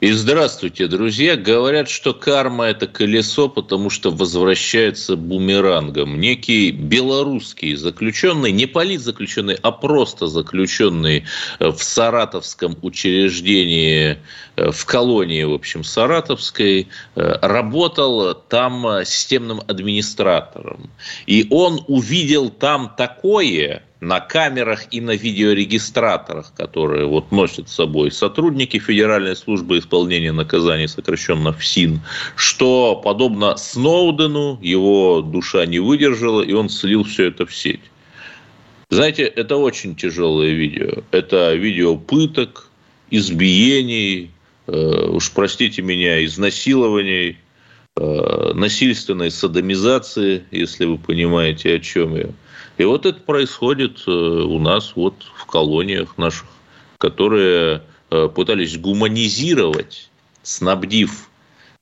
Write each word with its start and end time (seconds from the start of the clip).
И 0.00 0.12
здравствуйте, 0.12 0.86
друзья. 0.86 1.34
Говорят, 1.34 1.88
что 1.88 2.14
карма– 2.14 2.66
это 2.66 2.86
колесо, 2.86 3.48
потому 3.48 3.90
что 3.90 4.12
возвращается 4.12 5.16
бумерангом. 5.16 6.20
Некий 6.20 6.70
белорусский 6.70 7.74
заключенный, 7.74 8.52
не 8.52 8.66
политзаключенный, 8.66 9.58
а 9.60 9.72
просто 9.72 10.28
заключенный 10.28 11.24
э, 11.58 11.70
в 11.72 11.82
саратовском 11.82 12.78
учреждении, 12.80 14.18
э, 14.54 14.70
в 14.70 14.86
колонии, 14.86 15.42
в 15.42 15.52
общем, 15.52 15.82
саратовской, 15.82 16.86
э, 17.16 17.38
работал 17.42 18.36
там 18.36 19.04
системным 19.04 19.62
администратором. 19.66 20.90
И 21.26 21.48
он 21.50 21.82
увидел 21.88 22.50
там 22.50 22.94
такое, 22.96 23.82
на 24.00 24.20
камерах 24.20 24.86
и 24.92 25.00
на 25.00 25.16
видеорегистраторах, 25.16 26.52
которые 26.54 27.06
вот 27.06 27.32
носят 27.32 27.68
с 27.68 27.74
собой 27.74 28.12
сотрудники 28.12 28.78
Федеральной 28.78 29.34
службы 29.34 29.78
исполнения 29.78 30.32
наказаний, 30.32 30.86
сокращенно 30.86 31.52
ФСИН, 31.52 32.00
что, 32.36 32.96
подобно 32.96 33.56
Сноудену, 33.56 34.58
его 34.62 35.20
душа 35.20 35.66
не 35.66 35.80
выдержала, 35.80 36.42
и 36.42 36.52
он 36.52 36.68
слил 36.68 37.04
все 37.04 37.24
это 37.24 37.44
в 37.44 37.54
сеть. 37.54 37.80
Знаете, 38.90 39.24
это 39.24 39.56
очень 39.56 39.96
тяжелое 39.96 40.52
видео. 40.52 41.02
Это 41.10 41.54
видео 41.54 41.96
пыток, 41.96 42.68
избиений, 43.10 44.30
э, 44.66 45.08
уж 45.08 45.30
простите 45.32 45.82
меня, 45.82 46.24
изнасилований, 46.24 47.36
э, 47.96 48.52
насильственной 48.54 49.30
садомизации, 49.30 50.44
если 50.50 50.86
вы 50.86 50.98
понимаете, 50.98 51.74
о 51.74 51.80
чем 51.80 52.16
я. 52.16 52.28
И 52.78 52.84
вот 52.84 53.06
это 53.06 53.18
происходит 53.18 54.04
э, 54.06 54.10
у 54.10 54.60
нас 54.60 54.92
вот 54.94 55.14
в 55.34 55.46
колониях 55.46 56.16
наших, 56.16 56.46
которые 56.98 57.82
э, 58.10 58.28
пытались 58.28 58.78
гуманизировать, 58.78 60.08
снабдив 60.44 61.28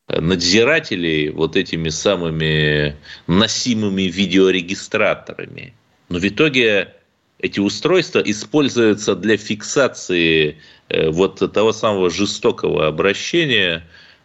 э, 0.09 0.21
надзирателей 0.23 1.29
вот 1.29 1.55
этими 1.55 1.91
самыми 1.91 2.97
носимыми 3.27 4.03
видеорегистраторами. 4.05 5.75
Но 6.09 6.19
в 6.19 6.27
итоге 6.27 6.95
эти 7.41 7.61
устройства 7.61 8.21
используются 8.21 9.15
для 9.15 9.37
фиксации 9.37 10.59
вот 10.89 11.53
того 11.53 11.73
самого 11.73 12.09
жестокого 12.09 12.87
обращения, 12.87 13.85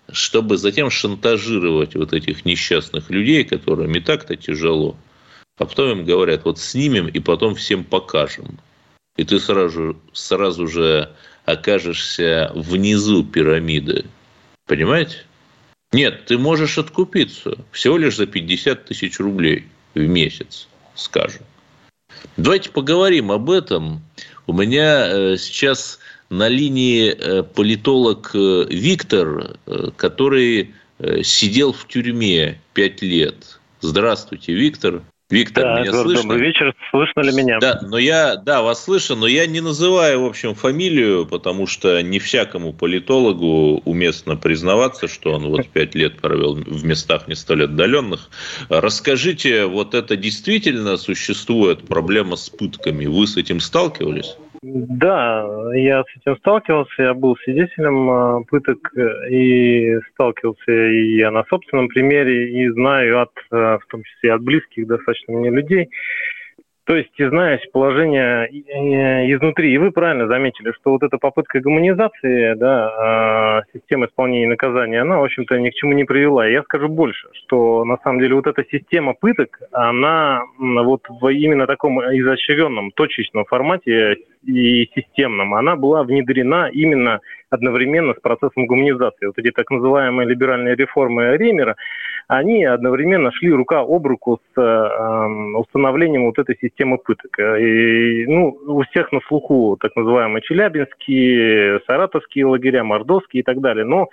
чтобы 0.10 0.58
затем 0.58 0.90
шантажировать 0.90 1.96
вот 1.96 2.14
этих 2.14 2.46
несчастных 2.46 3.10
людей, 3.10 3.44
которым 3.44 3.94
и 3.94 4.00
так-то 4.00 4.38
тяжело 4.38 4.96
а 5.62 5.66
потом 5.68 5.92
им 5.92 6.06
говорят, 6.06 6.44
вот 6.44 6.58
снимем 6.58 7.08
и 7.08 7.20
потом 7.20 7.54
всем 7.54 7.84
покажем. 7.84 8.58
И 9.16 9.24
ты 9.24 9.40
сразу, 9.40 9.96
сразу 10.12 10.66
же 10.66 11.12
окажешься 11.46 12.52
внизу 12.56 13.24
пирамиды. 13.24 14.06
Понимаете? 14.66 15.18
Нет, 15.92 16.26
ты 16.26 16.40
можешь 16.40 16.80
откупиться 16.80 17.60
всего 17.72 18.00
лишь 18.00 18.16
за 18.16 18.26
50 18.26 18.86
тысяч 18.86 19.20
рублей 19.20 19.68
в 19.94 20.00
месяц, 20.00 20.68
скажем. 20.96 21.44
Давайте 22.38 22.72
поговорим 22.72 23.32
об 23.32 23.52
этом. 23.52 24.02
У 24.48 24.54
меня 24.54 25.10
э, 25.10 25.38
сейчас 25.38 26.00
на 26.32 26.48
линии 26.48 27.12
э, 27.12 27.44
политолог 27.44 28.32
э, 28.34 28.66
Виктор, 28.68 29.58
который 29.96 30.74
сидел 31.24 31.72
в 31.72 31.88
тюрьме 31.88 32.60
пять 32.74 33.02
лет. 33.04 33.60
Здравствуйте, 33.82 34.54
Виктор. 34.54 35.04
Виктор, 35.32 35.64
да, 35.64 35.82
меня 35.82 35.92
слышно? 35.92 36.24
Добрый 36.24 36.42
вечер, 36.42 36.76
слышно 36.92 37.22
ли 37.22 37.32
меня? 37.32 37.60
Да, 37.60 37.80
но 37.82 37.98
я, 37.98 38.36
да, 38.36 38.62
вас 38.62 38.84
слышу, 38.84 39.16
но 39.16 39.28
я 39.28 39.48
не 39.48 39.62
называю, 39.62 40.22
в 40.22 40.26
общем, 40.26 40.54
фамилию, 40.54 41.26
потому 41.26 41.68
что 41.68 42.02
не 42.02 42.20
всякому 42.20 42.74
политологу 42.74 43.82
уместно 43.86 44.36
признаваться, 44.36 45.08
что 45.08 45.34
он 45.34 45.48
вот 45.48 45.68
пять 45.70 45.96
лет 45.96 46.20
провел 46.20 46.56
в 46.56 46.86
местах 46.86 47.28
не 47.28 47.36
столь 47.36 47.64
отдаленных. 47.64 48.30
Расскажите, 48.70 49.66
вот 49.66 49.94
это 49.94 50.18
действительно 50.18 50.98
существует 50.98 51.88
проблема 51.88 52.36
с 52.36 52.50
пытками? 52.50 53.06
Вы 53.06 53.26
с 53.26 53.38
этим 53.38 53.60
сталкивались? 53.60 54.36
Да, 54.64 55.74
я 55.74 56.04
с 56.04 56.18
этим 56.18 56.38
сталкивался, 56.38 56.94
я 57.02 57.14
был 57.16 57.36
свидетелем 57.38 58.10
а, 58.12 58.44
пыток 58.44 58.96
э, 58.96 59.30
и 59.32 60.00
сталкивался 60.12 60.72
и 60.72 61.18
я 61.18 61.32
на 61.32 61.44
собственном 61.46 61.88
примере, 61.88 62.52
и 62.52 62.70
знаю 62.70 63.22
от, 63.22 63.32
э, 63.52 63.56
в 63.56 63.82
том 63.90 64.04
числе 64.04 64.34
от 64.34 64.44
близких 64.44 64.86
достаточно 64.86 65.34
мне 65.34 65.50
людей, 65.50 65.90
то 66.86 66.96
есть, 66.96 67.14
знаешь, 67.18 67.62
положение 67.72 68.48
изнутри. 69.34 69.74
И 69.74 69.78
вы 69.78 69.92
правильно 69.92 70.28
заметили, 70.28 70.74
что 70.74 70.92
вот 70.92 71.04
эта 71.04 71.18
попытка 71.18 71.62
гуманизации 71.62 72.54
да, 72.56 72.90
а, 72.90 73.62
системы 73.72 74.08
исполнения 74.08 74.48
наказания, 74.48 75.02
она, 75.02 75.20
в 75.20 75.24
общем-то, 75.24 75.58
ни 75.60 75.70
к 75.70 75.74
чему 75.76 75.94
не 75.94 76.04
привела. 76.04 76.46
Я 76.46 76.64
скажу 76.64 76.88
больше, 76.88 77.30
что 77.34 77.86
на 77.86 77.98
самом 78.04 78.20
деле 78.20 78.36
вот 78.36 78.48
эта 78.48 78.64
система 78.70 79.14
пыток, 79.14 79.60
она 79.72 80.42
вот 80.60 81.04
в 81.08 81.28
именно 81.30 81.66
таком 81.66 82.02
изощренном, 82.02 82.92
точечном 82.92 83.46
формате 83.46 84.18
и 84.46 84.90
системном, 84.96 85.54
она 85.54 85.76
была 85.76 86.04
внедрена 86.04 86.70
именно 86.70 87.20
одновременно 87.50 88.14
с 88.14 88.22
процессом 88.22 88.66
гуманизации. 88.66 89.28
Вот 89.28 89.38
эти 89.38 89.52
так 89.52 89.70
называемые 89.70 90.28
либеральные 90.28 90.76
реформы 90.76 91.38
Ремера, 91.38 91.76
они 92.28 92.64
одновременно 92.64 93.32
шли 93.34 93.52
рука 93.52 93.82
об 93.82 94.08
руку 94.08 94.40
с 94.56 94.62
э, 94.62 95.58
установлением 95.58 96.26
вот 96.26 96.40
этой 96.40 96.58
системы 96.62 96.98
пыток. 96.98 97.38
И, 97.40 98.26
ну, 98.28 98.58
у 98.68 98.84
всех 98.84 99.12
на 99.12 99.20
слуху 99.28 99.78
так 99.80 99.96
называемые 99.96 100.42
челябинские, 100.42 101.82
саратовские 101.88 102.46
лагеря, 102.46 102.84
мордовские 102.84 103.42
и 103.42 103.44
так 103.44 103.60
далее. 103.60 103.86
Но 103.86 104.08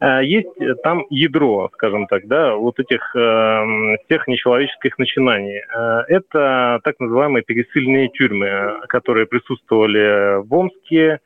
есть 0.00 0.82
там 0.82 1.04
ядро, 1.10 1.70
скажем 1.72 2.06
так, 2.06 2.26
да, 2.26 2.54
вот 2.54 2.78
этих 2.78 3.16
э, 3.16 3.96
всех 4.04 4.28
нечеловеческих 4.28 4.98
начинаний. 4.98 5.58
Э, 5.58 6.04
это 6.08 6.80
так 6.84 7.00
называемые 7.00 7.42
пересыльные 7.42 8.08
тюрьмы, 8.10 8.80
которые 8.88 9.26
присутствовали 9.26 10.40
в 10.46 10.54
Омске, 10.54 11.20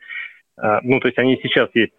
ну, 0.83 1.00
то 1.00 1.09
есть 1.09 1.19
они 1.19 1.41
сейчас 1.43 1.71
есть 1.75 1.93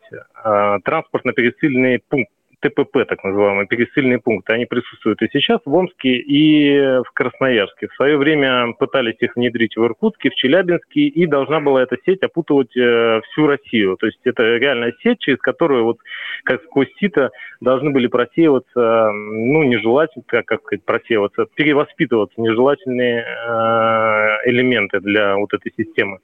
транспортно-пересыльные 0.84 2.00
пункты, 2.08 2.32
ТПП, 2.63 3.06
так 3.07 3.24
называемые, 3.24 3.68
пересыльные 3.68 4.19
пункты, 4.19 4.53
они 4.53 4.66
присутствуют 4.66 5.22
и 5.22 5.29
сейчас 5.31 5.59
в 5.66 5.74
Омске, 5.74 6.16
и 6.16 6.79
в 6.79 7.12
Красноярске. 7.13 7.88
В 7.88 7.96
свое 7.96 8.18
время 8.18 8.74
пытались 8.79 9.18
их 9.19 9.35
внедрить 9.35 9.75
в 9.75 9.84
Иркутске, 9.84 10.29
в 10.29 10.35
Челябинске, 10.35 11.01
и 11.01 11.25
должна 11.25 11.59
была 11.59 11.84
эта 11.84 11.97
сеть 12.06 12.24
опутывать 12.24 12.75
э, 12.78 13.22
всю 13.25 13.47
Россию. 13.47 13.97
То 13.97 14.06
есть 14.06 14.19
это 14.24 14.44
реальная 14.57 14.94
сеть, 15.03 15.19
через 15.19 15.40
которую 15.40 15.84
вот 15.84 15.97
как 16.44 16.63
сквозь 16.63 16.90
сито 17.00 17.31
должны 17.59 17.91
были 17.91 18.07
просеиваться, 18.07 19.12
ну, 19.12 19.63
нежелательные, 19.63 20.25
как, 20.25 20.45
как 20.45 20.62
сказать, 20.62 20.85
просеиваться, 20.85 21.45
перевоспитываться 21.56 22.40
нежелательные 22.40 23.25
э, 23.25 24.50
элементы 24.50 25.01
для 25.01 25.35
вот 25.35 25.53
этой 25.53 25.74
системы. 25.75 26.19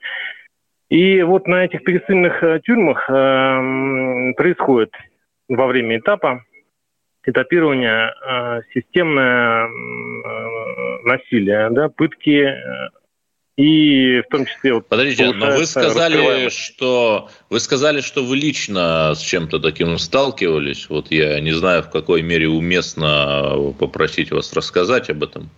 И 0.89 1.21
вот 1.21 1.47
на 1.47 1.65
этих 1.65 1.83
пересыльных 1.83 2.43
э, 2.43 2.59
тюрьмах 2.63 3.07
э, 3.09 4.33
происходит 4.35 4.91
во 5.49 5.67
время 5.67 5.97
этапа 5.97 6.45
этапирования 7.25 8.13
э, 8.13 8.61
системное 8.73 9.65
э, 9.65 10.99
насилие, 11.03 11.69
да, 11.71 11.89
пытки 11.89 12.45
э, 12.45 12.89
и 13.57 14.21
в 14.21 14.31
том 14.31 14.45
числе 14.45 14.73
вот 14.73 14.87
Подождите, 14.87 15.33
но 15.33 15.47
вы 15.47 15.65
сказали, 15.65 16.47
что 16.47 17.29
вы 17.49 17.59
сказали, 17.59 17.99
что 17.99 18.23
вы 18.23 18.37
лично 18.37 19.13
с 19.13 19.19
чем-то 19.19 19.59
таким 19.59 19.97
сталкивались. 19.97 20.89
Вот 20.89 21.11
я 21.11 21.41
не 21.41 21.51
знаю, 21.51 21.83
в 21.83 21.89
какой 21.89 22.21
мере 22.21 22.47
уместно 22.47 23.73
попросить 23.77 24.31
вас 24.31 24.53
рассказать 24.53 25.09
об 25.09 25.23
этом. 25.23 25.49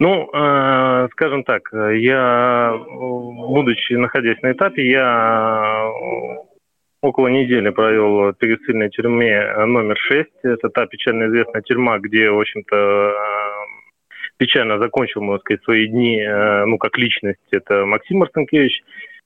Ну, 0.00 0.30
э, 0.32 1.08
скажем 1.12 1.44
так, 1.44 1.68
я, 1.72 2.72
будучи 2.88 3.94
находясь 3.94 4.40
на 4.42 4.52
этапе, 4.52 4.88
я 4.88 5.90
около 7.02 7.28
недели 7.28 7.70
провел 7.70 8.30
в 8.30 8.32
пересыльной 8.34 8.90
тюрьме 8.90 9.66
номер 9.66 9.96
6. 9.98 10.28
Это 10.42 10.68
та 10.68 10.86
печально 10.86 11.28
известная 11.28 11.62
тюрьма, 11.62 11.98
где, 11.98 12.30
в 12.30 12.40
общем-то, 12.40 13.14
печально 14.36 14.78
закончил, 14.78 15.20
можно 15.20 15.40
сказать, 15.40 15.62
свои 15.64 15.86
дни, 15.88 16.20
э, 16.20 16.64
ну, 16.64 16.78
как 16.78 16.96
личность, 16.96 17.40
это 17.50 17.84
Максим 17.84 18.18
Марцинкевич. 18.18 18.82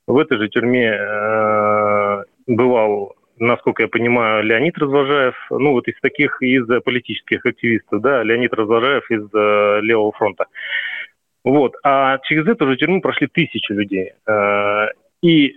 В 0.07 0.19
этой 0.19 0.39
же 0.39 0.49
тюрьме 0.49 0.97
э, 0.99 2.25
бывал 2.47 3.15
насколько 3.39 3.83
я 3.83 3.89
понимаю, 3.89 4.45
Леонид 4.45 4.79
Развожаев, 4.79 5.35
ну 5.51 5.73
вот 5.73 5.89
из 5.89 5.99
таких, 6.01 6.41
из 6.43 6.65
политических 6.83 7.45
активистов, 7.45 8.01
да, 8.01 8.23
Леонид 8.23 8.53
Развожаев 8.55 9.11
из 9.11 9.23
э, 9.35 9.81
Левого 9.83 10.13
фронта. 10.13 10.47
Вот. 11.45 11.75
А 11.83 12.19
через 12.19 12.47
эту 12.47 12.69
же 12.69 12.77
тюрьму 12.77 13.01
прошли 13.01 13.27
тысячи 13.27 13.73
людей. 13.73 14.13
Э, 14.29 14.89
и 15.23 15.57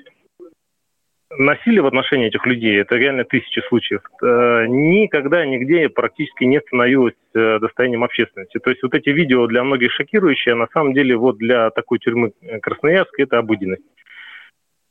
насилие 1.37 1.81
в 1.81 1.87
отношении 1.87 2.27
этих 2.27 2.45
людей, 2.45 2.79
это 2.79 2.95
реально 2.95 3.23
тысячи 3.23 3.59
случаев, 3.67 4.01
э, 4.21 4.65
никогда 4.67 5.45
нигде 5.45 5.89
практически 5.89 6.43
не 6.43 6.59
становилось 6.61 7.15
э, 7.33 7.59
достоянием 7.59 8.03
общественности. 8.03 8.59
То 8.59 8.69
есть 8.69 8.83
вот 8.83 8.93
эти 8.93 9.09
видео 9.09 9.47
для 9.47 9.63
многих 9.63 9.91
шокирующие, 9.91 10.53
а 10.53 10.57
на 10.57 10.67
самом 10.73 10.93
деле 10.93 11.15
вот 11.15 11.37
для 11.37 11.69
такой 11.71 11.99
тюрьмы 11.99 12.33
Красноярска 12.61 13.23
это 13.23 13.37
обыденность. 13.37 13.83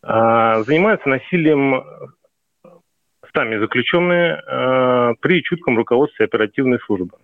Занимаются 0.02 1.08
насилием 1.08 1.82
сами 3.34 3.56
заключенные 3.56 5.14
при 5.20 5.42
чутком 5.42 5.78
руководстве 5.78 6.26
оперативной 6.26 6.78
службы. 6.80 7.16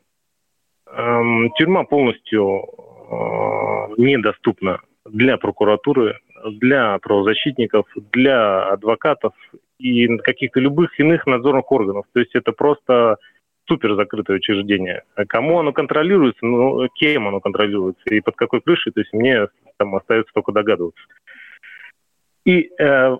Эм, 0.90 1.50
тюрьма 1.58 1.84
полностью 1.84 2.64
недоступна 3.98 4.80
для 5.04 5.36
прокуратуры, 5.36 6.18
для 6.44 6.98
правозащитников, 6.98 7.86
для 8.12 8.68
адвокатов 8.68 9.32
и 9.78 10.18
каких-то 10.18 10.60
любых 10.60 10.98
иных 10.98 11.26
надзорных 11.26 11.70
органов. 11.72 12.06
То 12.12 12.20
есть 12.20 12.34
это 12.34 12.52
просто 12.52 13.16
супер 13.66 13.94
закрытое 13.94 14.38
учреждение. 14.38 15.04
Кому 15.28 15.58
оно 15.58 15.72
контролируется, 15.72 16.44
ну, 16.44 16.88
кем 16.94 17.28
оно 17.28 17.40
контролируется 17.40 18.02
и 18.10 18.20
под 18.20 18.36
какой 18.36 18.60
крышей, 18.60 18.92
то 18.92 19.00
есть 19.00 19.12
мне 19.12 19.48
там 19.76 19.94
остается 19.94 20.32
только 20.34 20.52
догадываться. 20.52 21.02
И 22.44 22.70
э, 22.78 23.16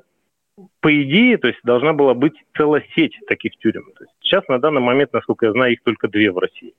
по 0.81 1.02
идее, 1.02 1.38
то 1.38 1.49
есть 1.49 1.61
должна 1.62 1.93
была 1.93 2.14
быть 2.14 2.34
целая 2.56 2.84
сеть 2.94 3.16
таких 3.26 3.56
тюрем. 3.58 3.93
То 3.96 4.05
есть 4.05 4.14
сейчас 4.20 4.46
на 4.49 4.58
данный 4.58 4.81
момент, 4.81 5.12
насколько 5.12 5.46
я 5.46 5.52
знаю, 5.52 5.73
их 5.73 5.82
только 5.82 6.08
две 6.08 6.32
в 6.32 6.38
России. 6.38 6.75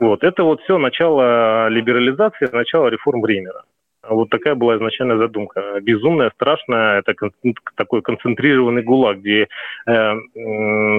Вот. 0.00 0.24
Это 0.24 0.42
вот 0.42 0.60
все 0.62 0.78
начало 0.78 1.68
либерализации, 1.68 2.48
начало 2.52 2.88
реформ 2.88 3.20
Бремера. 3.20 3.64
Вот 4.08 4.30
такая 4.30 4.56
была 4.56 4.76
изначальная 4.76 5.16
задумка. 5.16 5.80
Безумная, 5.80 6.30
страшная, 6.34 6.98
это 6.98 7.14
такой 7.76 8.02
концентрированный 8.02 8.82
гулаг, 8.82 9.18
где 9.18 9.46
э, 9.86 10.12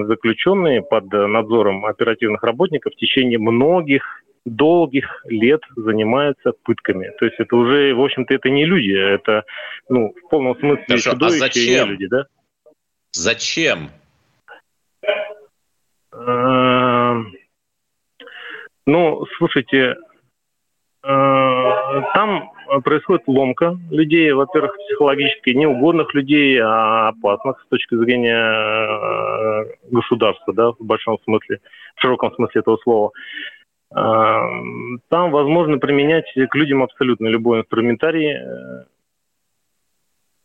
заключенные 0.06 0.80
под 0.82 1.12
надзором 1.12 1.84
оперативных 1.84 2.42
работников 2.42 2.94
в 2.94 2.96
течение 2.96 3.38
многих 3.38 4.24
долгих 4.46 5.24
лет 5.26 5.62
занимаются 5.76 6.52
пытками. 6.62 7.12
То 7.18 7.26
есть 7.26 7.38
это 7.38 7.56
уже, 7.56 7.94
в 7.94 8.02
общем-то, 8.02 8.32
это 8.34 8.50
не 8.50 8.64
люди, 8.64 8.92
это, 8.92 9.44
ну, 9.88 10.14
в 10.14 10.28
полном 10.28 10.58
смысле 10.58 10.84
Хорошо, 10.86 11.10
чудовища 11.12 11.36
а 11.36 11.48
зачем? 11.48 11.86
не 11.86 11.90
люди, 11.92 12.06
да? 12.06 12.26
Зачем? 13.12 13.90
Э, 16.12 17.14
ну, 18.86 19.26
слушайте, 19.38 19.96
там 21.04 22.50
происходит 22.82 23.24
ломка 23.26 23.78
людей, 23.90 24.32
во-первых, 24.32 24.76
психологически 24.78 25.50
неугодных 25.50 26.14
людей, 26.14 26.58
а 26.60 27.08
опасных 27.08 27.60
с 27.62 27.68
точки 27.68 27.94
зрения 27.96 28.36
э, 28.36 29.64
государства, 29.90 30.54
да, 30.54 30.72
в 30.72 30.80
большом 30.80 31.18
смысле, 31.24 31.60
в 31.96 32.00
широком 32.00 32.34
смысле 32.34 32.60
этого 32.60 32.78
слова. 32.78 33.10
Э, 33.94 34.38
там 35.08 35.30
возможно 35.30 35.78
применять 35.78 36.32
к 36.34 36.54
людям 36.54 36.82
абсолютно 36.82 37.26
любой 37.26 37.60
инструментарий. 37.60 38.38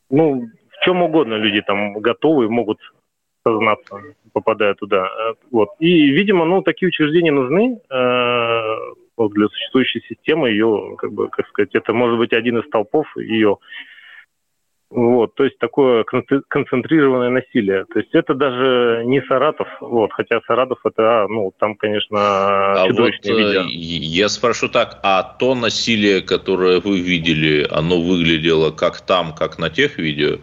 Ну, 0.09 0.41
в 0.71 0.83
чем 0.83 1.03
угодно 1.03 1.35
люди 1.35 1.61
там 1.61 1.93
готовы, 1.99 2.49
могут 2.49 2.79
сознаться, 3.45 3.95
попадая 4.33 4.73
туда. 4.73 5.09
Вот. 5.51 5.69
И, 5.79 6.09
видимо, 6.09 6.43
ну, 6.43 6.61
такие 6.61 6.89
учреждения 6.89 7.31
нужны 7.31 7.79
э, 9.19 9.29
для 9.29 9.47
существующей 9.47 10.01
системы. 10.07 10.49
Ее, 10.49 10.95
как 10.97 11.11
бы, 11.11 11.29
как 11.29 11.47
сказать, 11.47 11.75
это 11.75 11.93
может 11.93 12.17
быть 12.17 12.33
один 12.33 12.57
из 12.57 12.65
столпов 12.65 13.05
ее. 13.17 13.57
Вот, 14.91 15.35
то 15.35 15.43
есть 15.43 15.59
такое 15.59 16.03
концентрированное 16.03 17.29
насилие. 17.29 17.85
То 17.85 17.99
есть 17.99 18.09
это 18.13 18.33
даже 18.33 19.03
не 19.05 19.21
Саратов, 19.21 19.67
вот, 19.81 20.11
хотя 20.11 20.41
Саратов 20.47 20.79
это, 20.83 21.25
а, 21.25 21.27
ну, 21.27 21.53
там, 21.59 21.75
конечно, 21.75 22.17
а 22.17 22.87
чудовищное 22.87 23.33
вот, 23.33 23.39
видео. 23.39 23.61
Я 23.67 24.29
спрошу 24.29 24.67
так, 24.67 24.99
а 25.03 25.21
то 25.21 25.53
насилие, 25.53 26.21
которое 26.21 26.79
вы 26.79 26.99
видели, 27.01 27.67
оно 27.69 28.01
выглядело 28.01 28.71
как 28.71 29.01
там, 29.01 29.35
как 29.35 29.59
на 29.59 29.69
тех 29.69 29.99
видео? 29.99 30.39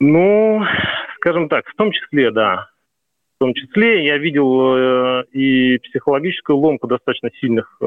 Ну, 0.00 0.64
скажем 1.16 1.48
так, 1.48 1.68
в 1.68 1.74
том 1.76 1.92
числе, 1.92 2.32
да. 2.32 2.68
В 3.36 3.38
том 3.38 3.52
числе 3.52 4.06
я 4.06 4.16
видел 4.16 4.76
э, 4.76 5.24
и 5.32 5.76
психологическую 5.78 6.56
ломку 6.56 6.86
достаточно 6.86 7.28
сильных 7.38 7.76
э, 7.82 7.84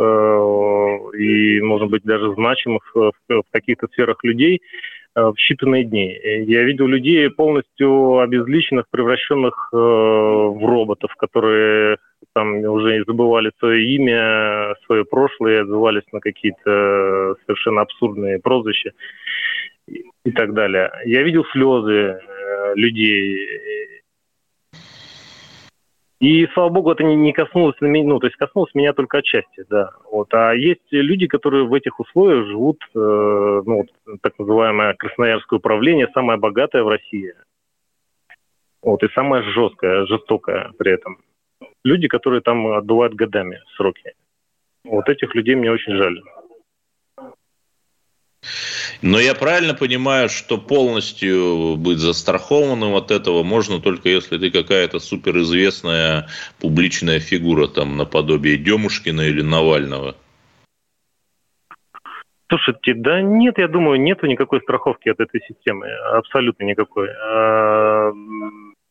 и, 1.17 1.59
может 1.61 1.89
быть, 1.89 2.03
даже 2.03 2.35
значимых 2.35 2.83
э, 2.95 2.99
в, 2.99 3.41
в 3.41 3.51
каких-то 3.51 3.87
сферах 3.87 4.23
людей 4.23 4.61
э, 5.15 5.21
в 5.21 5.33
считанные 5.39 5.85
дни. 5.85 6.15
Я 6.45 6.61
видел 6.61 6.85
людей 6.85 7.27
полностью 7.31 8.19
обезличенных, 8.19 8.85
превращенных 8.91 9.69
э, 9.73 9.75
в 9.75 10.59
роботов, 10.61 11.15
которые 11.17 11.97
там 12.35 12.57
уже 12.57 13.03
забывали 13.07 13.51
свое 13.57 13.83
имя, 13.95 14.75
свое 14.85 15.03
прошлое, 15.03 15.63
отзывались 15.63 16.05
на 16.11 16.19
какие-то 16.19 17.37
совершенно 17.47 17.81
абсурдные 17.81 18.37
прозвища 18.37 18.91
и 19.87 20.31
так 20.31 20.53
далее. 20.53 20.91
Я 21.05 21.23
видел 21.23 21.43
слезы 21.45 22.19
э, 22.21 22.73
людей. 22.75 23.98
И, 26.19 26.48
слава 26.54 26.69
богу, 26.69 26.92
это 26.92 27.04
не, 27.04 27.16
не 27.16 27.31
коснулось 27.31 27.80
меня, 27.80 28.10
ну, 28.10 28.19
то 28.19 28.27
есть 28.27 28.36
коснулось 28.36 28.75
меня 28.75 28.92
только 28.92 29.19
отчасти, 29.19 29.63
да. 29.69 29.92
Вот. 30.12 30.33
А 30.33 30.54
есть 30.54 30.81
люди, 30.92 31.27
которые 31.27 31.63
в 31.63 31.74
этих 31.74 32.00
условиях 32.00 32.45
живут, 32.48 32.83
э, 32.94 33.62
ну, 33.66 33.86
так 34.21 34.38
называемое 34.38 34.95
Красноярское 34.95 35.60
управление, 35.60 36.10
самое 36.13 36.38
богатое 36.38 36.83
в 36.83 36.89
России. 36.89 37.33
Вот, 38.81 39.01
и 39.04 39.10
самое 39.13 39.44
жесткое, 39.44 40.06
жестокое 40.07 40.71
при 40.77 40.92
этом. 40.92 41.19
Люди, 41.86 42.10
которые 42.10 42.42
там 42.42 42.68
отбывают 42.68 43.13
годами 43.13 43.62
сроки. 43.77 44.13
Вот 44.83 45.07
этих 45.07 45.33
людей 45.36 45.56
мне 45.56 45.71
очень 45.71 45.95
жаль. 45.95 46.21
Но 49.01 49.19
я 49.19 49.33
правильно 49.33 49.74
понимаю, 49.74 50.30
что 50.30 50.57
полностью 50.57 51.75
быть 51.77 52.00
застрахованным 52.00 52.95
от 52.95 53.12
этого 53.12 53.44
можно 53.44 53.80
только 53.80 54.09
если 54.09 54.38
ты 54.38 54.51
какая-то 54.51 55.00
суперизвестная 55.00 56.27
публичная 56.59 57.19
фигура, 57.19 57.68
там, 57.68 57.97
наподобие 57.97 58.57
Демушкина 58.57 59.21
или 59.21 59.41
Навального? 59.41 60.15
Слушайте, 62.50 62.95
да 62.95 63.21
нет, 63.21 63.57
я 63.57 63.68
думаю, 63.68 64.02
нету 64.02 64.25
никакой 64.25 64.59
страховки 64.61 65.07
от 65.09 65.19
этой 65.19 65.40
системы, 65.47 65.87
абсолютно 66.13 66.63
никакой. 66.63 67.09
А, 67.09 68.11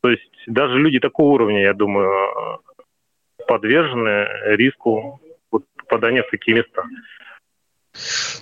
то 0.01 0.11
есть 0.11 0.31
даже 0.47 0.79
люди 0.79 1.01
такого 1.01 1.35
уровня, 1.35 1.63
я 1.63 1.75
думаю, 1.75 2.61
подвержены 3.49 4.29
риску 4.57 5.21
попадания 5.51 6.23
в 6.23 6.31
такие 6.31 6.57
места. 6.57 6.85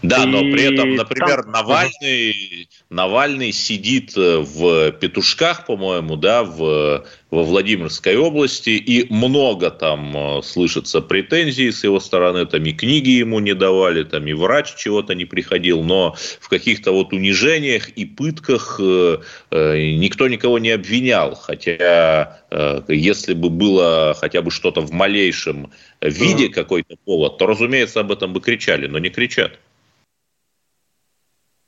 Да, 0.02 0.26
но 0.26 0.40
при 0.40 0.72
этом, 0.72 0.94
например, 0.94 1.42
там... 1.42 1.52
Навальный, 1.52 2.68
Навальный 2.90 3.52
сидит 3.52 4.16
э, 4.16 4.38
в 4.38 4.92
Петушках, 4.92 5.66
по-моему, 5.66 6.16
да, 6.16 6.44
в, 6.44 7.04
во 7.30 7.42
Владимирской 7.42 8.16
области, 8.16 8.70
и 8.70 9.12
много 9.12 9.70
там 9.70 10.16
э, 10.16 10.42
слышится 10.42 11.00
претензий 11.00 11.72
с 11.72 11.82
его 11.82 11.98
стороны, 11.98 12.46
там 12.46 12.64
и 12.64 12.72
книги 12.72 13.10
ему 13.10 13.40
не 13.40 13.54
давали, 13.54 14.04
там 14.04 14.26
и 14.28 14.32
врач 14.32 14.76
чего-то 14.76 15.14
не 15.14 15.24
приходил, 15.24 15.82
но 15.82 16.14
в 16.40 16.48
каких-то 16.48 16.92
вот 16.92 17.12
унижениях 17.12 17.88
и 17.88 18.04
пытках 18.04 18.80
э, 18.80 19.18
никто 19.50 20.28
никого 20.28 20.58
не 20.58 20.70
обвинял, 20.70 21.34
хотя 21.34 22.42
если 22.88 23.34
бы 23.34 23.50
было 23.50 24.16
хотя 24.18 24.40
бы 24.40 24.50
что-то 24.50 24.80
в 24.80 24.92
малейшем 24.92 25.72
виде 26.00 26.48
какой-то 26.48 26.96
повод, 27.04 27.38
то, 27.38 27.46
разумеется, 27.46 28.00
об 28.00 28.12
этом 28.12 28.32
бы 28.32 28.40
кричали, 28.40 28.86
но 28.86 28.98
не 28.98 29.10
кричат. 29.10 29.58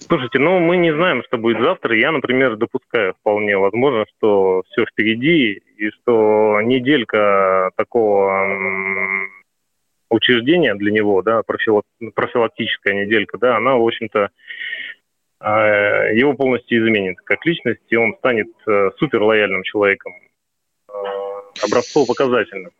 Слушайте, 0.09 0.39
ну 0.39 0.59
мы 0.59 0.79
не 0.79 0.91
знаем, 0.95 1.23
что 1.25 1.37
будет 1.37 1.61
завтра. 1.61 1.95
Я, 1.95 2.13
например, 2.13 2.57
допускаю 2.57 3.15
вполне 3.15 3.59
возможно, 3.59 4.07
что 4.17 4.63
все 4.71 4.87
впереди, 4.87 5.61
и 5.77 5.91
что 5.91 6.61
неделька 6.63 7.71
такого 7.77 8.49
учреждения 10.11 10.75
для 10.75 10.93
него, 10.93 11.21
да, 11.21 11.43
профилактическая 11.43 12.95
неделька, 12.95 13.37
да, 13.37 13.57
она, 13.57 13.77
в 13.77 13.87
общем-то, 13.87 14.31
а, 15.41 16.07
его 16.13 16.33
полностью 16.33 16.83
изменит 16.83 17.19
как 17.25 17.45
личность, 17.45 17.83
и 17.89 17.97
он 17.97 18.17
станет 18.17 18.49
э, 18.67 18.91
супер 18.99 19.23
лояльным 19.23 19.63
человеком, 19.63 20.13
э, 20.89 20.93
образцово-показательным. 21.63 22.73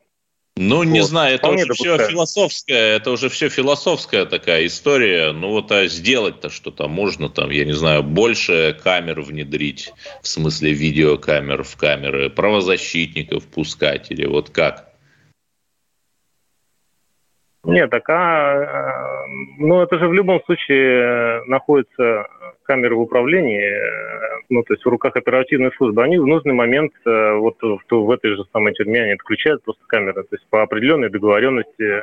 Ну, 0.61 0.83
не 0.83 1.01
вот. 1.01 1.09
знаю, 1.09 1.37
это 1.37 1.49
уже 1.51 1.67
допускаю. 1.67 1.99
все 1.99 2.09
философская, 2.09 2.97
это 2.97 3.13
уже 3.13 3.29
все 3.29 3.49
философская 3.49 4.27
такая 4.27 4.67
история. 4.67 5.31
Ну, 5.31 5.51
вот 5.51 5.71
а 5.71 5.87
сделать-то 5.87 6.51
что-то 6.51 6.89
можно, 6.89 7.29
там, 7.29 7.51
я 7.51 7.65
не 7.65 7.75
знаю, 7.75 8.03
больше 8.03 8.77
камер 8.83 9.21
внедрить, 9.21 9.93
в 10.21 10.27
смысле 10.27 10.73
видеокамер 10.73 11.63
в 11.63 11.77
камеры, 11.77 12.29
правозащитников 12.29 13.47
пускать 13.47 14.11
или 14.11 14.27
вот 14.27 14.51
как? 14.51 14.89
Нет, 17.63 17.91
так 17.91 18.09
а, 18.11 19.25
ну 19.59 19.81
это 19.83 19.97
же 19.99 20.09
в 20.09 20.13
любом 20.13 20.43
случае 20.45 21.45
находится 21.45 22.27
камеры 22.69 22.95
в 22.95 23.01
управлении, 23.01 23.73
ну 24.49 24.63
то 24.63 24.75
есть 24.75 24.85
в 24.85 24.89
руках 24.89 25.17
оперативной 25.17 25.73
службы. 25.77 26.05
Они 26.05 26.19
в 26.19 26.27
нужный 26.27 26.55
момент 26.55 26.93
вот 27.05 27.57
в, 27.63 27.81
в 27.91 28.11
этой 28.11 28.37
же 28.37 28.45
самой 28.53 28.75
тюрьме 28.75 29.03
они 29.03 29.13
отключают 29.13 29.65
просто 29.65 29.83
камеры, 29.89 30.23
то 30.23 30.37
есть 30.37 30.47
по 30.51 30.63
определенной 30.63 31.11
договоренности 31.11 32.03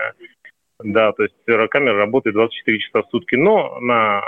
да, 0.84 1.13
то 1.13 1.24
есть 1.24 1.36
камера 1.69 1.95
работает 1.95 2.36
24 2.36 2.79
часа 2.79 3.01
в 3.01 3.10
сутки, 3.10 3.36
но 3.36 3.79
на 3.79 4.22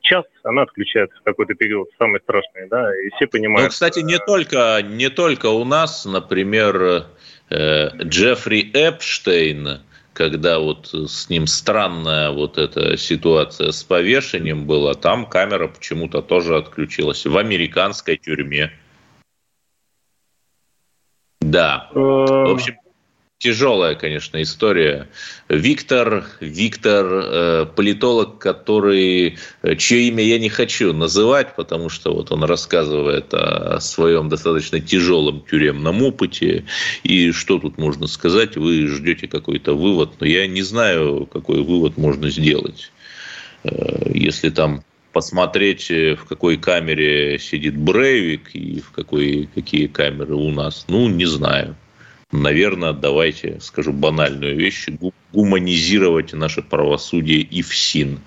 час 0.00 0.24
она 0.44 0.62
отключается 0.62 1.18
в 1.18 1.24
какой-то 1.24 1.54
период, 1.54 1.88
самый 1.98 2.20
страшный, 2.20 2.68
да, 2.68 2.88
и 2.96 3.10
все 3.16 3.26
понимают. 3.26 3.64
Ну, 3.64 3.70
кстати, 3.70 4.00
не 4.00 4.18
только, 4.18 4.80
не 4.82 5.08
только 5.08 5.46
у 5.46 5.64
нас, 5.64 6.04
например, 6.04 7.06
э, 7.50 7.88
Джеффри 8.04 8.70
Эпштейн, 8.74 9.80
когда 10.18 10.58
вот 10.58 10.92
с 10.92 11.30
ним 11.30 11.46
странная 11.46 12.32
вот 12.32 12.58
эта 12.58 12.96
ситуация 12.96 13.70
с 13.70 13.84
повешением 13.84 14.66
была, 14.66 14.94
там 14.94 15.26
камера 15.26 15.68
почему-то 15.68 16.22
тоже 16.22 16.56
отключилась 16.56 17.24
в 17.24 17.38
американской 17.38 18.16
тюрьме. 18.16 18.72
Да. 21.40 21.88
Э, 21.92 21.98
в 21.98 22.52
общем, 22.52 22.74
тяжелая, 23.38 23.94
конечно, 23.94 24.42
история. 24.42 25.08
Виктор, 25.48 26.26
Виктор, 26.40 27.06
э, 27.06 27.66
политолог, 27.66 28.38
который, 28.38 29.38
э, 29.62 29.76
чье 29.76 30.08
имя 30.08 30.24
я 30.24 30.38
не 30.38 30.48
хочу 30.48 30.92
называть, 30.92 31.54
потому 31.54 31.88
что 31.88 32.12
вот 32.12 32.32
он 32.32 32.42
рассказывает 32.44 33.32
о 33.32 33.78
своем 33.80 34.28
достаточно 34.28 34.80
тяжелом 34.80 35.44
тюремном 35.48 36.02
опыте. 36.02 36.64
И 37.04 37.30
что 37.30 37.58
тут 37.58 37.78
можно 37.78 38.08
сказать? 38.08 38.56
Вы 38.56 38.88
ждете 38.88 39.28
какой-то 39.28 39.76
вывод, 39.76 40.14
но 40.20 40.26
я 40.26 40.46
не 40.48 40.62
знаю, 40.62 41.28
какой 41.32 41.62
вывод 41.62 41.96
можно 41.96 42.30
сделать. 42.30 42.90
Э, 43.62 44.10
если 44.12 44.50
там 44.50 44.82
посмотреть, 45.12 45.90
в 45.90 46.24
какой 46.28 46.56
камере 46.56 47.38
сидит 47.38 47.76
Брейвик 47.76 48.54
и 48.54 48.80
в 48.80 48.90
какой, 48.90 49.48
какие 49.54 49.86
камеры 49.86 50.34
у 50.34 50.50
нас, 50.50 50.84
ну, 50.88 51.08
не 51.08 51.24
знаю 51.24 51.76
наверное, 52.32 52.92
давайте 52.92 53.58
скажу 53.60 53.92
банальную 53.92 54.56
вещь, 54.56 54.86
гуманизировать 55.32 56.32
наше 56.32 56.62
правосудие 56.62 57.40
и 57.40 57.62
в 57.62 57.74
СИН. 57.74 58.20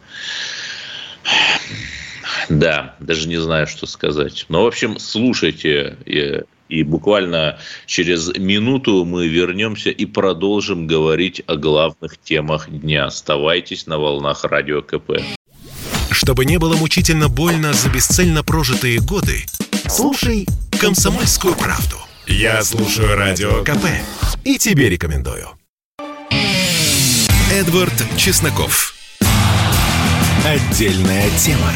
Да, 2.49 2.95
даже 2.99 3.27
не 3.27 3.37
знаю, 3.37 3.67
что 3.67 3.85
сказать. 3.85 4.45
Но, 4.49 4.63
в 4.63 4.67
общем, 4.67 4.99
слушайте, 4.99 5.97
и, 6.05 6.41
и 6.69 6.83
буквально 6.83 7.59
через 7.85 8.35
минуту 8.37 9.05
мы 9.05 9.27
вернемся 9.27 9.89
и 9.89 10.05
продолжим 10.05 10.87
говорить 10.87 11.41
о 11.45 11.55
главных 11.55 12.17
темах 12.17 12.69
дня. 12.69 13.05
Оставайтесь 13.05 13.87
на 13.87 13.97
волнах 13.97 14.43
Радио 14.43 14.81
КП. 14.81 15.21
Чтобы 16.09 16.45
не 16.45 16.59
было 16.59 16.75
мучительно 16.75 17.29
больно 17.29 17.73
за 17.73 17.89
бесцельно 17.89 18.43
прожитые 18.43 18.99
годы, 18.99 19.45
слушай 19.87 20.45
«Комсомольскую 20.79 21.55
правду». 21.55 21.97
Я 22.31 22.63
слушаю 22.63 23.17
Радио 23.17 23.61
КП 23.65 23.85
и 24.45 24.57
тебе 24.57 24.87
рекомендую. 24.87 25.49
Эдвард 27.51 27.93
Чесноков. 28.15 28.93
Отдельная 30.45 31.29
тема. 31.37 31.73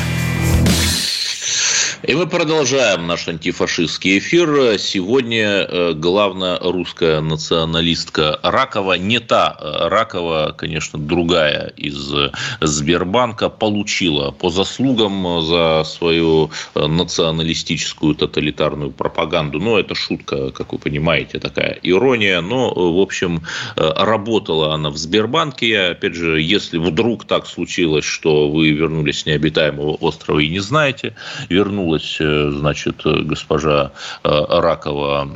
И 2.08 2.14
мы 2.14 2.28
продолжаем 2.28 3.08
наш 3.08 3.28
антифашистский 3.28 4.20
эфир. 4.20 4.78
Сегодня 4.78 5.66
э, 5.68 5.94
главная 5.94 6.60
русская 6.60 7.20
националистка 7.20 8.40
Ракова, 8.44 8.94
не 8.94 9.20
та 9.20 9.58
э, 9.60 9.88
Ракова, 9.88 10.54
конечно, 10.56 11.00
другая 11.00 11.74
из 11.76 12.14
Сбербанка, 12.62 13.50
получила 13.50 14.30
по 14.30 14.52
заслугам 14.52 15.42
за 15.42 15.84
свою 15.84 16.52
э, 16.76 16.86
националистическую 16.86 18.14
тоталитарную 18.14 18.92
пропаганду. 18.92 19.60
Ну, 19.60 19.76
это 19.78 19.96
шутка, 19.96 20.52
как 20.52 20.74
вы 20.74 20.78
понимаете, 20.78 21.40
такая 21.40 21.80
ирония. 21.82 22.42
Но, 22.42 22.72
в 22.72 23.00
общем, 23.00 23.42
работала 23.76 24.76
она 24.76 24.92
в 24.92 24.98
Сбербанке. 24.98 25.80
Опять 25.80 26.14
же, 26.14 26.40
если 26.40 26.78
вдруг 26.78 27.26
так 27.26 27.48
случилось, 27.48 28.06
что 28.06 28.48
вы 28.48 28.70
вернулись 28.70 29.22
с 29.22 29.26
необитаемого 29.26 29.96
острова 29.96 30.40
и 30.40 30.50
не 30.50 30.60
знаете, 30.60 31.16
вернулась 31.50 31.95
вернулась, 31.96 32.18
э, 32.20 32.52
значит, 32.52 33.02
госпожа 33.04 33.92
э, 34.24 34.30
Ракова. 34.50 35.28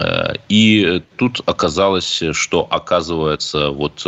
Э, 0.00 0.34
и 0.48 1.02
тут 1.20 1.42
оказалось, 1.44 2.22
что, 2.32 2.66
оказывается, 2.70 3.68
вот 3.68 4.06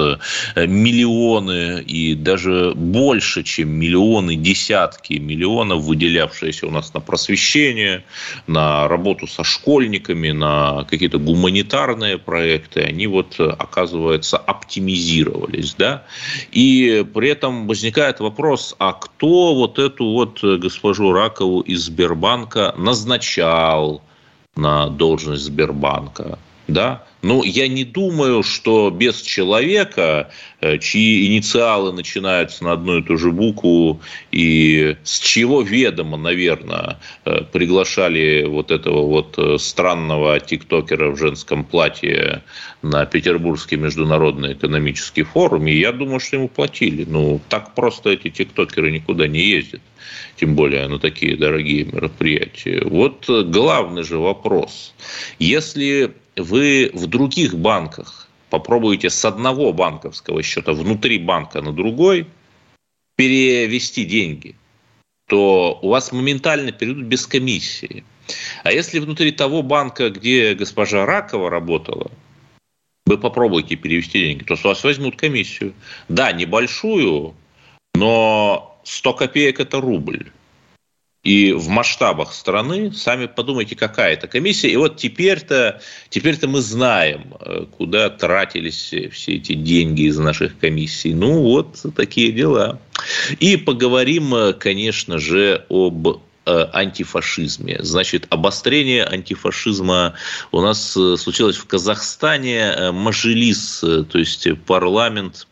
миллионы 0.56 1.82
и 1.82 2.14
даже 2.14 2.72
больше, 2.74 3.42
чем 3.42 3.68
миллионы, 3.68 4.34
десятки 4.34 5.12
миллионов, 5.18 5.82
выделявшиеся 5.82 6.66
у 6.66 6.70
нас 6.70 6.94
на 6.94 7.00
просвещение, 7.00 8.02
на 8.46 8.88
работу 8.88 9.26
со 9.26 9.44
школьниками, 9.44 10.30
на 10.30 10.86
какие-то 10.88 11.18
гуманитарные 11.18 12.16
проекты, 12.16 12.80
они 12.80 13.06
вот, 13.06 13.38
оказывается, 13.38 14.38
оптимизировались, 14.38 15.74
да, 15.74 16.04
и 16.50 17.04
при 17.12 17.28
этом 17.28 17.66
возникает 17.66 18.20
вопрос, 18.20 18.74
а 18.78 18.94
кто 18.94 19.54
вот 19.54 19.78
эту 19.78 20.06
вот 20.06 20.42
госпожу 20.42 21.12
Ракову 21.12 21.60
из 21.60 21.82
Сбербанка 21.84 22.74
назначал 22.78 24.00
на 24.56 24.88
должность 24.88 25.42
Сбербанка. 25.42 26.38
Да? 26.72 27.04
Ну, 27.22 27.42
я 27.42 27.68
не 27.68 27.84
думаю, 27.84 28.42
что 28.42 28.90
без 28.90 29.20
человека, 29.20 30.30
чьи 30.78 31.26
инициалы 31.26 31.92
начинаются 31.92 32.64
на 32.64 32.72
одну 32.72 32.98
и 32.98 33.02
ту 33.02 33.16
же 33.16 33.32
букву, 33.32 34.00
и 34.30 34.96
с 35.02 35.18
чего 35.18 35.62
ведомо, 35.62 36.16
наверное, 36.16 36.98
э, 37.24 37.42
приглашали 37.52 38.44
вот 38.44 38.70
этого 38.70 39.06
вот 39.06 39.34
э, 39.38 39.58
странного 39.58 40.38
тиктокера 40.40 41.10
в 41.10 41.18
женском 41.18 41.64
платье 41.64 42.42
на 42.82 43.04
Петербургский 43.06 43.76
международный 43.76 44.52
экономический 44.52 45.24
форум, 45.24 45.66
и 45.66 45.72
я 45.72 45.92
думаю, 45.92 46.20
что 46.20 46.36
ему 46.36 46.48
платили. 46.48 47.04
Ну, 47.04 47.40
так 47.48 47.74
просто 47.74 48.10
эти 48.10 48.30
тиктокеры 48.30 48.92
никуда 48.92 49.26
не 49.26 49.40
ездят 49.40 49.80
тем 50.36 50.54
более 50.54 50.88
на 50.88 50.98
такие 50.98 51.36
дорогие 51.36 51.84
мероприятия. 51.84 52.82
Вот 52.84 53.28
главный 53.28 54.02
же 54.02 54.18
вопрос. 54.18 54.94
Если 55.38 56.12
вы 56.36 56.90
в 56.94 57.06
других 57.06 57.54
банках 57.54 58.28
попробуете 58.52 59.08
с 59.08 59.24
одного 59.24 59.72
банковского 59.72 60.42
счета 60.42 60.74
внутри 60.74 61.18
банка 61.18 61.62
на 61.62 61.72
другой 61.72 62.26
перевести 63.16 64.04
деньги, 64.04 64.56
то 65.26 65.78
у 65.80 65.88
вас 65.88 66.12
моментально 66.12 66.70
перейдут 66.70 67.06
без 67.06 67.26
комиссии. 67.26 68.04
А 68.62 68.70
если 68.70 68.98
внутри 68.98 69.32
того 69.32 69.62
банка, 69.62 70.10
где 70.10 70.54
госпожа 70.54 71.06
Ракова 71.06 71.48
работала, 71.48 72.10
вы 73.06 73.16
попробуете 73.16 73.76
перевести 73.76 74.20
деньги, 74.20 74.44
то 74.44 74.54
с 74.54 74.64
вас 74.64 74.84
возьмут 74.84 75.16
комиссию. 75.16 75.72
Да, 76.10 76.30
небольшую, 76.32 77.34
но 77.94 78.78
100 78.84 79.14
копеек– 79.14 79.60
это 79.60 79.80
рубль. 79.80 80.30
И 81.22 81.52
в 81.52 81.68
масштабах 81.68 82.32
страны, 82.32 82.92
сами 82.92 83.26
подумайте, 83.26 83.76
какая 83.76 84.14
это 84.14 84.26
комиссия. 84.26 84.70
И 84.70 84.76
вот 84.76 84.96
теперь-то 84.96 85.80
теперь 86.08 86.36
мы 86.48 86.60
знаем, 86.60 87.34
э, 87.38 87.66
куда 87.76 88.10
тратились 88.10 88.92
все 89.12 89.36
эти 89.36 89.54
деньги 89.54 90.02
из 90.02 90.18
наших 90.18 90.58
комиссий. 90.58 91.14
Ну, 91.14 91.42
вот 91.42 91.76
такие 91.94 92.32
дела. 92.32 92.80
И 93.38 93.56
поговорим, 93.56 94.34
э, 94.34 94.52
конечно 94.52 95.18
же, 95.18 95.64
об 95.68 96.08
э, 96.08 96.66
антифашизме. 96.72 97.78
Значит, 97.82 98.26
обострение 98.30 99.04
антифашизма 99.04 100.14
у 100.50 100.60
нас 100.60 100.90
случилось 100.90 101.56
в 101.56 101.66
Казахстане. 101.66 102.90
Мажилис, 102.90 103.78
то 103.78 104.18
есть 104.18 104.48
парламент, 104.66 105.46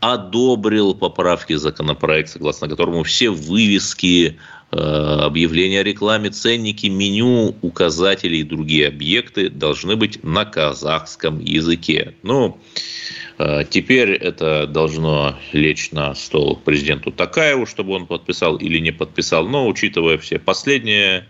одобрил 0.00 0.92
поправки 0.96 1.52
законопроект, 1.52 2.30
согласно 2.30 2.68
которому 2.68 3.04
все 3.04 3.30
вывески 3.30 4.40
объявления 4.74 5.80
о 5.80 5.84
рекламе, 5.84 6.30
ценники, 6.30 6.86
меню, 6.86 7.54
указатели 7.62 8.36
и 8.36 8.42
другие 8.42 8.88
объекты 8.88 9.48
должны 9.48 9.96
быть 9.96 10.22
на 10.24 10.44
казахском 10.44 11.40
языке. 11.40 12.14
Ну, 12.22 12.58
э, 12.58 13.23
Теперь 13.68 14.12
это 14.12 14.66
должно 14.66 15.36
лечь 15.52 15.90
на 15.92 16.14
стол 16.14 16.56
президенту 16.56 17.10
Такаеву, 17.10 17.66
чтобы 17.66 17.94
он 17.94 18.06
подписал 18.06 18.56
или 18.56 18.78
не 18.78 18.92
подписал. 18.92 19.48
Но 19.48 19.66
учитывая 19.66 20.18
все 20.18 20.38
последние 20.38 21.26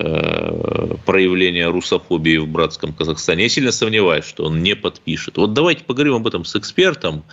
Э, 0.00 0.94
проявления 1.06 1.68
русофобии 1.68 2.36
в 2.36 2.46
братском 2.46 2.92
Казахстане. 2.92 3.44
Я 3.44 3.48
сильно 3.48 3.72
сомневаюсь, 3.72 4.24
что 4.24 4.44
он 4.44 4.62
не 4.62 4.76
подпишет. 4.76 5.36
Вот 5.36 5.54
давайте 5.54 5.82
поговорим 5.82 6.14
об 6.14 6.26
этом 6.28 6.44
с 6.44 6.54
экспертом. 6.54 7.24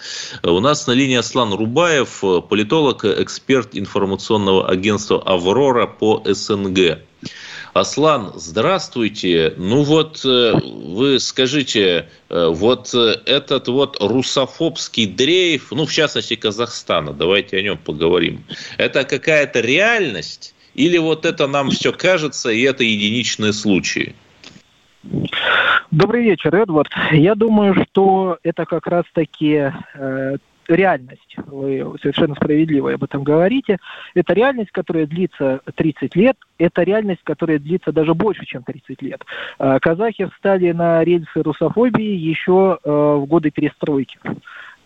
У 0.42 0.60
нас 0.60 0.88
на 0.88 0.94
линии 0.94 1.18
Аслан 1.18 1.54
Рубаев, 1.54 2.24
политолог, 2.50 3.06
эксперт 3.06 3.78
информационного 3.78 4.68
агентства 4.68 5.22
«Аврора» 5.22 5.86
по 5.86 6.24
СНГ. 6.26 7.02
Аслан, 7.76 8.32
здравствуйте. 8.36 9.54
Ну 9.58 9.84
вот 9.84 10.24
э, 10.24 10.54
вы 10.64 11.20
скажите, 11.20 12.08
э, 12.30 12.48
вот 12.48 12.94
э, 12.94 13.16
этот 13.26 13.68
вот 13.68 13.98
русофобский 14.00 15.06
дрейф, 15.06 15.72
ну 15.72 15.86
в 15.86 15.92
частности 15.92 16.38
Казахстана, 16.38 17.12
давайте 17.12 17.58
о 17.58 17.62
нем 17.62 17.78
поговорим, 17.78 18.46
это 18.78 19.04
какая-то 19.04 19.60
реальность 19.60 20.56
или 20.74 20.98
вот 20.98 21.26
это 21.26 21.48
нам 21.48 21.70
все 21.70 21.92
кажется 21.92 22.50
и 22.50 22.62
это 22.62 22.86
единичные 22.86 23.52
случаи? 23.52 24.16
Добрый 25.92 26.24
вечер, 26.24 26.56
Эдвард. 26.56 26.94
Я 27.12 27.36
думаю, 27.36 27.76
что 27.92 28.38
это 28.44 28.64
как 28.64 28.88
раз-таки 28.88 29.74
э, 29.96 30.38
реальность, 30.68 31.36
вы 31.48 31.96
совершенно 32.02 32.36
справедливо 32.36 32.94
об 32.94 33.04
этом 33.04 33.24
говорите, 33.24 33.78
это 34.14 34.34
реальность, 34.34 34.72
которая 34.72 35.06
длится 35.06 35.62
30 35.76 36.16
лет, 36.16 36.38
это 36.58 36.84
реальность, 36.84 37.22
которая 37.24 37.60
длится 37.60 37.92
даже 37.92 38.14
больше, 38.14 38.46
чем 38.46 38.64
30 38.64 39.02
лет. 39.02 39.24
Э, 39.60 39.80
казахи 39.80 40.26
встали 40.34 40.72
на 40.72 41.04
рельсы 41.04 41.42
русофобии 41.42 42.16
еще 42.16 42.80
э, 42.84 42.90
в 42.90 43.26
годы 43.26 43.52
перестройки. 43.52 44.20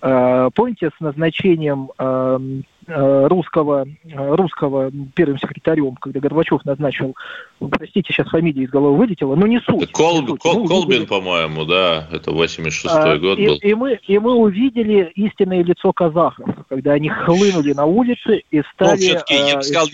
Э, 0.02 0.50
помните, 0.54 0.90
с 0.96 1.00
назначением 1.00 1.92
эм, 1.98 2.64
русского, 2.90 3.86
э, 4.04 4.36
русского 4.36 4.92
первым 5.16 5.38
секретарем, 5.38 5.96
когда 5.96 6.20
Горбачев 6.20 6.66
назначил, 6.66 7.16
простите, 7.60 8.12
сейчас 8.12 8.28
фамилия 8.30 8.64
из 8.64 8.70
головы 8.70 8.98
вылетела, 8.98 9.36
но 9.36 9.46
не 9.48 9.60
суть. 9.62 9.92
Кол, 9.92 10.22
не 10.22 10.28
суть. 10.28 10.40
Кол, 10.40 10.68
Колбин, 10.68 11.06
по-моему, 11.06 11.66
да, 11.66 12.08
это 12.12 12.32
86-й 12.32 12.90
а, 12.90 13.18
год 13.18 13.38
и, 13.38 13.48
был. 13.48 13.58
И 13.58 13.74
мы, 13.76 14.00
и 14.08 14.20
мы 14.20 14.34
увидели 14.34 15.12
истинное 15.16 15.64
лицо 15.64 15.94
казахов, 15.94 16.50
когда 16.68 16.94
они 16.94 17.10
хлынули 17.10 17.74
на 17.74 17.86
улицы 17.86 18.44
и 18.50 18.62
стали... 18.74 18.92
Ну, 18.92 18.98
все-таки 18.98 19.36
я 19.36 19.56
бы 19.56 19.60
э, 19.60 19.64
сказал, 19.64 19.88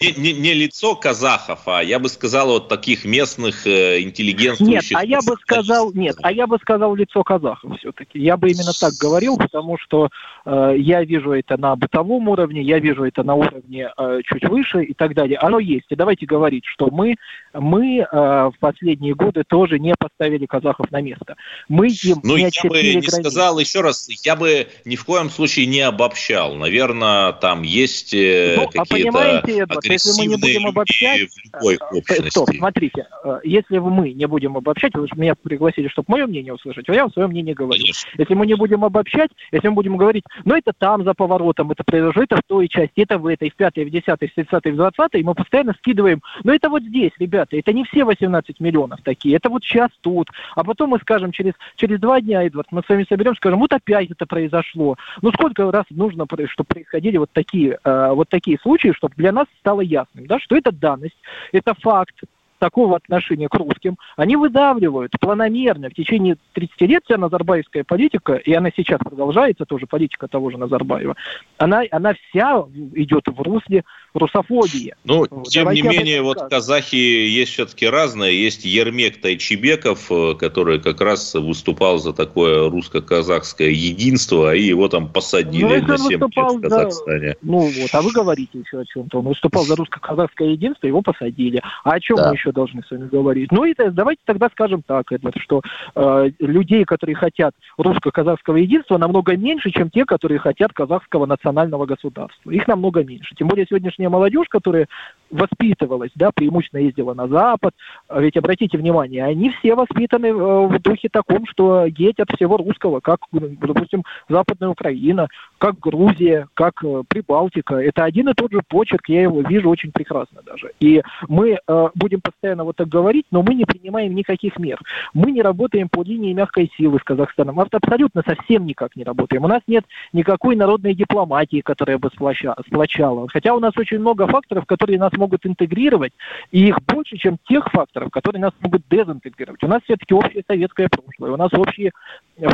не, 0.00 0.12
не, 0.20 0.32
не 0.32 0.54
лицо 0.54 0.94
казахов, 0.96 1.60
а 1.66 1.82
я 1.82 1.98
бы 1.98 2.08
сказал 2.08 2.48
вот 2.48 2.68
таких 2.68 3.04
местных 3.04 3.66
э, 3.66 4.00
интеллигентствующих... 4.00 4.90
Нет, 4.90 5.00
а 5.00 5.04
я 5.04 5.20
бы 5.20 5.36
сказал, 5.40 5.92
нет, 5.92 6.16
а 6.22 6.32
я 6.32 6.46
бы 6.46 6.58
сказал 6.58 6.94
лицо 6.94 7.22
казахов 7.22 7.78
все-таки. 7.78 8.18
Я 8.18 8.36
бы 8.36 8.50
именно 8.50 8.72
так 8.78 8.92
говорил, 9.00 9.36
потому 9.36 9.78
что 9.78 10.08
э, 10.44 10.74
я 10.78 11.04
вижу 11.04 11.32
это 11.32 11.56
на 11.56 11.76
бытовом 11.76 12.28
уровне, 12.28 12.39
уровне, 12.40 12.62
я 12.62 12.78
вижу 12.78 13.04
это 13.04 13.22
на 13.22 13.34
уровне 13.34 13.90
э, 13.96 14.20
чуть 14.24 14.44
выше 14.44 14.82
и 14.84 14.94
так 14.94 15.14
далее. 15.14 15.38
Оно 15.38 15.58
есть. 15.58 15.86
И 15.90 15.96
давайте 15.96 16.26
говорить, 16.26 16.64
что 16.66 16.88
мы, 16.90 17.16
мы 17.52 17.98
э, 17.98 18.06
в 18.10 18.54
последние 18.58 19.14
годы 19.14 19.44
тоже 19.46 19.78
не 19.78 19.94
поставили 19.98 20.46
казахов 20.46 20.90
на 20.90 21.00
место. 21.00 21.36
Мы 21.68 21.88
им 21.88 22.18
ну, 22.22 22.36
не 22.36 22.42
я 22.42 22.68
бы 22.68 22.82
не 22.82 22.92
границы. 22.92 23.16
сказал 23.20 23.58
еще 23.58 23.80
раз, 23.80 24.08
я 24.24 24.36
бы 24.36 24.68
ни 24.84 24.96
в 24.96 25.04
коем 25.04 25.30
случае 25.30 25.66
не 25.66 25.80
обобщал. 25.80 26.54
Наверное, 26.54 27.32
там 27.32 27.62
есть 27.62 28.14
э, 28.14 28.56
ну, 28.56 28.68
а 28.74 28.84
какие-то 28.84 29.42
Эдвард, 29.46 29.84
если 29.84 30.20
мы 30.20 30.26
не 30.26 30.36
будем 30.36 30.66
обобщать, 30.66 31.20
в 31.30 31.54
любой 31.54 31.74
э, 31.74 31.78
общности. 31.92 32.30
Стоп, 32.30 32.50
смотрите, 32.56 33.06
э, 33.24 33.40
если 33.44 33.78
мы 33.78 34.12
не 34.12 34.26
будем 34.26 34.56
обобщать, 34.56 34.94
вы 34.94 35.06
меня 35.16 35.34
пригласили, 35.34 35.88
чтобы 35.88 36.06
мое 36.08 36.26
мнение 36.26 36.54
услышать, 36.54 36.88
а 36.88 36.94
я 36.94 37.02
вам 37.02 37.12
свое 37.12 37.28
мнение 37.28 37.54
говорю. 37.54 37.80
Конечно. 37.80 38.10
Если 38.18 38.34
мы 38.34 38.46
не 38.46 38.54
будем 38.54 38.84
обобщать, 38.84 39.30
если 39.52 39.68
мы 39.68 39.74
будем 39.74 39.96
говорить, 39.96 40.24
ну 40.44 40.56
это 40.56 40.72
там 40.76 41.04
за 41.04 41.14
поворотом, 41.14 41.70
это 41.70 41.84
произошло, 41.84 42.22
это 42.30 42.40
в 42.40 42.46
той 42.46 42.68
части, 42.68 43.00
это 43.00 43.18
в 43.18 43.26
этой, 43.26 43.50
в 43.50 43.56
пятой, 43.56 43.84
в 43.84 43.90
десятой, 43.90 44.28
в 44.28 44.34
тридцатой, 44.34 44.72
в 44.72 44.76
двадцатой, 44.76 45.22
мы 45.22 45.34
постоянно 45.34 45.74
скидываем, 45.74 46.22
но 46.44 46.54
это 46.54 46.68
вот 46.68 46.82
здесь, 46.82 47.12
ребята, 47.18 47.56
это 47.56 47.72
не 47.72 47.84
все 47.84 48.04
18 48.04 48.60
миллионов 48.60 49.00
такие, 49.02 49.36
это 49.36 49.48
вот 49.48 49.64
сейчас 49.64 49.90
тут, 50.00 50.28
а 50.54 50.64
потом 50.64 50.90
мы 50.90 50.98
скажем 50.98 51.32
через, 51.32 51.54
через 51.76 51.98
два 51.98 52.20
дня, 52.20 52.44
Эдвард, 52.44 52.68
мы 52.70 52.82
с 52.84 52.88
вами 52.88 53.04
соберем, 53.08 53.34
скажем, 53.34 53.58
вот 53.58 53.72
опять 53.72 54.10
это 54.10 54.26
произошло. 54.26 54.96
Ну 55.22 55.32
сколько 55.32 55.70
раз 55.70 55.84
нужно, 55.90 56.26
чтобы 56.46 56.66
происходили 56.66 57.16
вот 57.16 57.30
такие, 57.32 57.78
э, 57.82 58.10
вот 58.12 58.28
такие 58.28 58.58
случаи, 58.58 58.92
чтобы 58.92 59.14
для 59.16 59.32
нас 59.32 59.46
стало 59.58 59.80
ясным, 59.80 60.26
да, 60.26 60.38
что 60.38 60.56
это 60.56 60.72
данность, 60.72 61.16
это 61.52 61.74
факт, 61.74 62.14
такого 62.60 62.96
отношения 62.96 63.48
к 63.48 63.54
русским, 63.54 63.96
они 64.16 64.36
выдавливают 64.36 65.12
планомерно. 65.18 65.88
В 65.88 65.94
течение 65.94 66.36
30 66.52 66.80
лет 66.82 67.02
вся 67.04 67.16
назарбаевская 67.16 67.82
политика, 67.82 68.34
и 68.34 68.52
она 68.52 68.70
сейчас 68.76 69.00
продолжается, 69.00 69.64
тоже 69.64 69.86
политика 69.86 70.28
того 70.28 70.50
же 70.50 70.58
Назарбаева, 70.58 71.16
она, 71.58 71.82
она 71.90 72.14
вся 72.14 72.64
идет 72.94 73.26
в 73.26 73.40
русле 73.40 73.84
русофобии. 74.14 74.94
Ну, 75.04 75.26
тем 75.44 75.64
Давайте 75.64 75.82
не 75.82 75.88
менее, 75.88 76.22
вот 76.22 76.38
скажем. 76.38 76.50
казахи 76.50 76.96
есть 76.96 77.52
все-таки 77.52 77.86
разные. 77.86 78.42
Есть 78.42 78.64
Ермек 78.64 79.20
Тайчебеков, 79.20 80.10
э, 80.10 80.34
который 80.34 80.80
как 80.80 81.00
раз 81.00 81.34
выступал 81.34 81.98
за 81.98 82.12
такое 82.12 82.68
русско-казахское 82.70 83.70
единство, 83.70 84.54
и 84.54 84.62
его 84.62 84.88
там 84.88 85.08
посадили 85.08 85.80
ну, 85.80 85.86
на 85.86 85.98
7 85.98 86.10
лет 86.10 86.20
в 86.20 86.60
Казахстане. 86.60 87.28
За... 87.30 87.36
Ну 87.42 87.58
вот, 87.58 87.90
а 87.92 88.02
вы 88.02 88.12
говорите 88.12 88.58
еще 88.58 88.80
о 88.80 88.84
чем-то. 88.84 89.18
Он 89.18 89.28
выступал 89.28 89.64
за 89.64 89.76
русско-казахское 89.76 90.48
единство, 90.48 90.86
его 90.86 91.02
посадили. 91.02 91.62
А 91.84 91.92
о 91.92 92.00
чем 92.00 92.16
да. 92.16 92.28
мы 92.28 92.34
еще 92.34 92.52
должны 92.52 92.82
с 92.82 92.90
вами 92.90 93.08
говорить? 93.08 93.52
Ну 93.52 93.64
и 93.64 93.74
давайте 93.76 94.20
тогда 94.24 94.48
скажем 94.50 94.82
так, 94.82 95.10
Эдвард, 95.12 95.36
что 95.40 95.62
э, 95.94 96.30
людей, 96.38 96.84
которые 96.84 97.16
хотят 97.16 97.54
русско-казахского 97.78 98.56
единства, 98.56 98.98
намного 98.98 99.36
меньше, 99.36 99.70
чем 99.70 99.90
те, 99.90 100.04
которые 100.04 100.38
хотят 100.38 100.72
казахского 100.72 101.26
национального 101.26 101.86
государства. 101.86 102.50
Их 102.50 102.66
намного 102.68 103.04
меньше. 103.04 103.34
Тем 103.36 103.48
более 103.48 103.66
сегодняшний 103.66 103.99
нынешняя 104.00 104.10
молодежь, 104.10 104.48
которая 104.48 104.88
воспитывалась, 105.30 106.10
да, 106.14 106.30
преимущественно 106.32 106.80
ездила 106.80 107.14
на 107.14 107.28
Запад, 107.28 107.74
а 108.08 108.20
ведь 108.20 108.36
обратите 108.36 108.76
внимание, 108.78 109.24
они 109.24 109.50
все 109.50 109.74
воспитаны 109.74 110.26
э, 110.26 110.32
в 110.32 110.78
духе 110.80 111.08
таком, 111.10 111.46
что 111.46 111.86
геть 111.88 112.18
от 112.18 112.30
всего 112.34 112.56
русского, 112.56 113.00
как, 113.00 113.20
допустим, 113.32 114.04
Западная 114.28 114.68
Украина, 114.68 115.28
как 115.58 115.78
Грузия, 115.78 116.48
как 116.54 116.82
э, 116.84 117.02
Прибалтика. 117.08 117.76
Это 117.76 118.04
один 118.04 118.28
и 118.28 118.34
тот 118.34 118.52
же 118.52 118.60
почерк, 118.66 119.08
я 119.08 119.22
его 119.22 119.40
вижу 119.42 119.70
очень 119.70 119.92
прекрасно 119.92 120.40
даже. 120.44 120.72
И 120.80 121.02
мы 121.28 121.58
э, 121.66 121.88
будем 121.94 122.20
постоянно 122.20 122.64
вот 122.64 122.76
так 122.76 122.88
говорить, 122.88 123.26
но 123.30 123.42
мы 123.42 123.54
не 123.54 123.64
принимаем 123.64 124.14
никаких 124.14 124.58
мер. 124.58 124.78
Мы 125.14 125.32
не 125.32 125.42
работаем 125.42 125.88
по 125.88 126.02
линии 126.02 126.32
мягкой 126.32 126.70
силы 126.76 126.98
с 126.98 127.04
Казахстаном. 127.04 127.60
Абсолютно 127.60 128.22
совсем 128.26 128.66
никак 128.66 128.96
не 128.96 129.04
работаем. 129.04 129.44
У 129.44 129.48
нас 129.48 129.62
нет 129.66 129.84
никакой 130.12 130.56
народной 130.56 130.94
дипломатии, 130.94 131.60
которая 131.60 131.98
бы 131.98 132.10
сплочала. 132.10 133.28
Хотя 133.28 133.54
у 133.54 133.60
нас 133.60 133.72
очень 133.76 133.98
много 133.98 134.26
факторов, 134.26 134.66
которые 134.66 134.98
нас 134.98 135.12
могут 135.20 135.46
интегрировать, 135.46 136.12
и 136.50 136.68
их 136.68 136.78
больше, 136.86 137.16
чем 137.16 137.36
тех 137.48 137.70
факторов, 137.70 138.10
которые 138.10 138.40
нас 138.40 138.52
могут 138.60 138.82
дезинтегрировать. 138.90 139.62
У 139.62 139.68
нас 139.68 139.82
все-таки 139.84 140.14
общее 140.14 140.42
советское 140.46 140.88
прошлое, 140.88 141.32
у 141.32 141.36
нас 141.36 141.52
общий 141.52 141.90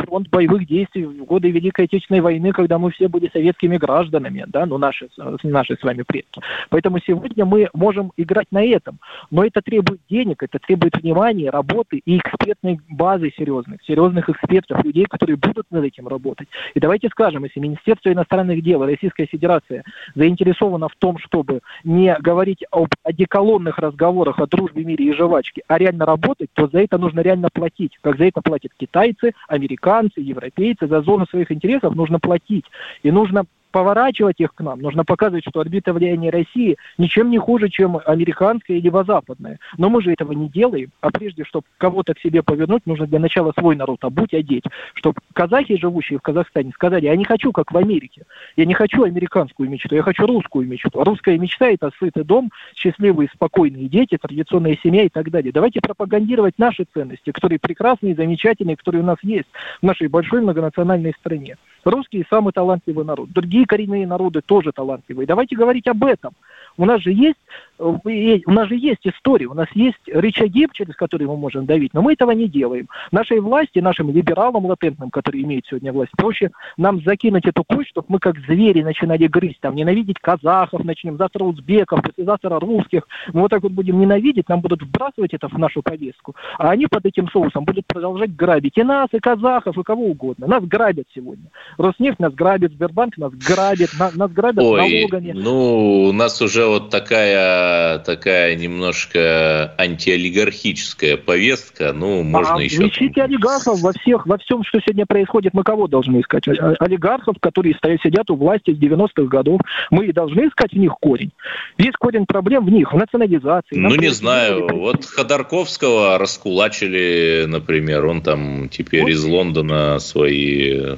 фронт 0.04 0.28
боевых 0.28 0.66
действий 0.66 1.04
в 1.04 1.24
годы 1.24 1.50
Великой 1.50 1.84
Отечественной 1.86 2.20
войны, 2.20 2.52
когда 2.52 2.78
мы 2.78 2.90
все 2.90 3.08
были 3.08 3.30
советскими 3.32 3.76
гражданами, 3.76 4.44
да, 4.48 4.66
ну 4.66 4.78
наши, 4.78 5.08
наши 5.42 5.76
с 5.76 5.82
вами 5.82 6.02
предки. 6.02 6.40
Поэтому 6.70 6.98
сегодня 6.98 7.44
мы 7.44 7.68
можем 7.72 8.12
играть 8.16 8.48
на 8.50 8.64
этом, 8.64 8.98
но 9.30 9.44
это 9.44 9.62
требует 9.62 10.00
денег, 10.10 10.42
это 10.42 10.58
требует 10.58 10.96
внимания, 10.96 11.50
работы 11.50 12.02
и 12.04 12.18
экспертной 12.18 12.80
базы 12.88 13.32
серьезных, 13.36 13.82
серьезных 13.86 14.28
экспертов, 14.28 14.84
людей, 14.84 15.06
которые 15.08 15.36
будут 15.36 15.66
над 15.70 15.84
этим 15.84 16.08
работать. 16.08 16.48
И 16.74 16.80
давайте 16.80 17.08
скажем, 17.08 17.44
если 17.44 17.60
Министерство 17.60 18.12
иностранных 18.12 18.62
дел 18.62 18.84
Российская 18.84 19.26
Федерация 19.26 19.84
заинтересована 20.14 20.88
в 20.88 20.96
том, 20.96 21.18
чтобы 21.18 21.60
не 21.84 22.16
говорить 22.20 22.55
об 22.70 22.88
одеколонных 23.02 23.78
разговорах 23.78 24.38
о 24.38 24.46
дружбе, 24.46 24.84
мире 24.84 25.06
и 25.06 25.12
жвачке, 25.12 25.62
а 25.68 25.78
реально 25.78 26.06
работать, 26.06 26.50
то 26.54 26.68
за 26.68 26.80
это 26.80 26.98
нужно 26.98 27.20
реально 27.20 27.48
платить. 27.52 27.98
Как 28.00 28.18
за 28.18 28.24
это 28.24 28.40
платят 28.40 28.72
китайцы, 28.76 29.32
американцы, 29.48 30.20
европейцы. 30.20 30.86
За 30.86 31.02
зону 31.02 31.26
своих 31.26 31.50
интересов 31.50 31.94
нужно 31.94 32.18
платить. 32.18 32.64
И 33.02 33.10
нужно 33.10 33.44
поворачивать 33.76 34.40
их 34.40 34.54
к 34.54 34.62
нам. 34.62 34.80
Нужно 34.80 35.04
показывать, 35.04 35.44
что 35.46 35.60
орбита 35.60 35.92
влияния 35.92 36.30
России 36.30 36.78
ничем 36.96 37.28
не 37.28 37.36
хуже, 37.36 37.68
чем 37.68 38.00
американская 38.06 38.78
или 38.78 38.90
западная. 39.06 39.58
Но 39.76 39.90
мы 39.90 40.00
же 40.00 40.14
этого 40.14 40.32
не 40.32 40.48
делаем. 40.48 40.88
А 41.02 41.10
прежде, 41.10 41.44
чтобы 41.44 41.66
кого-то 41.76 42.14
к 42.14 42.20
себе 42.20 42.42
повернуть, 42.42 42.86
нужно 42.86 43.06
для 43.06 43.18
начала 43.18 43.52
свой 43.52 43.76
народ 43.76 44.02
обуть, 44.02 44.32
одеть. 44.32 44.64
Чтобы 44.94 45.18
казахи, 45.34 45.76
живущие 45.76 46.18
в 46.18 46.22
Казахстане, 46.22 46.72
сказали, 46.72 47.04
я 47.04 47.16
не 47.16 47.26
хочу, 47.26 47.52
как 47.52 47.70
в 47.70 47.76
Америке. 47.76 48.22
Я 48.56 48.64
не 48.64 48.72
хочу 48.72 49.02
американскую 49.02 49.68
мечту, 49.68 49.94
я 49.94 50.00
хочу 50.00 50.26
русскую 50.26 50.66
мечту. 50.66 51.04
Русская 51.04 51.36
мечта– 51.36 51.68
это 51.68 51.90
сытый 51.98 52.24
дом, 52.24 52.50
счастливые, 52.74 53.28
спокойные 53.34 53.88
дети, 53.88 54.16
традиционная 54.16 54.78
семья 54.82 55.02
и 55.02 55.10
так 55.10 55.30
далее. 55.30 55.52
Давайте 55.52 55.82
пропагандировать 55.82 56.54
наши 56.56 56.86
ценности, 56.94 57.30
которые 57.30 57.58
прекрасные, 57.58 58.14
замечательные, 58.14 58.78
которые 58.78 59.02
у 59.02 59.06
нас 59.06 59.18
есть 59.20 59.48
в 59.82 59.84
нашей 59.84 60.08
большой 60.08 60.40
многонациональной 60.40 61.12
стране. 61.20 61.58
Русские 61.86 62.26
самый 62.28 62.52
талантливый 62.52 63.04
народ. 63.04 63.30
Другие 63.30 63.64
коренные 63.64 64.08
народы 64.08 64.40
тоже 64.44 64.72
талантливые. 64.72 65.24
Давайте 65.24 65.54
говорить 65.54 65.86
об 65.86 66.02
этом. 66.02 66.32
У 66.76 66.84
нас 66.84 67.00
же 67.00 67.12
есть, 67.12 67.38
у 67.78 68.52
нас 68.52 68.68
же 68.68 68.76
есть 68.76 69.06
история, 69.06 69.46
у 69.46 69.54
нас 69.54 69.68
есть 69.74 69.98
рычаги, 70.06 70.66
через 70.72 70.94
которые 70.94 71.28
мы 71.28 71.36
можем 71.36 71.66
давить, 71.66 71.94
но 71.94 72.02
мы 72.02 72.14
этого 72.14 72.30
не 72.30 72.48
делаем. 72.48 72.88
Нашей 73.12 73.40
власти, 73.40 73.78
нашим 73.78 74.10
либералам 74.10 74.66
латентным, 74.66 75.10
которые 75.10 75.44
имеют 75.44 75.66
сегодня 75.66 75.92
власть, 75.92 76.12
проще 76.16 76.50
нам 76.76 77.02
закинуть 77.02 77.46
эту 77.46 77.64
кость, 77.64 77.90
чтобы 77.90 78.06
мы 78.08 78.18
как 78.18 78.38
звери 78.40 78.82
начинали 78.82 79.26
грызть, 79.26 79.60
там, 79.60 79.74
ненавидеть 79.74 80.18
казахов, 80.20 80.84
начнем 80.84 81.16
завтра 81.16 81.44
узбеков, 81.44 82.02
послезавтра 82.02 82.58
русских. 82.58 83.02
Мы 83.32 83.42
вот 83.42 83.50
так 83.50 83.62
вот 83.62 83.72
будем 83.72 84.00
ненавидеть, 84.00 84.48
нам 84.48 84.60
будут 84.60 84.82
вбрасывать 84.82 85.34
это 85.34 85.48
в 85.48 85.58
нашу 85.58 85.82
повестку. 85.82 86.34
А 86.58 86.70
они 86.70 86.86
под 86.86 87.06
этим 87.06 87.28
соусом 87.28 87.64
будут 87.64 87.86
продолжать 87.86 88.34
грабить 88.34 88.76
и 88.76 88.82
нас, 88.82 89.08
и 89.12 89.18
казахов, 89.18 89.76
и 89.78 89.82
кого 89.82 90.06
угодно. 90.06 90.46
Нас 90.46 90.64
грабят 90.64 91.06
сегодня. 91.14 91.46
Роснефть 91.78 92.20
нас 92.20 92.34
грабит, 92.34 92.72
Сбербанк 92.72 93.16
нас 93.18 93.32
грабит, 93.32 93.90
нас, 93.98 94.14
нас 94.14 94.30
грабят 94.32 94.64
Ой, 94.64 94.80
налогами. 94.80 95.32
Ну, 95.32 96.04
у 96.08 96.12
нас 96.12 96.40
уже 96.40 96.66
вот 96.66 96.90
такая 96.90 97.65
это 97.66 98.02
такая 98.04 98.56
немножко 98.56 99.74
антиолигархическая 99.78 101.16
повестка. 101.16 101.92
Ну, 101.92 102.22
можно 102.22 102.56
а, 102.56 102.62
еще... 102.62 102.88
Ищите 102.88 103.22
олигархов 103.22 103.80
во, 103.80 103.92
всех, 103.92 104.26
во 104.26 104.38
всем, 104.38 104.62
что 104.64 104.80
сегодня 104.80 105.06
происходит. 105.06 105.54
Мы 105.54 105.62
кого 105.62 105.86
должны 105.86 106.20
искать? 106.20 106.44
Олигархов, 106.48 107.36
которые 107.40 107.74
стоят, 107.74 108.00
сидят 108.02 108.30
у 108.30 108.36
власти 108.36 108.74
с 108.74 108.78
90-х 108.78 109.24
годов. 109.24 109.60
Мы 109.90 110.06
и 110.06 110.12
должны 110.12 110.48
искать 110.48 110.72
в 110.72 110.76
них 110.76 110.92
корень. 111.00 111.30
Весь 111.78 111.94
корень 111.98 112.26
проблем 112.26 112.64
в 112.66 112.70
них, 112.70 112.92
в 112.92 112.96
национализации. 112.96 113.76
Ну, 113.76 113.94
не 113.94 114.10
знаю. 114.10 114.68
Вот 114.72 115.04
Ходорковского 115.04 116.18
раскулачили, 116.18 117.44
например. 117.46 118.06
Он 118.06 118.22
там 118.22 118.68
теперь 118.68 119.02
вот. 119.02 119.10
из 119.10 119.24
Лондона 119.24 119.98
свои 119.98 120.96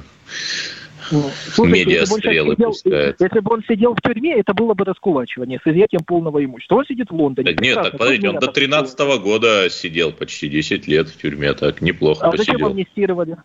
ну, 1.11 1.29
слушайте, 1.53 1.91
если 1.91 2.55
пускает. 2.55 3.15
Если 3.19 3.39
бы 3.39 3.53
он 3.53 3.63
сидел 3.67 3.95
в 3.95 4.01
тюрьме, 4.01 4.39
это 4.39 4.53
было 4.53 4.73
бы 4.73 4.85
раскулачивание 4.85 5.59
с 5.63 5.67
изъятием 5.67 6.03
полного 6.03 6.43
имущества. 6.43 6.75
Он 6.75 6.85
сидит 6.85 7.09
в 7.09 7.15
Лондоне. 7.15 7.51
Так, 7.51 7.61
нет, 7.61 7.75
так, 7.75 7.91
подождите, 7.93 8.29
он 8.29 8.35
до 8.37 8.47
13 8.47 8.99
-го 8.99 9.19
года 9.19 9.69
сидел 9.69 10.11
почти 10.11 10.49
10 10.49 10.87
лет 10.87 11.09
в 11.09 11.21
тюрьме, 11.21 11.53
так 11.53 11.81
неплохо 11.81 12.25
а 12.25 12.31
посидел. 12.31 12.53
зачем 12.53 12.67
амнистировали? 12.67 13.37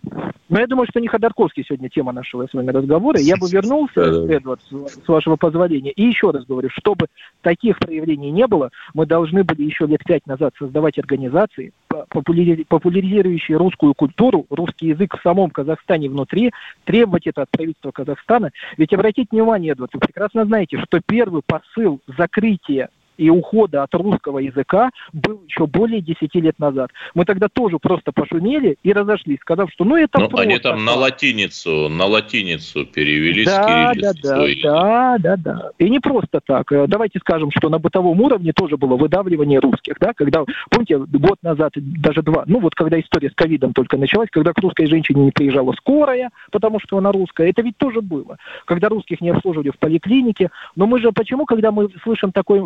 Но 0.49 0.61
я 0.61 0.67
думаю, 0.67 0.87
что 0.89 1.01
не 1.01 1.09
Ходорковский 1.09 1.65
сегодня 1.67 1.89
тема 1.89 2.13
нашего 2.13 2.47
с 2.47 2.53
вами 2.53 2.71
разговора. 2.71 3.19
Я 3.19 3.37
бы 3.37 3.49
вернулся, 3.49 4.01
Эдвард, 4.01 4.61
с 4.71 5.09
вашего 5.09 5.37
позволения. 5.37 5.91
И 5.93 6.05
еще 6.05 6.31
раз 6.31 6.45
говорю, 6.45 6.69
чтобы 6.71 7.07
таких 7.41 7.79
проявлений 7.79 8.31
не 8.31 8.47
было, 8.47 8.71
мы 8.93 9.07
должны 9.07 9.43
были 9.43 9.63
еще 9.63 9.87
лет 9.87 10.05
пять 10.05 10.27
назад 10.27 10.55
создавать 10.59 10.99
организации, 10.99 11.73
популяризирующие 11.89 13.57
русскую 13.57 13.95
культуру, 13.95 14.47
русский 14.51 14.89
язык 14.89 15.17
в 15.17 15.23
самом 15.23 15.51
Казахстане 15.51 16.09
внутри, 16.11 16.53
требовать 16.85 17.27
это 17.27 17.43
от 17.43 17.51
правительства 17.57 17.91
Казахстана. 17.91 18.51
Ведь 18.77 18.93
обратите 18.93 19.29
внимание, 19.31 19.73
Эдвард, 19.73 19.95
вы 19.95 20.01
прекрасно 20.01 20.45
знаете, 20.45 20.79
что 20.79 21.01
первый 21.01 21.43
посыл 21.47 22.01
закрытия 22.19 22.91
и 23.17 23.31
ухода 23.31 23.83
от 23.83 23.95
русского 23.95 24.39
языка 24.39 24.91
был 25.13 25.43
еще 25.49 25.67
более 25.67 26.01
10 26.01 26.35
лет 26.37 26.59
назад. 26.59 26.91
Мы 27.15 27.25
тогда 27.25 27.49
тоже 27.49 27.79
просто 27.79 28.13
пошумели 28.13 28.77
и 28.83 28.93
разошлись, 28.93 29.39
сказав, 29.41 29.71
что 29.73 29.85
ну 29.85 29.97
это 29.97 30.21
Но 30.21 30.29
просто... 30.29 30.49
они 30.49 30.59
там 30.59 30.85
на 30.85 30.95
латиницу, 30.95 31.89
на 31.89 32.07
латиницу 32.07 32.87
перевели 32.87 33.45
да, 33.45 33.93
с 33.95 33.97
да, 33.97 34.13
да, 34.23 34.47
да, 34.63 35.19
да, 35.19 35.37
да. 35.37 35.71
И 35.79 35.89
не 35.89 36.01
просто 36.01 36.41
так. 36.45 36.71
Э, 36.73 36.87
давайте 36.89 37.19
скажем, 37.21 37.51
что 37.51 37.69
на 37.69 37.79
бытовом 37.79 38.21
уровне 38.21 38.53
тоже 38.53 38.77
было 38.77 38.97
выдавливание 38.97 39.61
русских, 39.61 39.95
да, 40.01 40.13
когда, 40.15 40.45
помните, 40.71 40.99
год 40.99 41.39
назад, 41.43 41.73
даже 41.77 42.23
два, 42.23 42.45
ну 42.47 42.61
вот 42.61 42.75
когда 42.75 42.99
история 43.01 43.31
с 43.31 43.35
ковидом 43.35 43.73
только 43.73 43.97
началась, 43.97 44.29
когда 44.31 44.53
к 44.53 44.59
русской 44.59 44.87
женщине 44.87 45.25
не 45.25 45.31
приезжала 45.31 45.73
скорая, 45.73 46.31
потому 46.51 46.81
что 46.81 46.99
она 46.99 47.13
русская, 47.13 47.51
это 47.51 47.63
ведь 47.63 47.77
тоже 47.77 48.01
было. 48.01 48.39
Когда 48.65 48.89
русских 48.89 49.21
не 49.21 49.31
обслуживали 49.31 49.71
в 49.71 49.79
поликлинике, 49.79 50.51
но 50.77 50.87
мы 50.87 51.01
же 51.01 51.13
почему, 51.13 51.47
когда 51.47 51.71
мы 51.71 51.89
слышим 52.03 52.33
такой 52.33 52.61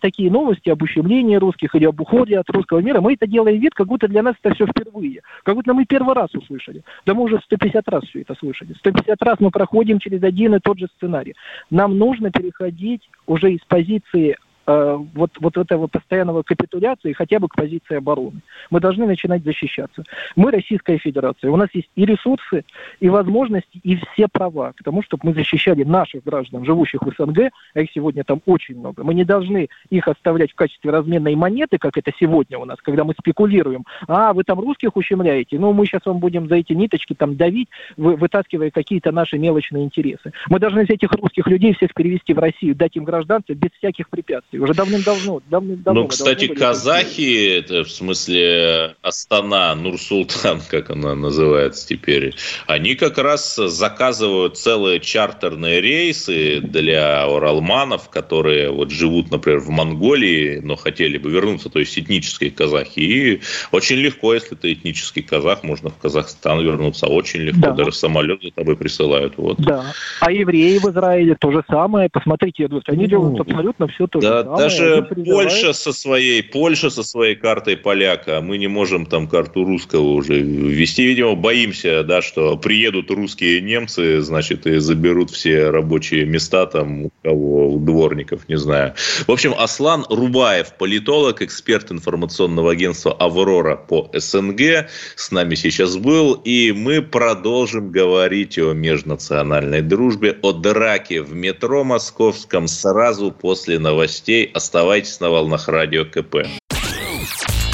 такие 0.00 0.30
новости 0.30 0.70
об 0.70 0.82
ущемлении 0.82 1.36
русских 1.36 1.74
или 1.74 1.84
об 1.84 2.00
уходе 2.00 2.38
от 2.38 2.48
русского 2.50 2.80
мира, 2.80 3.00
мы 3.00 3.14
это 3.14 3.26
делаем 3.26 3.58
вид, 3.60 3.74
как 3.74 3.86
будто 3.86 4.08
для 4.08 4.22
нас 4.22 4.34
это 4.42 4.54
все 4.54 4.66
впервые. 4.66 5.22
Как 5.44 5.54
будто 5.54 5.74
мы 5.74 5.84
первый 5.84 6.14
раз 6.14 6.34
услышали. 6.34 6.82
Да 7.06 7.14
мы 7.14 7.22
уже 7.22 7.38
150 7.38 7.88
раз 7.88 8.04
все 8.04 8.22
это 8.22 8.34
слышали. 8.34 8.74
150 8.78 9.22
раз 9.22 9.40
мы 9.40 9.50
проходим 9.50 9.98
через 9.98 10.22
один 10.22 10.54
и 10.54 10.60
тот 10.60 10.78
же 10.78 10.88
сценарий. 10.96 11.34
Нам 11.70 11.98
нужно 11.98 12.30
переходить 12.30 13.02
уже 13.26 13.52
из 13.52 13.60
позиции 13.66 14.36
Э, 14.64 14.96
вот, 15.14 15.32
вот 15.40 15.56
этого 15.56 15.88
постоянного 15.88 16.42
капитуляции 16.42 17.12
хотя 17.12 17.40
бы 17.40 17.48
к 17.48 17.56
позиции 17.56 17.96
обороны. 17.96 18.42
Мы 18.70 18.78
должны 18.78 19.06
начинать 19.06 19.42
защищаться. 19.42 20.04
Мы 20.36 20.52
Российская 20.52 20.98
Федерация. 20.98 21.50
У 21.50 21.56
нас 21.56 21.68
есть 21.72 21.88
и 21.96 22.04
ресурсы, 22.04 22.64
и 23.00 23.08
возможности, 23.08 23.80
и 23.82 23.96
все 23.96 24.28
права 24.30 24.72
к 24.76 24.84
тому, 24.84 25.02
чтобы 25.02 25.28
мы 25.28 25.34
защищали 25.34 25.82
наших 25.82 26.22
граждан, 26.22 26.64
живущих 26.64 27.02
в 27.02 27.12
СНГ, 27.12 27.50
а 27.74 27.80
их 27.80 27.90
сегодня 27.92 28.22
там 28.22 28.40
очень 28.46 28.78
много. 28.78 29.02
Мы 29.02 29.14
не 29.14 29.24
должны 29.24 29.68
их 29.90 30.06
оставлять 30.06 30.52
в 30.52 30.54
качестве 30.54 30.92
разменной 30.92 31.34
монеты, 31.34 31.78
как 31.78 31.96
это 31.96 32.12
сегодня 32.18 32.56
у 32.58 32.64
нас, 32.64 32.78
когда 32.82 33.02
мы 33.02 33.14
спекулируем. 33.18 33.84
А, 34.06 34.32
вы 34.32 34.44
там 34.44 34.60
русских 34.60 34.96
ущемляете, 34.96 35.58
ну 35.58 35.72
мы 35.72 35.86
сейчас 35.86 36.02
вам 36.04 36.18
будем 36.18 36.48
за 36.48 36.56
эти 36.56 36.72
ниточки 36.72 37.14
там 37.14 37.36
давить, 37.36 37.68
вы, 37.96 38.14
вытаскивая 38.14 38.70
какие-то 38.70 39.10
наши 39.10 39.38
мелочные 39.38 39.84
интересы. 39.84 40.32
Мы 40.48 40.60
должны 40.60 40.82
этих 40.82 41.10
русских 41.12 41.48
людей 41.48 41.74
всех 41.74 41.94
перевести 41.94 42.32
в 42.32 42.38
Россию, 42.38 42.76
дать 42.76 42.96
им 42.96 43.04
гражданство 43.04 43.54
без 43.54 43.70
всяких 43.78 44.08
препятствий. 44.08 44.61
Уже 44.62 44.74
давным-давно. 44.74 45.42
давным-давно 45.50 46.02
ну, 46.02 46.08
кстати, 46.08 46.46
казахи, 46.46 47.58
это 47.58 47.82
в 47.82 47.90
смысле 47.90 48.94
Астана, 49.02 49.74
Нур-Султан, 49.74 50.60
как 50.70 50.90
она 50.90 51.14
называется 51.16 51.88
теперь, 51.88 52.34
они 52.66 52.94
как 52.94 53.18
раз 53.18 53.56
заказывают 53.56 54.56
целые 54.56 55.00
чартерные 55.00 55.80
рейсы 55.80 56.60
для 56.60 57.26
уралманов, 57.28 58.08
которые 58.08 58.70
вот 58.70 58.92
живут, 58.92 59.32
например, 59.32 59.58
в 59.58 59.70
Монголии, 59.70 60.60
но 60.62 60.76
хотели 60.76 61.18
бы 61.18 61.30
вернуться, 61.30 61.68
то 61.68 61.80
есть 61.80 61.98
этнические 61.98 62.52
казахи. 62.52 63.00
И 63.00 63.40
очень 63.72 63.96
легко, 63.96 64.32
если 64.32 64.54
ты 64.54 64.74
этнический 64.74 65.22
казах, 65.22 65.64
можно 65.64 65.90
в 65.90 65.96
Казахстан 65.98 66.60
вернуться. 66.60 67.06
Очень 67.06 67.40
легко, 67.40 67.60
да. 67.60 67.72
даже 67.72 67.92
самолет 67.92 68.42
за 68.42 68.50
тобой 68.52 68.76
присылают. 68.76 69.34
Вот. 69.36 69.58
Да. 69.58 69.86
А 70.20 70.30
евреи 70.30 70.78
в 70.78 70.84
Израиле 70.90 71.36
то 71.38 71.50
же 71.50 71.64
самое. 71.68 72.08
Посмотрите, 72.10 72.68
они 72.86 73.02
ну, 73.02 73.06
делают 73.06 73.40
абсолютно 73.40 73.88
все 73.88 74.06
то 74.06 74.20
же 74.20 74.28
да, 74.28 74.41
даже 74.42 75.02
Польша 75.02 75.72
со 75.72 75.92
своей, 75.92 76.42
Польша 76.42 76.90
со 76.90 77.02
своей 77.02 77.34
картой 77.34 77.76
поляка, 77.76 78.40
мы 78.40 78.58
не 78.58 78.68
можем 78.68 79.06
там 79.06 79.28
карту 79.28 79.64
русского 79.64 80.12
уже 80.12 80.40
ввести. 80.40 81.04
Видимо, 81.04 81.34
боимся, 81.34 82.02
да, 82.02 82.22
что 82.22 82.56
приедут 82.56 83.10
русские 83.10 83.60
немцы, 83.60 84.20
значит, 84.20 84.66
и 84.66 84.78
заберут 84.78 85.30
все 85.30 85.70
рабочие 85.70 86.24
места 86.24 86.66
там 86.66 87.06
у 87.06 87.10
кого, 87.22 87.74
у 87.74 87.78
дворников, 87.78 88.48
не 88.48 88.56
знаю. 88.56 88.94
В 89.26 89.30
общем, 89.30 89.54
Аслан 89.56 90.04
Рубаев, 90.08 90.74
политолог, 90.78 91.42
эксперт 91.42 91.92
информационного 91.92 92.72
агентства 92.72 93.12
«Аврора» 93.12 93.76
по 93.76 94.10
СНГ, 94.12 94.88
с 95.16 95.30
нами 95.30 95.54
сейчас 95.54 95.96
был, 95.96 96.34
и 96.34 96.72
мы 96.72 97.02
продолжим 97.02 97.90
говорить 97.90 98.58
о 98.58 98.72
межнациональной 98.72 99.82
дружбе, 99.82 100.36
о 100.42 100.52
драке 100.52 101.22
в 101.22 101.34
метро 101.34 101.84
московском 101.84 102.68
сразу 102.68 103.30
после 103.30 103.78
новостей 103.78 104.31
новостей. 104.32 104.50
Оставайтесь 104.54 105.20
на 105.20 105.30
волнах 105.30 105.68
Радио 105.68 106.04
КП. 106.04 106.46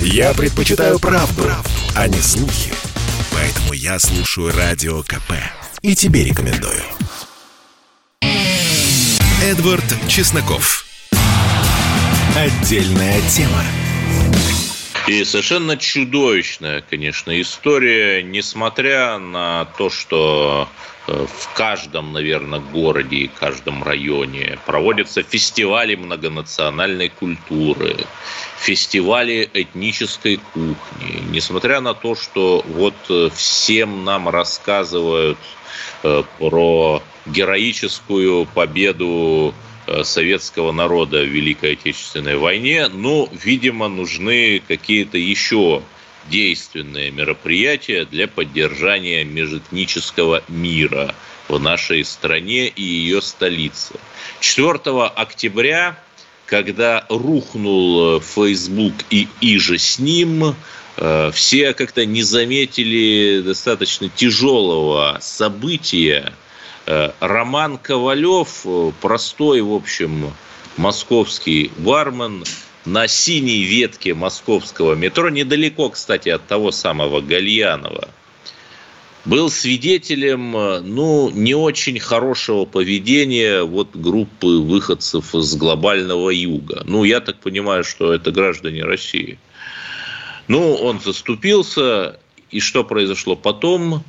Я 0.00 0.32
предпочитаю 0.34 0.98
правду, 0.98 1.42
правду, 1.42 1.70
а 1.94 2.08
не 2.08 2.18
слухи. 2.18 2.72
Поэтому 3.32 3.72
я 3.72 3.98
слушаю 3.98 4.52
Радио 4.52 5.02
КП. 5.02 5.32
И 5.82 5.94
тебе 5.94 6.24
рекомендую. 6.24 6.82
Эдвард 9.42 9.84
Чесноков. 10.08 10.84
Отдельная 12.36 13.20
тема. 13.28 13.62
И 15.06 15.24
совершенно 15.24 15.76
чудовищная, 15.76 16.82
конечно, 16.82 17.40
история, 17.40 18.22
несмотря 18.22 19.18
на 19.18 19.64
то, 19.78 19.88
что 19.88 20.68
в 21.08 21.54
каждом, 21.54 22.12
наверное, 22.12 22.60
городе 22.60 23.16
и 23.16 23.28
каждом 23.28 23.82
районе 23.82 24.58
проводятся 24.66 25.22
фестивали 25.22 25.94
многонациональной 25.94 27.08
культуры, 27.08 27.96
фестивали 28.58 29.48
этнической 29.54 30.38
кухни. 30.52 31.22
Несмотря 31.30 31.80
на 31.80 31.94
то, 31.94 32.14
что 32.14 32.62
вот 32.66 32.94
э, 33.08 33.30
всем 33.34 34.04
нам 34.04 34.28
рассказывают 34.28 35.38
э, 36.02 36.22
про 36.38 37.02
героическую 37.26 38.46
победу 38.46 39.54
советского 40.02 40.70
народа 40.70 41.22
в 41.22 41.28
Великой 41.28 41.72
Отечественной 41.72 42.36
войне, 42.36 42.88
ну, 42.88 43.26
видимо, 43.32 43.88
нужны 43.88 44.62
какие-то 44.68 45.16
еще 45.16 45.82
действенные 46.30 47.10
мероприятия 47.10 48.04
для 48.04 48.28
поддержания 48.28 49.24
межэтнического 49.24 50.42
мира 50.48 51.14
в 51.48 51.58
нашей 51.58 52.04
стране 52.04 52.68
и 52.68 52.82
ее 52.82 53.22
столице. 53.22 53.94
4 54.40 54.74
октября, 55.06 55.98
когда 56.46 57.06
рухнул 57.08 58.20
Facebook 58.20 58.94
и 59.10 59.28
иже 59.40 59.78
с 59.78 59.98
ним, 59.98 60.54
э, 60.96 61.30
все 61.32 61.74
как-то 61.74 62.04
не 62.06 62.22
заметили 62.22 63.40
достаточно 63.40 64.08
тяжелого 64.08 65.18
события. 65.20 66.32
Э, 66.86 67.12
Роман 67.20 67.78
Ковалев, 67.78 68.60
э, 68.64 68.92
простой, 69.00 69.60
в 69.62 69.72
общем, 69.72 70.32
московский 70.76 71.70
бармен, 71.78 72.44
на 72.88 73.06
синей 73.06 73.62
ветке 73.62 74.14
московского 74.14 74.94
метро, 74.94 75.28
недалеко, 75.28 75.90
кстати, 75.90 76.30
от 76.30 76.46
того 76.46 76.70
самого 76.72 77.20
Гальянова, 77.20 78.08
был 79.24 79.50
свидетелем, 79.50 80.52
ну, 80.52 81.30
не 81.30 81.54
очень 81.54 81.98
хорошего 82.00 82.64
поведения 82.64 83.62
вот 83.62 83.94
группы 83.94 84.46
выходцев 84.46 85.34
из 85.34 85.54
глобального 85.54 86.30
юга. 86.30 86.82
Ну, 86.86 87.04
я 87.04 87.20
так 87.20 87.38
понимаю, 87.40 87.84
что 87.84 88.14
это 88.14 88.32
граждане 88.32 88.84
России. 88.84 89.38
Ну, 90.46 90.72
он 90.74 91.00
заступился, 91.00 92.18
и 92.50 92.60
что 92.60 92.84
произошло 92.84 93.36
потом? 93.36 94.02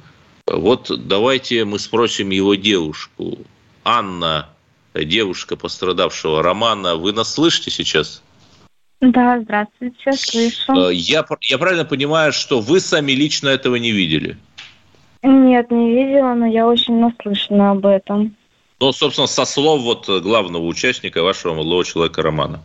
Вот 0.48 0.90
давайте 1.06 1.66
мы 1.66 1.80
спросим 1.80 2.30
его 2.30 2.56
девушку. 2.56 3.40
Анна 3.84 4.50
девушка 4.94 5.58
пострадавшего 5.58 6.42
Романа. 6.42 6.96
Вы 6.96 7.12
нас 7.12 7.34
слышите 7.34 7.72
сейчас? 7.72 8.22
Да, 9.02 9.40
здравствуйте, 9.40 10.12
слышу. 10.12 10.90
Я, 10.90 11.26
я 11.42 11.58
правильно 11.58 11.86
понимаю, 11.86 12.34
что 12.34 12.60
вы 12.60 12.80
сами 12.80 13.14
лично 13.14 13.48
этого 13.50 13.78
не 13.78 13.92
видели? 13.92 14.38
Нет, 15.24 15.72
не 15.72 15.94
видела, 15.94 16.34
но 16.34 16.46
я 16.46 16.68
очень 16.68 17.00
наслышана 17.00 17.72
об 17.72 17.86
этом. 17.86 18.36
Ну, 18.80 18.92
собственно, 18.92 19.28
со 19.28 19.46
слов 19.46 19.82
вот 19.82 20.10
главного 20.22 20.66
участника 20.66 21.24
вашего 21.24 21.54
молодого 21.54 21.84
человека 21.86 22.22
Романа. 22.22 22.62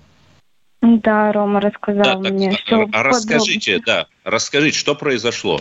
Да, 0.83 1.33
Рома 1.33 1.61
рассказал 1.61 2.21
да, 2.21 2.31
мне. 2.31 2.57
Так, 2.67 2.89
а 2.93 3.03
расскажите, 3.03 3.81
да, 3.85 4.07
расскажите, 4.23 4.79
что 4.79 4.95
произошло? 4.95 5.61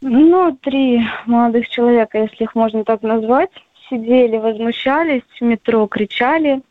Ну, 0.00 0.56
три 0.62 1.02
молодых 1.26 1.68
человека, 1.68 2.18
если 2.18 2.44
их 2.44 2.54
можно 2.54 2.84
так 2.84 3.02
назвать, 3.02 3.50
сидели, 3.90 4.36
возмущались 4.36 5.22
в 5.38 5.44
метро, 5.44 5.86
кричали. 5.86 6.62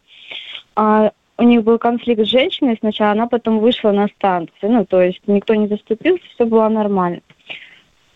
А 0.75 1.11
у 1.37 1.43
них 1.43 1.63
был 1.63 1.77
конфликт 1.77 2.23
с 2.25 2.29
женщиной 2.29 2.77
сначала, 2.79 3.11
она 3.11 3.27
потом 3.27 3.59
вышла 3.59 3.91
на 3.91 4.07
станцию. 4.07 4.71
Ну, 4.71 4.85
то 4.85 5.01
есть 5.01 5.21
никто 5.27 5.55
не 5.55 5.67
заступился, 5.67 6.23
все 6.33 6.45
было 6.45 6.69
нормально. 6.69 7.21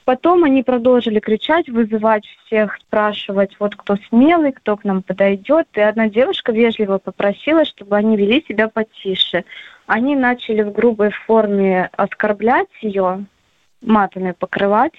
Потом 0.06 0.44
они 0.44 0.64
продолжили 0.64 1.20
кричать, 1.20 1.70
вызывать 1.70 2.26
всех, 2.26 2.78
спрашивать, 2.78 3.56
вот 3.60 3.76
кто 3.76 3.96
смелый, 4.10 4.54
кто 4.54 4.76
к 4.76 4.84
нам 4.84 5.04
подойдет. 5.04 5.68
И 5.76 5.82
одна 5.82 6.10
девушка 6.10 6.52
вежливо 6.52 6.98
попросила, 6.98 7.64
чтобы 7.64 7.96
они 7.96 8.18
вели 8.18 8.44
себя 8.48 8.70
потише. 8.70 9.44
Они 9.86 10.16
начали 10.16 10.64
в 10.64 10.72
грубой 10.72 11.12
форме 11.12 11.92
оскорблять 11.96 12.70
ее, 12.82 13.26
матами 13.82 14.32
покрывать. 14.32 14.94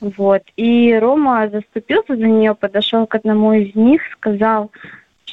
Вот. 0.00 0.42
И 0.56 0.94
Рома 0.94 1.48
заступился 1.50 2.16
за 2.16 2.26
нее, 2.26 2.54
подошел 2.54 3.06
к 3.06 3.16
одному 3.16 3.52
из 3.52 3.74
них, 3.74 4.00
сказал, 4.12 4.70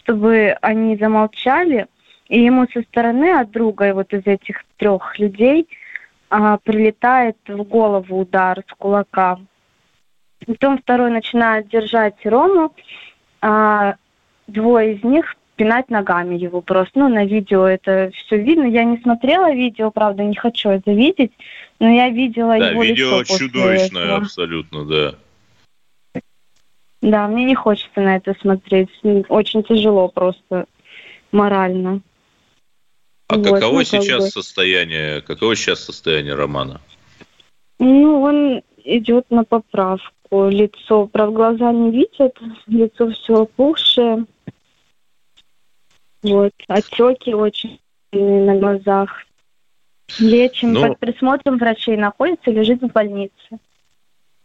чтобы 0.03 0.55
они 0.61 0.97
замолчали. 0.97 1.87
И 2.27 2.41
ему 2.41 2.65
со 2.73 2.81
стороны 2.83 3.31
от 3.31 3.51
друга, 3.51 3.93
вот 3.93 4.13
из 4.13 4.25
этих 4.25 4.63
трех 4.77 5.19
людей– 5.19 5.67
а, 6.31 6.57
прилетает 6.57 7.35
в 7.45 7.63
голову 7.63 8.21
удар 8.21 8.63
с 8.65 8.73
кулака. 8.77 9.37
Потом 10.47 10.77
второй 10.77 11.11
начинает 11.11 11.67
держать 11.67 12.25
Рому, 12.25 12.73
а 13.41 13.95
двое 14.47 14.95
из 14.95 15.03
них 15.03 15.35
пинать 15.57 15.89
ногами 15.89 16.35
его 16.35 16.61
просто. 16.61 16.99
Ну, 16.99 17.09
на 17.09 17.25
видео 17.25 17.67
это 17.67 18.11
все 18.13 18.37
видно. 18.37 18.63
Я 18.63 18.85
не 18.85 18.97
смотрела 18.99 19.51
видео, 19.51 19.91
правда, 19.91 20.23
не 20.23 20.35
хочу 20.35 20.69
это 20.69 20.93
видеть, 20.93 21.33
но 21.79 21.89
я 21.89 22.09
видела 22.09 22.57
да, 22.57 22.69
его 22.69 22.81
видео 22.81 23.19
лицо 23.19 23.37
чудовищное 23.37 24.15
абсолютно, 24.15 24.85
да. 24.85 25.15
Да, 27.01 27.27
мне 27.27 27.45
не 27.45 27.55
хочется 27.55 27.99
на 27.99 28.17
это 28.17 28.35
смотреть. 28.41 28.89
Очень 29.29 29.63
тяжело 29.63 30.07
просто 30.07 30.65
морально. 31.31 32.01
А 33.27 33.37
вот, 33.37 33.45
каково 33.45 33.79
ну, 33.79 33.83
сейчас 33.83 34.25
бы... 34.25 34.29
состояние, 34.29 35.21
каково 35.21 35.55
сейчас 35.55 35.83
состояние 35.83 36.35
Романа? 36.35 36.81
Ну, 37.79 38.21
он 38.21 38.61
идет 38.83 39.31
на 39.31 39.43
поправку. 39.43 40.49
Лицо, 40.49 41.07
правда, 41.07 41.35
глаза 41.35 41.71
не 41.71 41.91
видят, 41.91 42.37
лицо 42.67 43.09
все 43.11 43.41
опухшее. 43.41 44.25
Вот, 46.21 46.53
отеки 46.67 47.33
очень 47.33 47.79
на 48.11 48.55
глазах. 48.57 49.25
Лечим 50.19 50.73
ну, 50.73 50.81
под 50.81 50.99
присмотром 50.99 51.57
врачей, 51.57 51.97
находится, 51.97 52.51
лежит 52.51 52.81
в 52.81 52.87
больнице. 52.87 53.59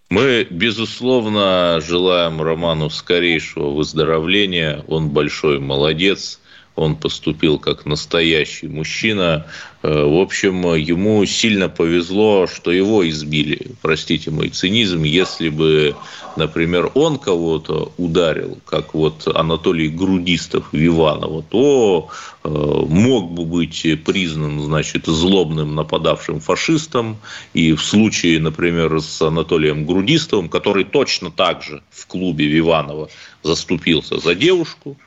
Мы, 0.09 0.47
безусловно, 0.49 1.81
желаем 1.85 2.40
Роману 2.40 2.90
скорейшего 2.90 3.71
выздоровления. 3.71 4.85
Он 4.87 5.11
большой 5.11 5.59
молодец 5.59 6.40
он 6.77 6.95
поступил 6.95 7.59
как 7.59 7.87
настоящий 7.87 8.69
мужчина. 8.69 9.47
Э, 9.83 10.05
в 10.05 10.21
общем, 10.21 10.75
ему 10.75 11.25
сильно 11.25 11.71
повезло, 11.71 12.47
что 12.47 12.71
его 12.71 13.09
избили. 13.09 13.73
Простите 13.81 14.31
мой 14.31 14.51
цинизм. 14.51 15.03
Если 15.03 15.49
бы, 15.49 15.97
например, 16.37 16.91
он 16.95 17.19
кого-то 17.19 17.93
ударил, 17.97 18.59
как 18.67 18.93
вот 18.93 19.27
Анатолий 19.35 19.89
Грудистов 19.89 20.69
Виванова, 20.73 21.43
то 21.43 22.09
э, 22.45 22.49
мог 22.49 23.33
бы 23.33 23.47
быть 23.47 23.87
признан, 24.05 24.61
значит, 24.61 25.07
злобным 25.07 25.75
нападавшим 25.75 26.41
фашистом. 26.41 27.17
И 27.55 27.73
в 27.73 27.83
случае, 27.83 28.39
например, 28.39 29.01
с 29.01 29.23
Анатолием 29.23 29.87
Грудистовым, 29.87 30.51
который 30.51 30.85
точно 30.85 31.31
так 31.31 31.62
же 31.62 31.83
в 31.91 32.07
клубе 32.07 32.47
Виванова 32.47 33.09
заступился 33.43 34.19
за 34.19 34.35
девушку, 34.35 34.99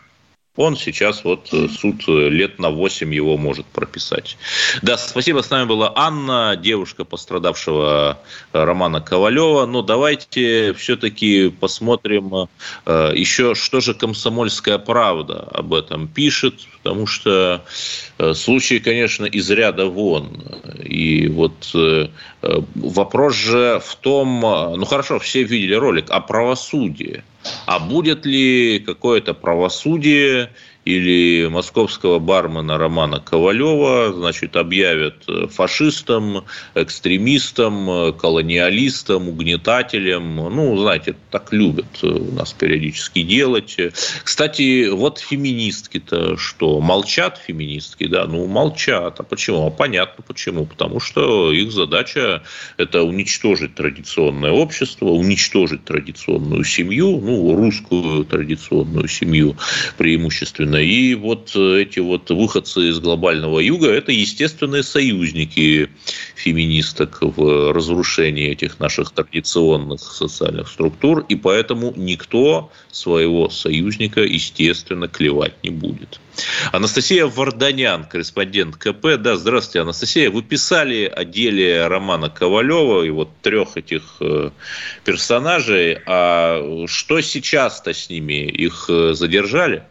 он 0.55 0.75
сейчас 0.75 1.23
вот 1.23 1.47
э, 1.53 1.67
суд 1.69 2.03
э, 2.07 2.29
лет 2.29 2.59
на 2.59 2.69
8 2.69 3.13
его 3.13 3.37
может 3.37 3.65
прописать. 3.67 4.37
Да, 4.81 4.97
спасибо. 4.97 5.41
С 5.41 5.49
нами 5.49 5.67
была 5.67 5.93
Анна, 5.95 6.57
девушка 6.57 7.05
пострадавшего 7.05 8.19
э, 8.51 8.63
Романа 8.63 8.99
Ковалева. 8.99 9.65
Но 9.67 9.81
давайте 9.81 10.73
все-таки 10.73 11.49
посмотрим 11.49 12.49
еще, 12.85 13.55
что 13.55 13.79
же 13.79 13.93
«Комсомольская 13.93 14.77
правда» 14.77 15.47
об 15.53 15.73
этом 15.73 16.07
пишет, 16.07 16.55
потому 16.81 17.07
что 17.07 17.63
случай, 18.33 18.79
конечно, 18.79 19.25
из 19.25 19.49
ряда 19.49 19.85
вон. 19.85 20.43
И 20.83 21.27
вот 21.27 21.73
вопрос 22.41 23.35
же 23.35 23.81
в 23.85 23.95
том, 23.95 24.41
ну 24.41 24.85
хорошо, 24.85 25.19
все 25.19 25.43
видели 25.43 25.75
ролик 25.75 26.09
о 26.09 26.19
правосудии. 26.19 27.23
А 27.65 27.79
будет 27.79 28.25
ли 28.25 28.79
какое-то 28.79 29.33
правосудие 29.33 30.51
или 30.85 31.47
московского 31.47 32.19
бармена 32.19 32.77
Романа 32.77 33.19
Ковалева, 33.19 34.13
значит, 34.13 34.55
объявят 34.55 35.25
фашистом, 35.51 36.45
экстремистом, 36.73 38.13
колониалистом, 38.13 39.29
угнетателем. 39.29 40.35
Ну, 40.35 40.77
знаете, 40.77 41.15
так 41.29 41.53
любят 41.53 42.03
у 42.03 42.33
нас 42.33 42.53
периодически 42.53 43.23
делать. 43.23 43.77
Кстати, 44.23 44.89
вот 44.89 45.19
феминистки-то 45.19 46.37
что, 46.37 46.79
молчат 46.79 47.39
феминистки, 47.45 48.07
да? 48.07 48.25
Ну, 48.25 48.47
молчат. 48.47 49.19
А 49.19 49.23
почему? 49.23 49.67
А 49.67 49.69
понятно 49.69 50.23
почему. 50.25 50.65
Потому 50.65 50.99
что 50.99 51.51
их 51.51 51.71
задача– 51.71 52.41
это 52.77 53.03
уничтожить 53.03 53.75
традиционное 53.75 54.51
общество, 54.51 55.07
уничтожить 55.07 55.83
традиционную 55.85 56.63
семью, 56.63 57.19
ну, 57.21 57.55
русскую 57.55 58.23
традиционную 58.25 59.07
семью 59.07 59.55
преимущественно 59.97 60.68
и 60.77 61.15
вот 61.15 61.51
э, 61.55 61.81
эти 61.81 61.99
вот 61.99 62.29
выходцы 62.29 62.89
из 62.89 62.99
глобального 62.99 63.59
юга– 63.59 63.89
это 63.91 64.11
естественные 64.11 64.83
союзники 64.83 65.89
феминисток 66.35 67.19
в 67.21 67.73
разрушении 67.73 68.49
этих 68.49 68.79
наших 68.79 69.11
традиционных 69.11 70.01
социальных 70.01 70.67
структур, 70.67 71.25
и 71.29 71.35
поэтому 71.35 71.93
никто 71.95 72.71
своего 72.91 73.49
союзника, 73.49 74.21
естественно, 74.21 75.07
клевать 75.07 75.55
не 75.63 75.69
будет. 75.69 76.19
Анастасия 76.71 77.25
Варданян, 77.25 78.05
корреспондент 78.05 78.75
КП. 78.77 79.17
Да, 79.19 79.35
здравствуйте, 79.35 79.81
Анастасия. 79.81 80.29
Вы 80.29 80.41
писали 80.43 81.05
о 81.05 81.25
деле 81.25 81.87
Романа 81.87 82.29
Ковалева 82.29 83.03
и 83.03 83.09
вот 83.09 83.29
трех 83.41 83.77
этих 83.77 84.03
э, 84.21 84.51
персонажей. 85.03 85.99
А 86.05 86.85
что 86.87 87.21
сейчас-то 87.21 87.93
с 87.93 88.09
ними? 88.09 88.47
Их 88.47 88.85
э, 88.89 89.13
задержали? 89.13 89.83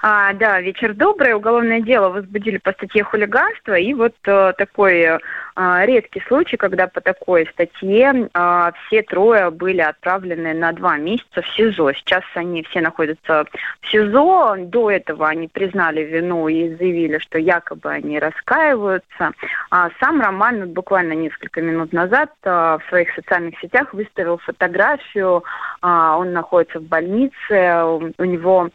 А, 0.00 0.32
да, 0.34 0.60
вечер 0.60 0.94
добрый. 0.94 1.34
Уголовное 1.34 1.80
дело 1.80 2.08
возбудили 2.08 2.58
по 2.58 2.72
статье 2.72 3.04
хулиганства. 3.04 3.74
И 3.74 3.92
вот 3.94 4.14
а, 4.26 4.52
такой 4.52 5.18
а, 5.60 5.84
редкий 5.84 6.22
случай, 6.28 6.56
когда 6.56 6.86
по 6.86 7.00
такой 7.00 7.46
статье 7.52 8.28
а, 8.32 8.72
все 8.86 9.02
трое 9.02 9.50
были 9.50 9.80
отправлены 9.80 10.54
на 10.54 10.72
два 10.72 10.96
месяца 10.96 11.42
в 11.42 11.48
СИЗО. 11.56 11.92
Сейчас 11.94 12.22
они 12.34 12.62
все 12.62 12.80
находятся 12.80 13.44
в 13.80 13.90
СИЗО. 13.90 14.56
До 14.58 14.90
этого 14.90 15.28
они 15.28 15.48
признали 15.48 16.02
вину 16.02 16.46
и 16.46 16.74
заявили, 16.76 17.18
что 17.18 17.38
якобы 17.38 17.90
они 17.90 18.20
раскаиваются. 18.20 19.32
А 19.70 19.90
сам 20.00 20.20
Роман 20.20 20.72
буквально 20.72 21.14
несколько 21.14 21.60
минут 21.60 21.92
назад 21.92 22.30
а, 22.44 22.78
в 22.78 22.88
своих 22.88 23.12
социальных 23.14 23.58
сетях 23.58 23.92
выставил 23.92 24.38
фотографию. 24.38 25.42
А, 25.82 26.16
он 26.18 26.32
находится 26.32 26.78
в 26.78 26.84
больнице. 26.84 27.84
У, 27.84 28.24
него 28.24 28.70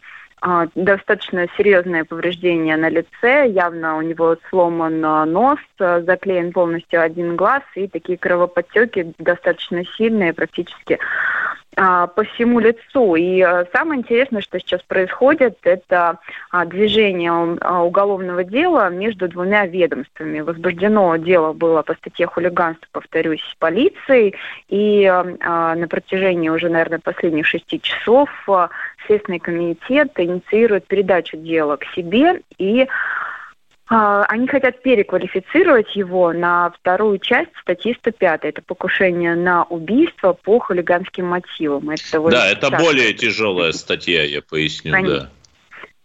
достаточно 0.74 1.46
серьезное 1.56 2.04
повреждение 2.04 2.76
на 2.76 2.90
лице, 2.90 3.48
явно 3.48 3.96
у 3.96 4.02
него 4.02 4.36
сломан 4.50 5.02
а, 5.04 5.24
нос, 5.24 5.58
а, 5.78 6.02
заклеен 6.02 6.52
полностью 6.52 7.00
один 7.00 7.34
глаз 7.34 7.62
и 7.74 7.88
такие 7.88 8.18
кровоподтеки 8.18 9.14
достаточно 9.18 9.84
сильные, 9.96 10.34
практически. 10.34 10.94
а, 10.94 11.63
по 11.74 12.24
всему 12.34 12.60
лицу. 12.60 13.16
И 13.16 13.40
а, 13.40 13.66
самое 13.72 14.00
интересное, 14.00 14.42
что 14.42 14.58
сейчас 14.58 14.82
происходит, 14.82 15.58
это 15.64 16.18
а, 16.50 16.64
движение 16.64 17.32
уголовного 17.32 18.44
дела 18.44 18.88
между 18.90 19.28
двумя 19.28 19.66
ведомствами. 19.66 20.40
Возбуждено 20.40 21.16
дело 21.16 21.52
было 21.52 21.82
по 21.82 21.94
статье 21.94 22.26
хулиганства, 22.26 22.86
повторюсь, 22.92 23.42
полицией, 23.58 24.34
и 24.68 25.06
на 25.06 25.86
протяжении 25.88 26.48
уже, 26.48 26.68
наверное, 26.68 26.98
последних 26.98 27.46
шести 27.46 27.80
часов 27.80 28.28
Следственный 29.06 29.38
комитет 29.38 30.12
инициирует 30.18 30.86
передачу 30.86 31.36
дела 31.36 31.76
к 31.76 31.84
себе 31.94 32.40
и 32.58 32.82
а, 32.82 32.86
они 33.86 34.46
хотят 34.48 34.82
переквалифицировать 34.82 35.94
его 35.94 36.32
на 36.32 36.70
вторую 36.70 37.18
часть 37.18 37.50
статьи 37.60 37.94
105. 37.98 38.44
Это 38.44 38.62
покушение 38.62 39.34
на 39.34 39.64
убийство 39.64 40.32
по 40.32 40.58
хулиганским 40.58 41.26
мотивам. 41.26 41.90
Это 41.90 42.30
да, 42.30 42.48
это 42.48 42.70
более 42.70 43.12
тяжелая 43.12 43.72
статья, 43.72 44.22
я 44.22 44.40
поясню. 44.42 44.92
Конечно. 44.92 45.30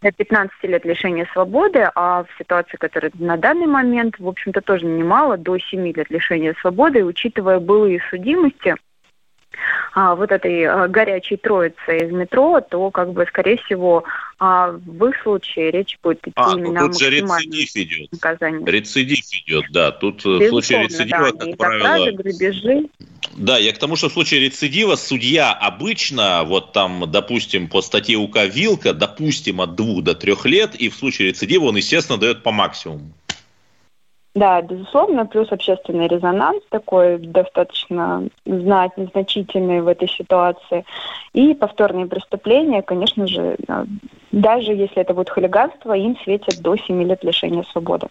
Да. 0.02 0.12
15 0.12 0.64
лет 0.64 0.86
лишения 0.86 1.28
свободы, 1.34 1.90
а 1.94 2.24
в 2.24 2.28
ситуации, 2.38 2.78
которая 2.78 3.12
на 3.16 3.36
данный 3.36 3.68
момент, 3.68 4.18
в 4.18 4.28
общем-то, 4.28 4.62
тоже 4.62 4.86
немало, 4.86 5.38
до 5.38 5.58
7 5.58 5.92
лет 5.92 6.10
лишения 6.10 6.56
свободы, 6.62 7.04
учитывая 7.04 7.60
былые 7.60 8.02
судимости, 8.10 8.76
а, 9.94 10.16
вот 10.16 10.32
этой 10.32 10.64
а, 10.64 10.88
горячей 10.88 11.38
троицы 11.38 11.98
из 11.98 12.12
метро, 12.12 12.62
то, 12.62 12.92
как 12.92 13.12
бы, 13.14 13.26
скорее 13.28 13.58
всего, 13.58 14.04
а, 14.38 14.72
в 14.72 15.06
их 15.08 15.22
случае 15.24 15.72
речь 15.72 15.98
будет 16.02 16.20
идти 16.22 16.34
а, 16.36 16.54
именно 16.56 16.82
ну, 16.82 16.88
тут 16.88 17.00
же 17.00 17.10
рецидив 17.10 17.76
идет. 17.76 18.12
Наказание. 18.12 18.66
Рецидив 18.66 19.26
идет, 19.32 19.66
да. 19.72 19.92
Тут 19.92 20.18
Безусловно, 20.18 20.46
в 20.46 20.50
случае 20.50 20.84
рецидива, 20.84 21.32
да, 21.34 21.46
как 21.46 21.58
правило... 21.58 21.84
Кражи, 21.84 22.12
грабежи. 22.12 22.90
Да, 23.36 23.58
я 23.58 23.74
к 23.74 23.78
тому, 23.78 23.96
что 23.96 24.10
в 24.10 24.14
случае 24.14 24.42
рецидива 24.42 24.96
судья 24.96 25.54
обычно, 25.54 26.44
вот 26.46 26.74
там, 26.74 27.06
допустим, 27.08 27.68
по 27.68 27.82
статье 27.82 28.18
УК 28.18 28.46
Вилка, 28.46 28.94
допустим, 28.94 29.62
от 29.62 29.76
двух 29.76 30.04
до 30.04 30.16
трех 30.16 30.46
лет, 30.46 30.76
и 30.76 30.90
в 30.90 30.96
случае 30.96 31.30
рецидива 31.30 31.66
он, 31.66 31.78
естественно, 31.78 32.18
дает 32.18 32.44
по 32.44 32.52
максимуму. 32.52 33.12
Да, 34.36 34.62
безусловно, 34.62 35.26
плюс 35.26 35.52
общественный 35.52 36.08
резонанс 36.08 36.64
такой 36.70 37.18
достаточно 37.18 38.28
знать, 38.46 38.92
значительный 38.96 39.82
в 39.82 39.88
этой 39.88 40.08
ситуации. 40.08 40.86
И 41.34 41.56
повторные 41.56 42.06
преступления, 42.06 42.84
конечно 42.84 43.26
же, 43.26 43.58
э, 43.68 43.86
даже 44.32 44.74
если 44.74 44.98
это 44.98 45.14
будет 45.16 45.30
хулиганство, 45.30 45.94
им 45.94 46.16
светит 46.24 46.62
до 46.62 46.78
7 46.78 47.04
лет 47.04 47.24
лишения 47.24 47.64
свободы. 47.64 48.08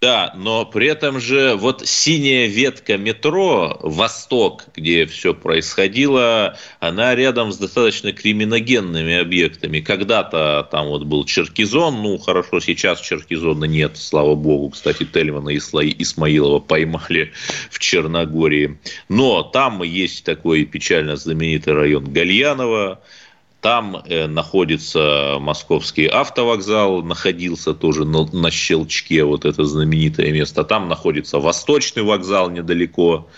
Да, 0.00 0.32
но 0.34 0.64
при 0.64 0.86
этом 0.86 1.20
же 1.20 1.56
вот 1.56 1.86
синяя 1.86 2.46
ветка 2.46 2.96
метро 2.96 3.78
«Восток», 3.82 4.64
где 4.74 5.04
все 5.04 5.34
происходило, 5.34 6.56
она 6.78 7.14
рядом 7.14 7.52
с 7.52 7.58
достаточно 7.58 8.10
криминогенными 8.10 9.18
объектами. 9.18 9.80
Когда-то 9.80 10.66
там 10.70 10.86
вот 10.86 11.04
был 11.04 11.26
Черкизон, 11.26 12.00
ну 12.00 12.16
хорошо, 12.16 12.60
сейчас 12.60 13.02
Черкизона 13.02 13.66
нет, 13.66 13.98
слава 13.98 14.34
богу. 14.36 14.70
Кстати, 14.70 15.04
Тельмана 15.04 15.50
и 15.50 15.58
Исмаилова 15.58 16.60
поймали 16.60 17.34
в 17.70 17.78
Черногории. 17.78 18.78
Но 19.10 19.42
там 19.42 19.82
есть 19.82 20.24
такой 20.24 20.64
печально 20.64 21.16
знаменитый 21.16 21.74
район 21.74 22.10
Гальянова, 22.10 23.02
там 23.60 24.02
э, 24.06 24.26
находится 24.26 25.36
московский 25.38 26.06
автовокзал, 26.06 27.02
находился 27.02 27.74
тоже 27.74 28.04
на, 28.04 28.24
на 28.26 28.50
щелчке, 28.50 29.24
вот 29.24 29.44
это 29.44 29.64
знаменитое 29.64 30.32
место. 30.32 30.64
Там 30.64 30.88
находится 30.88 31.38
восточный 31.38 32.02
вокзал 32.02 32.50
недалеко. 32.50 33.28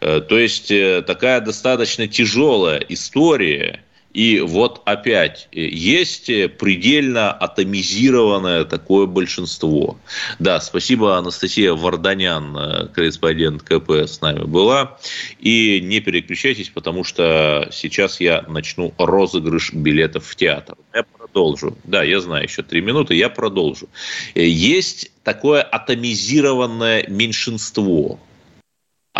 Э, 0.00 0.20
то 0.20 0.38
есть 0.38 0.70
э, 0.70 1.02
такая 1.06 1.40
достаточно 1.40 2.08
тяжелая 2.08 2.78
история 2.88 3.82
и 4.18 4.40
вот 4.40 4.82
опять 4.84 5.46
э, 5.52 5.60
есть 5.60 6.28
э, 6.28 6.48
предельно 6.48 7.30
атомизированное 7.30 8.64
такое 8.64 9.06
большинство. 9.06 9.96
Да, 10.40 10.60
спасибо 10.60 11.16
Анастасия 11.16 11.72
Варданян, 11.72 12.56
э, 12.56 12.88
корреспондент 12.88 13.62
КП 13.62 13.92
с 13.92 14.20
нами 14.20 14.42
была. 14.42 14.98
И 15.38 15.80
не 15.80 16.00
переключайтесь, 16.00 16.68
потому 16.68 17.04
что 17.04 17.68
сейчас 17.70 18.20
я 18.20 18.44
начну 18.48 18.92
розыгрыш 18.98 19.72
билетов 19.72 20.26
в 20.26 20.34
театр. 20.34 20.76
Я 20.92 21.04
продолжу. 21.04 21.78
Да, 21.84 22.02
я 22.02 22.20
знаю, 22.20 22.42
еще 22.42 22.64
три 22.64 22.80
минуты, 22.80 23.14
я 23.14 23.28
продолжу. 23.28 23.88
Есть 24.34 25.12
такое 25.22 25.62
атомизированное 25.62 27.06
меньшинство, 27.06 28.18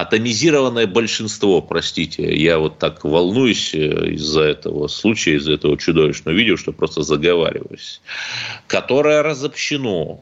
атомизированное 0.09 0.87
большинство, 0.87 1.61
простите, 1.61 2.35
я 2.35 2.59
вот 2.59 2.79
так 2.79 3.05
волнуюсь 3.05 3.75
э, 3.75 4.12
из-за 4.12 4.42
этого 4.42 4.88
случая, 4.88 5.37
из-за 5.37 5.53
этого 5.53 5.77
чудовищного 5.77 6.35
видео, 6.35 6.57
что 6.57 6.73
просто 6.73 7.03
заговариваюсь, 7.03 8.01
которое 8.66 9.23
разобщено, 9.23 10.21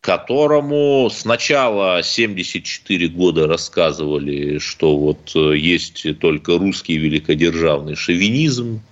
которому 0.00 1.10
сначала 1.10 2.02
74 2.02 3.08
года 3.08 3.46
рассказывали, 3.46 4.58
что 4.58 4.96
вот 4.98 5.32
э, 5.34 5.56
есть 5.56 6.06
только 6.18 6.58
русский 6.58 6.98
великодержавный 6.98 7.96
шовинизм, 7.96 8.82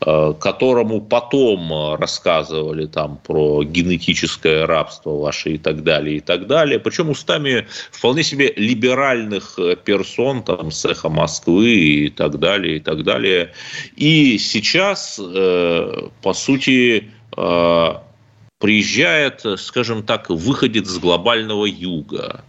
которому 0.00 1.02
потом 1.02 1.72
э, 1.72 1.96
рассказывали 1.96 2.86
там 2.86 3.18
про 3.18 3.62
генетическое 3.62 4.64
рабство 4.64 5.10
ваше 5.10 5.50
и 5.50 5.58
так 5.58 5.82
далее, 5.82 6.16
и 6.16 6.20
так 6.20 6.46
далее. 6.46 6.78
Причем 6.78 7.10
устами 7.10 7.66
вполне 7.92 8.22
себе 8.22 8.52
либеральных 8.56 9.58
э, 9.58 9.76
персон, 9.76 10.42
там, 10.42 10.70
с 10.70 10.86
эхо 10.86 11.10
Москвы 11.10 11.68
и 11.68 12.08
так 12.08 12.38
далее, 12.38 12.76
и 12.76 12.80
так 12.80 13.04
далее. 13.04 13.52
И 13.96 14.38
сейчас, 14.38 15.20
по 15.20 16.32
сути, 16.32 17.10
приезжает, 18.58 19.44
скажем 19.56 20.02
так, 20.02 20.30
выходит 20.30 20.86
с 20.86 20.98
глобального 20.98 21.66
юга, 21.66 22.42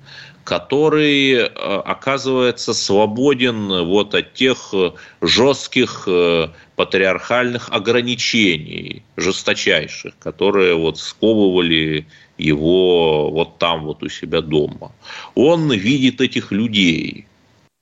который 0.44 1.34
э, 1.34 1.46
оказывается 1.46 2.74
свободен 2.74 3.86
вот 3.86 4.16
от 4.16 4.34
тех 4.34 4.70
э, 4.74 4.92
жестких 5.22 6.04
э, 6.08 6.50
патриархальных 6.76 7.70
ограничений, 7.72 9.04
жесточайших, 9.18 10.18
которые 10.20 10.76
вот 10.76 10.98
сковывали 10.98 12.08
его 12.38 13.30
вот 13.30 13.60
там 13.60 13.86
вот 13.86 14.02
у 14.04 14.10
себя 14.10 14.42
дома. 14.42 14.92
Он 15.36 15.72
видит 15.72 16.22
этих 16.22 16.52
людей, 16.52 17.28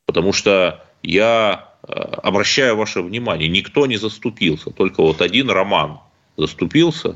потому 0.05 0.33
что 0.33 0.83
я 1.01 1.69
обращаю 1.81 2.75
ваше 2.75 3.01
внимание, 3.01 3.47
никто 3.47 3.85
не 3.85 3.95
заступился, 3.95 4.69
только 4.69 5.01
вот 5.01 5.21
один 5.21 5.49
Роман 5.49 5.99
заступился 6.35 7.15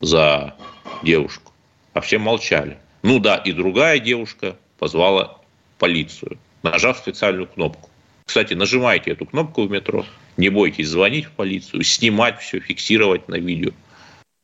за 0.00 0.54
девушку, 1.02 1.52
а 1.94 2.00
все 2.02 2.18
молчали. 2.18 2.78
Ну 3.02 3.18
да, 3.18 3.36
и 3.36 3.52
другая 3.52 3.98
девушка 3.98 4.56
позвала 4.78 5.40
полицию, 5.78 6.38
нажав 6.62 6.98
специальную 6.98 7.46
кнопку. 7.46 7.90
Кстати, 8.26 8.54
нажимайте 8.54 9.12
эту 9.12 9.24
кнопку 9.26 9.62
в 9.62 9.70
метро, 9.70 10.04
не 10.36 10.50
бойтесь 10.50 10.88
звонить 10.88 11.26
в 11.26 11.30
полицию, 11.30 11.82
снимать 11.82 12.40
все, 12.40 12.60
фиксировать 12.60 13.28
на 13.28 13.36
видео. 13.36 13.70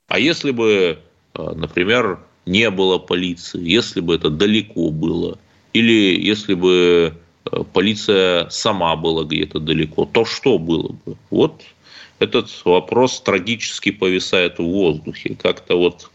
А 0.08 0.18
если 0.18 0.52
бы, 0.52 0.98
э, 1.34 1.52
например, 1.54 2.20
не 2.46 2.70
было 2.70 2.98
полиции, 2.98 3.60
если 3.62 4.00
бы 4.00 4.14
это 4.14 4.30
далеко 4.30 4.90
было, 4.90 5.38
или 5.72 6.18
если 6.18 6.54
бы 6.54 7.14
э, 7.44 7.64
полиция 7.72 8.48
сама 8.48 8.96
была 8.96 9.24
где-то 9.24 9.60
далеко, 9.60 10.04
то 10.06 10.24
что 10.24 10.58
было 10.58 10.96
бы? 11.04 11.16
Вот 11.30 11.62
этот 12.18 12.50
вопрос 12.64 13.20
трагически 13.20 13.90
повисает 13.90 14.58
в 14.58 14.64
воздухе. 14.64 15.36
Как-то 15.40 15.76
вот 15.76 16.10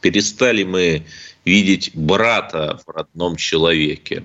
перестали 0.00 0.64
мы 0.64 1.04
видеть 1.44 1.90
брата 1.94 2.80
в 2.86 2.90
родном 2.90 3.36
человеке. 3.36 4.24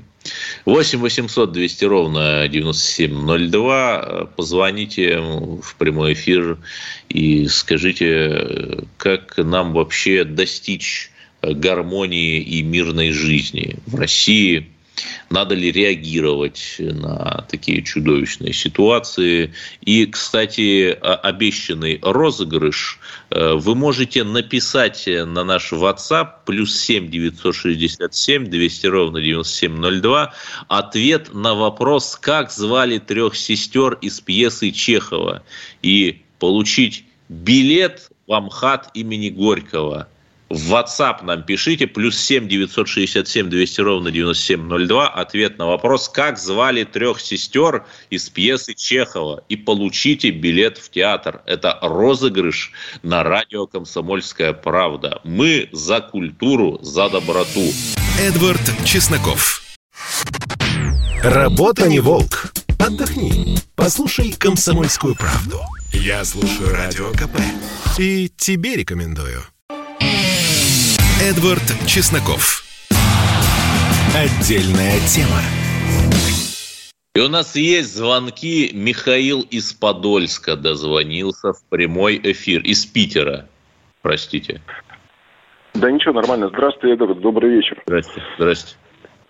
8 0.65 0.99
800 0.99 1.51
200 1.51 1.85
ровно 1.85 2.47
9702. 2.47 4.29
Позвоните 4.35 5.19
в 5.19 5.75
прямой 5.77 6.13
эфир 6.13 6.57
и 7.09 7.47
скажите, 7.47 8.85
как 8.97 9.37
нам 9.37 9.73
вообще 9.73 10.23
достичь 10.23 11.11
гармонии 11.41 12.41
и 12.41 12.63
мирной 12.63 13.11
жизни 13.11 13.77
в 13.85 13.95
России– 13.95 14.69
надо 15.29 15.55
ли 15.55 15.71
реагировать 15.71 16.75
на 16.79 17.45
такие 17.49 17.81
чудовищные 17.81 18.53
ситуации. 18.53 19.53
И, 19.81 20.05
кстати, 20.05 20.91
обещанный 21.01 21.99
розыгрыш 22.01 22.99
э, 23.29 23.53
вы 23.53 23.75
можете 23.75 24.23
написать 24.23 25.07
на 25.07 25.43
наш 25.43 25.73
WhatsApp 25.73 26.45
плюс 26.45 26.77
7 26.79 27.09
967 27.09 28.45
200 28.45 28.87
ровно 28.87 29.21
9702 29.21 30.33
ответ 30.67 31.33
на 31.33 31.53
вопрос, 31.53 32.17
как 32.19 32.51
звали 32.51 32.99
трех 32.99 33.35
сестер 33.35 33.93
из 34.01 34.19
пьесы 34.21 34.71
Чехова 34.71 35.43
и 35.81 36.21
получить 36.39 37.05
билет 37.29 38.09
в 38.27 38.33
Амхат 38.33 38.91
имени 38.93 39.29
Горького– 39.29 40.07
В 40.49 40.73
WhatsApp 40.73 41.23
нам 41.23 41.43
пишите, 41.43 41.87
плюс 41.87 42.17
7 42.17 42.47
967 42.47 43.49
200 43.49 43.81
ровно 43.81 44.11
9702. 44.11 45.07
Ответ 45.09 45.57
на 45.57 45.65
вопрос, 45.65 46.07
как 46.07 46.37
звали 46.37 46.83
трех 46.83 47.19
сестер 47.19 47.85
из 48.11 48.29
пьесы 48.29 48.75
Чехова. 48.75 49.43
И 49.49 49.55
получите 49.55 50.29
билет 50.29 50.77
в 50.77 50.91
театр. 50.91 51.41
Это 51.45 51.79
розыгрыш 51.81 52.71
на 53.01 53.23
радио 53.23 53.65
«Комсомольская 53.65 54.53
правда». 54.53 55.19
Мы 55.23 55.69
за 55.71 55.99
культуру, 55.99 56.77
за 56.81 57.09
доброту. 57.09 57.65
Эдвард 58.19 58.61
Чесноков. 58.85 59.63
Работа 61.23 61.89
не 61.89 61.99
волк. 61.99 62.53
Отдохни. 62.77 63.57
Послушай 63.75 64.31
«Комсомольскую 64.37 65.15
правду». 65.15 65.59
Я 65.91 66.23
слушаю 66.23 66.71
Радио 66.71 67.11
КП. 67.13 67.39
И 67.97 68.29
тебе 68.37 68.75
рекомендую. 68.75 69.41
Эдвард 71.21 71.63
Чесноков. 71.87 72.65
Отдельная 74.13 74.99
тема. 75.07 75.39
И 77.15 77.21
у 77.21 77.29
нас 77.29 77.55
есть 77.55 77.95
звонки. 77.95 78.71
Михаил 78.73 79.39
из 79.49 79.71
Подольска 79.71 80.57
дозвонился 80.57 81.53
в 81.53 81.63
прямой 81.69 82.19
эфир. 82.21 82.61
Из 82.63 82.85
Питера. 82.85 83.47
Простите. 84.01 84.59
Да 85.73 85.89
ничего, 85.89 86.15
нормально. 86.15 86.49
Здравствуйте, 86.49 86.95
Эдвард. 86.95 87.21
Добрый 87.21 87.49
вечер. 87.49 87.81
Здрасте. 87.85 88.21
Здрасте. 88.37 88.75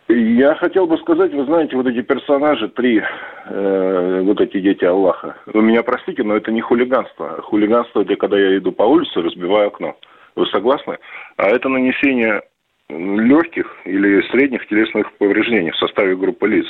Я 0.08 0.56
хотел 0.56 0.88
бы 0.88 0.98
сказать, 0.98 1.34
вы 1.34 1.46
знаете, 1.46 1.76
вот 1.76 1.86
эти 1.86 2.02
персонажи, 2.02 2.68
три, 2.70 3.04
э, 3.46 4.22
вот 4.24 4.42
эти 4.42 4.60
дети 4.60 4.86
Аллаха. 4.86 5.36
Вы 5.46 5.62
меня 5.62 5.84
простите, 5.84 6.24
но 6.24 6.36
это 6.36 6.52
не 6.52 6.62
хулиганство. 6.62 7.44
Хулиганство 7.44 8.02
это 8.02 8.16
когда 8.16 8.40
я 8.40 8.58
иду 8.58 8.72
по 8.72 8.84
улице, 8.84 9.22
разбиваю 9.22 9.68
окно. 9.68 9.96
Вы 10.36 10.46
согласны? 10.48 10.98
А 11.38 11.48
это 11.48 11.70
нанесение 11.70 12.42
легких 12.90 13.76
или 13.86 14.22
средних 14.30 14.68
телесных 14.68 15.12
повреждений 15.14 15.72
в 15.72 15.78
составе 15.78 16.16
группы 16.16 16.48
лиц. 16.48 16.68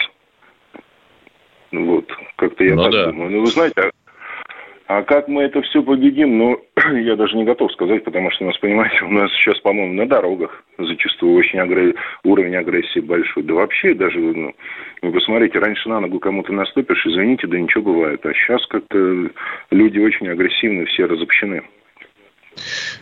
Вот, 1.71 2.09
как-то 2.37 2.63
я 2.63 2.75
ну, 2.75 2.83
так 2.83 2.91
да. 2.91 3.05
думаю. 3.07 3.31
Ну, 3.31 3.39
вы 3.41 3.47
знаете, 3.47 3.81
а 3.81 3.89
а 4.87 5.01
как 5.01 5.27
мы 5.27 5.43
это 5.43 5.63
все 5.63 5.81
победим, 5.81 6.37
ну, 6.37 6.61
я 6.93 7.15
даже 7.15 7.35
не 7.35 7.43
готов 7.43 7.71
сказать, 7.71 8.03
потому 8.03 8.29
что 8.31 8.43
у 8.43 8.47
нас, 8.47 8.57
понимаете, 8.59 9.03
у 9.03 9.09
нас 9.09 9.31
сейчас, 9.31 9.59
по-моему, 9.61 9.93
на 9.93 10.07
дорогах 10.07 10.63
зачастую 10.77 11.37
очень 11.37 11.57
агр... 11.59 11.95
уровень 12.23 12.55
агрессии 12.55 12.99
большой. 12.99 13.43
Да 13.43 13.55
вообще 13.55 13.95
даже, 13.95 14.19
ну, 14.19 14.53
вы 15.01 15.11
посмотрите, 15.11 15.57
раньше 15.57 15.89
на 15.89 16.01
ногу 16.01 16.19
кому-то 16.19 16.53
наступишь, 16.53 17.05
извините, 17.05 17.47
да 17.47 17.59
ничего 17.59 17.93
бывает. 17.93 18.23
А 18.25 18.33
сейчас 18.33 18.65
как-то 18.67 19.29
люди 19.71 19.99
очень 19.99 20.27
агрессивны, 20.27 20.85
все 20.85 21.05
разобщены. 21.05 21.63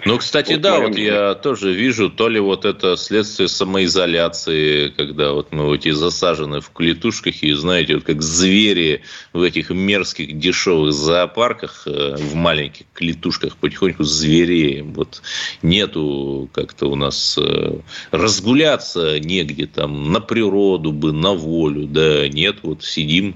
Ну, 0.05 0.17
кстати, 0.17 0.53
вот 0.53 0.61
да, 0.61 0.79
вот 0.79 0.97
я 0.97 1.35
тоже 1.35 1.73
вижу, 1.73 2.09
то 2.09 2.27
ли 2.27 2.39
вот 2.39 2.65
это 2.65 2.97
следствие 2.97 3.47
самоизоляции, 3.47 4.89
когда 4.89 5.33
вот 5.33 5.51
мы 5.51 5.65
вот 5.65 5.85
и 5.85 5.91
засажены 5.91 6.61
в 6.61 6.71
клетушках, 6.71 7.43
и 7.43 7.53
знаете, 7.53 7.95
вот 7.95 8.03
как 8.03 8.21
звери 8.21 9.01
в 9.31 9.41
этих 9.41 9.69
мерзких 9.69 10.37
дешевых 10.37 10.93
зоопарках, 10.93 11.83
э, 11.85 12.15
в 12.17 12.35
маленьких 12.35 12.85
клетушках 12.93 13.57
потихоньку 13.57 14.03
звереем. 14.03 14.93
Вот 14.93 15.21
нету 15.61 16.49
как-то 16.53 16.87
у 16.87 16.95
нас 16.95 17.37
э, 17.39 17.79
разгуляться 18.11 19.19
негде 19.19 19.67
там, 19.67 20.11
на 20.11 20.19
природу 20.19 20.91
бы, 20.91 21.13
на 21.13 21.33
волю, 21.33 21.87
да, 21.87 22.27
нет, 22.27 22.57
вот 22.63 22.83
сидим 22.83 23.35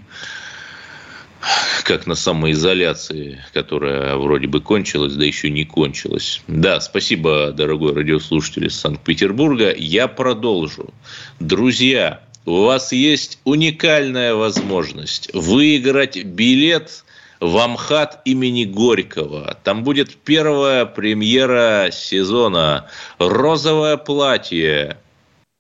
как 1.83 2.07
на 2.07 2.15
самоизоляции, 2.15 3.43
которая 3.53 4.15
вроде 4.17 4.47
бы 4.47 4.61
кончилась, 4.61 5.13
да 5.13 5.25
еще 5.25 5.49
не 5.49 5.65
кончилась. 5.65 6.41
Да, 6.47 6.79
спасибо, 6.81 7.51
дорогой 7.51 7.93
радиослушатель 7.93 8.67
из 8.67 8.75
Санкт-Петербурга. 8.79 9.73
Я 9.73 10.07
продолжу. 10.07 10.93
Друзья, 11.39 12.21
у 12.45 12.63
вас 12.63 12.91
есть 12.91 13.39
уникальная 13.43 14.33
возможность 14.33 15.29
выиграть 15.33 16.23
билет 16.23 17.03
в 17.39 17.57
Амхат 17.57 18.21
имени 18.25 18.65
Горького. 18.65 19.57
Там 19.63 19.83
будет 19.83 20.15
первая 20.15 20.85
премьера 20.85 21.89
сезона 21.91 22.87
«Розовое 23.19 23.97
платье» 23.97 24.97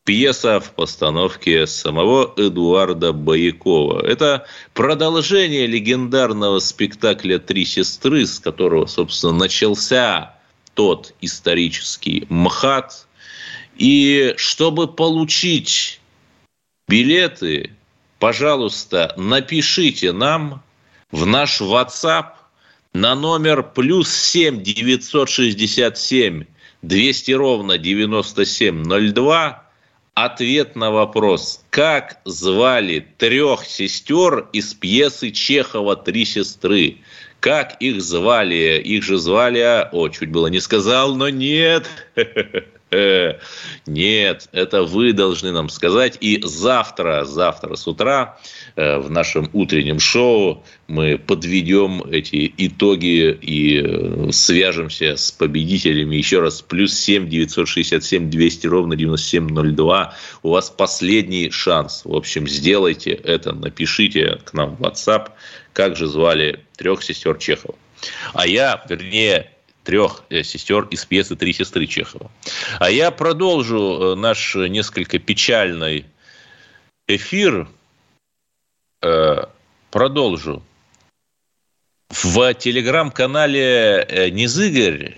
пьеса 0.07 0.61
в 0.61 0.71
постановке 0.71 1.67
самого 1.67 2.33
Эдуарда 2.37 3.11
Боякова. 3.11 4.07
Это 4.07 4.47
продолжение 4.73 5.67
легендарного 5.67 6.59
спектакля 6.59 7.39
«Три 7.39 7.65
сестры», 7.65 8.25
с 8.25 8.39
которого, 8.39 8.85
собственно, 8.85 9.33
начался 9.33 10.33
тот 10.75 11.13
исторический 11.19 12.25
МХАТ. 12.29 13.05
И 13.75 14.33
чтобы 14.37 14.87
получить 14.87 15.99
билеты, 16.87 17.71
пожалуйста, 18.17 19.13
напишите 19.17 20.13
нам 20.13 20.63
в 21.11 21.25
наш 21.25 21.59
WhatsApp 21.59 22.27
на 22.93 23.13
номер 23.13 23.61
плюс 23.61 24.09
7 24.09 24.63
967 24.63 26.45
200 26.81 27.31
ровно 27.33 27.77
9702 27.77 29.66
ответ 30.25 30.75
на 30.75 30.89
вопрос, 30.89 31.63
как 31.69 32.19
звали 32.25 33.07
трех 33.17 33.65
сестер 33.65 34.47
из 34.51 34.73
пьесы 34.73 35.29
Чехова 35.29 35.95
«Три 35.95 36.25
сестры». 36.25 36.97
Как 37.39 37.77
их 37.79 38.01
звали? 38.01 38.81
Их 38.83 39.03
же 39.03 39.19
звали... 39.19 39.87
О, 39.91 40.09
чуть 40.09 40.31
было 40.31 40.47
не 40.47 40.59
сказал, 40.59 41.15
но 41.15 41.29
нет. 41.29 41.85
Нет, 42.89 44.49
это 44.53 44.83
вы 44.83 45.11
должны 45.11 45.51
нам 45.51 45.69
сказать. 45.69 46.17
И 46.21 46.41
завтра, 46.43 47.25
завтра 47.25 47.75
с 47.75 47.85
утра 47.87 48.39
э, 48.75 48.97
в 48.99 49.09
нашем 49.09 49.49
утреннем 49.51 49.99
шоу 49.99 50.63
мы 50.87 51.17
подведем 51.17 52.01
эти 52.09 52.53
итоги 52.57 53.37
и 53.41 53.81
э, 53.83 54.31
свяжемся 54.31 55.17
с 55.17 55.31
победителями. 55.31 56.15
Еще 56.15 56.39
раз, 56.39 56.61
плюс 56.61 56.93
7 56.93 57.27
967 57.27 58.29
200 58.29 58.67
ровно 58.67 58.95
9702. 58.95 60.13
У 60.43 60.49
вас 60.49 60.69
последний 60.69 61.49
шанс. 61.51 62.03
В 62.05 62.15
общем, 62.15 62.47
сделайте 62.47 63.11
это, 63.11 63.53
напишите 63.53 64.39
к 64.45 64.53
нам 64.53 64.75
в 64.77 64.81
WhatsApp, 64.81 65.31
как 65.73 65.97
же 65.97 66.07
звали 66.07 66.61
трех 66.77 67.03
сестер 67.03 67.37
Чехова. 67.37 67.75
А 68.33 68.47
я, 68.47 68.83
вернее, 68.87 69.51
трех 69.87 70.23
э, 70.29 70.43
сестер 70.43 70.85
из 70.91 71.05
пьесы 71.05 71.37
«Три 71.37 71.53
сестры» 71.53 71.87
Чехова. 71.87 72.29
А 72.77 72.91
я 72.91 73.09
продолжу 73.09 73.77
э, 73.77 74.15
наш 74.15 74.53
несколько 74.55 75.17
печальный 75.17 76.05
эфир. 77.07 77.69
Э, 79.01 79.45
продолжу. 79.89 80.61
В 82.09 82.53
телеграм-канале 82.53 84.29
Низыгорь, 84.33 85.15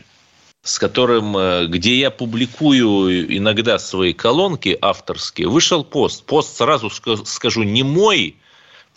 с 0.64 0.78
которым, 0.78 1.72
где 1.72 1.96
я 1.96 2.12
публикую 2.12 3.38
иногда 3.38 3.80
свои 3.80 4.14
колонки 4.14 4.78
авторские, 4.80 5.48
вышел 5.48 5.84
пост. 5.84 6.26
Пост, 6.26 6.58
сразу 6.58 6.90
скажу, 6.90 7.64
не 7.64 7.84
мой, 7.84 8.36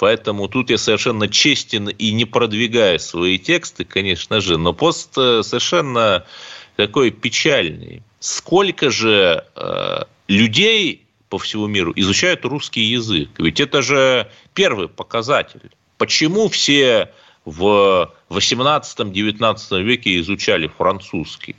Поэтому 0.03 0.48
тут 0.48 0.68
я 0.70 0.78
совершенно 0.78 1.28
честен 1.28 1.88
и 1.88 2.11
не 2.11 2.24
продвигаю 2.24 2.98
свои 2.98 3.38
тексты, 3.38 3.84
конечно 3.84 4.40
же, 4.40 4.59
но 4.59 4.72
пост 4.72 5.16
э, 5.16 5.44
совершенно 5.44 6.26
такой 6.74 7.12
печальный. 7.12 8.03
Сколько 8.18 8.90
же 8.90 9.44
э, 9.55 10.03
людей 10.26 11.07
по 11.28 11.38
всему 11.38 11.68
миру 11.68 11.92
изучают 11.94 12.44
русский 12.44 12.80
язык? 12.80 13.30
Ведь 13.38 13.61
это 13.61 13.80
же 13.80 14.28
первый 14.55 14.88
показатель. 14.88 15.70
Почему 15.98 16.48
все 16.48 17.12
в 17.44 18.12
18-19 18.28 19.82
веке 19.82 20.18
изучали 20.18 20.66
французский? 20.66 21.55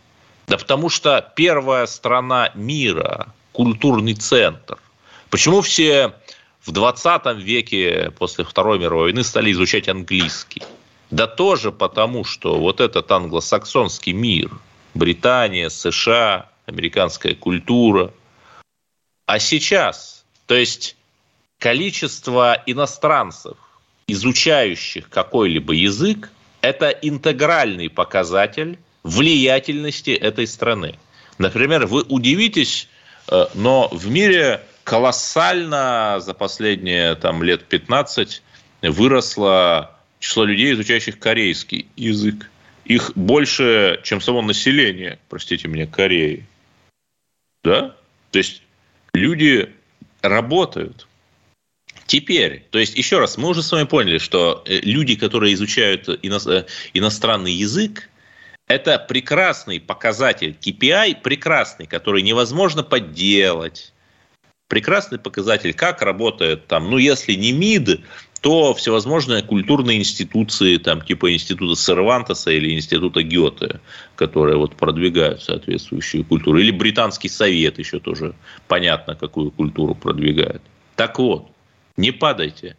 Да 0.48 0.58
потому 0.58 0.90
что 0.90 1.32
первая 1.38 1.86
страна 1.86 2.52
мира, 2.56 3.34
культурный 3.54 4.16
центр. 4.16 4.78
Почему 5.30 5.62
все 5.62 6.14
в 6.66 6.72
20 6.72 7.38
веке 7.38 8.12
после 8.18 8.46
Второй 8.46 8.80
мировой 8.80 9.06
войны 9.06 9.24
стали 9.24 9.52
изучать 9.52 9.90
английский. 9.90 10.64
Да 11.12 11.28
тоже 11.28 11.72
потому, 11.72 12.24
что 12.24 12.58
вот 12.58 12.80
этот 12.80 13.12
англосаксонский 13.12 14.14
мир, 14.14 14.50
Британия, 14.94 15.70
США, 15.70 16.50
американская 16.66 17.36
культура. 17.36 18.14
А 19.26 19.40
сейчас, 19.40 20.26
то 20.48 20.56
есть 20.56 20.96
количество 21.60 22.62
иностранцев, 22.66 23.58
изучающих 24.08 25.10
какой-либо 25.10 25.74
язык, 25.74 26.32
это 26.62 26.90
интегральный 26.90 27.90
показатель 27.90 28.80
влиятельности 29.04 30.12
этой 30.12 30.48
страны. 30.48 30.98
Например, 31.38 31.88
вы 31.88 32.04
удивитесь, 32.04 32.88
э, 33.28 33.48
но 33.54 33.90
в 33.90 34.10
мире 34.10 34.64
колоссально 34.84 36.18
за 36.20 36.34
последние 36.34 37.16
там, 37.16 37.44
лет 37.44 37.66
15 37.66 38.42
выросло 38.82 39.98
число 40.20 40.46
людей, 40.46 40.74
изучающих 40.74 41.20
корейский 41.20 41.88
язык. 41.96 42.50
Их 42.86 43.12
больше, 43.16 44.00
чем 44.04 44.20
само 44.22 44.42
население, 44.42 45.20
простите 45.30 45.68
меня, 45.68 45.88
Кореи. 45.88 46.46
Да? 47.64 47.96
То 48.32 48.38
есть 48.40 48.62
люди 49.14 49.74
работают. 50.22 51.08
Теперь, 52.06 52.66
то 52.70 52.80
есть 52.80 52.98
еще 52.98 53.20
раз, 53.20 53.38
мы 53.38 53.50
уже 53.50 53.64
с 53.64 53.72
вами 53.72 53.86
поняли, 53.86 54.18
что 54.18 54.64
э, 54.66 54.80
люди, 54.80 55.16
которые 55.16 55.54
изучают 55.54 56.10
э, 56.10 56.18
иностранный 56.94 57.54
язык, 57.54 58.10
это 58.68 59.00
прекрасный 59.00 59.80
показатель 59.80 60.58
KPI, 60.60 61.22
прекрасный, 61.22 61.86
который 61.86 62.22
невозможно 62.22 62.84
подделать. 62.84 63.93
Прекрасный 64.74 65.20
показатель, 65.20 65.72
как 65.72 66.02
работает 66.02 66.66
там, 66.66 66.90
ну, 66.90 66.98
если 66.98 67.34
не 67.34 67.52
МИД, 67.52 68.00
то 68.42 68.74
всевозможные 68.74 69.44
культурные 69.44 70.00
институции, 70.00 70.78
там, 70.78 71.02
типа 71.02 71.32
института 71.32 71.80
Сервантеса 71.80 72.50
или 72.50 72.74
института 72.74 73.22
Гёте, 73.22 73.82
которые 74.16 74.58
вот 74.58 74.76
продвигают 74.76 75.44
соответствующую 75.44 76.26
культуру. 76.26 76.58
Или 76.58 76.72
британский 76.72 77.30
совет 77.30 77.78
еще 77.78 78.00
тоже 78.00 78.34
понятно, 78.68 79.14
какую 79.14 79.52
культуру 79.52 79.94
продвигает. 79.94 80.64
Так 80.96 81.20
вот, 81.20 81.52
не 81.96 82.10
падайте. 82.10 82.76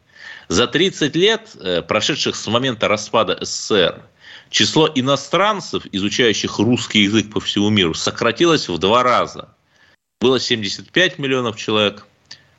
За 0.49 0.67
30 0.67 1.15
лет, 1.15 1.57
э, 1.61 1.81
прошедших 1.83 2.35
с 2.35 2.45
момента 2.49 2.89
распада 2.89 3.39
СССР, 3.41 4.03
число 4.51 4.91
иностранцев, 4.93 5.85
изучающих 5.93 6.59
русский 6.59 7.03
язык 7.03 7.31
по 7.33 7.39
всему 7.39 7.71
миру, 7.71 7.95
сократилось 7.95 8.69
в 8.69 8.79
два 8.79 9.05
раза. 9.05 9.54
Было 10.21 10.41
75 10.41 11.19
миллионов 11.19 11.57
человек, 11.57 12.07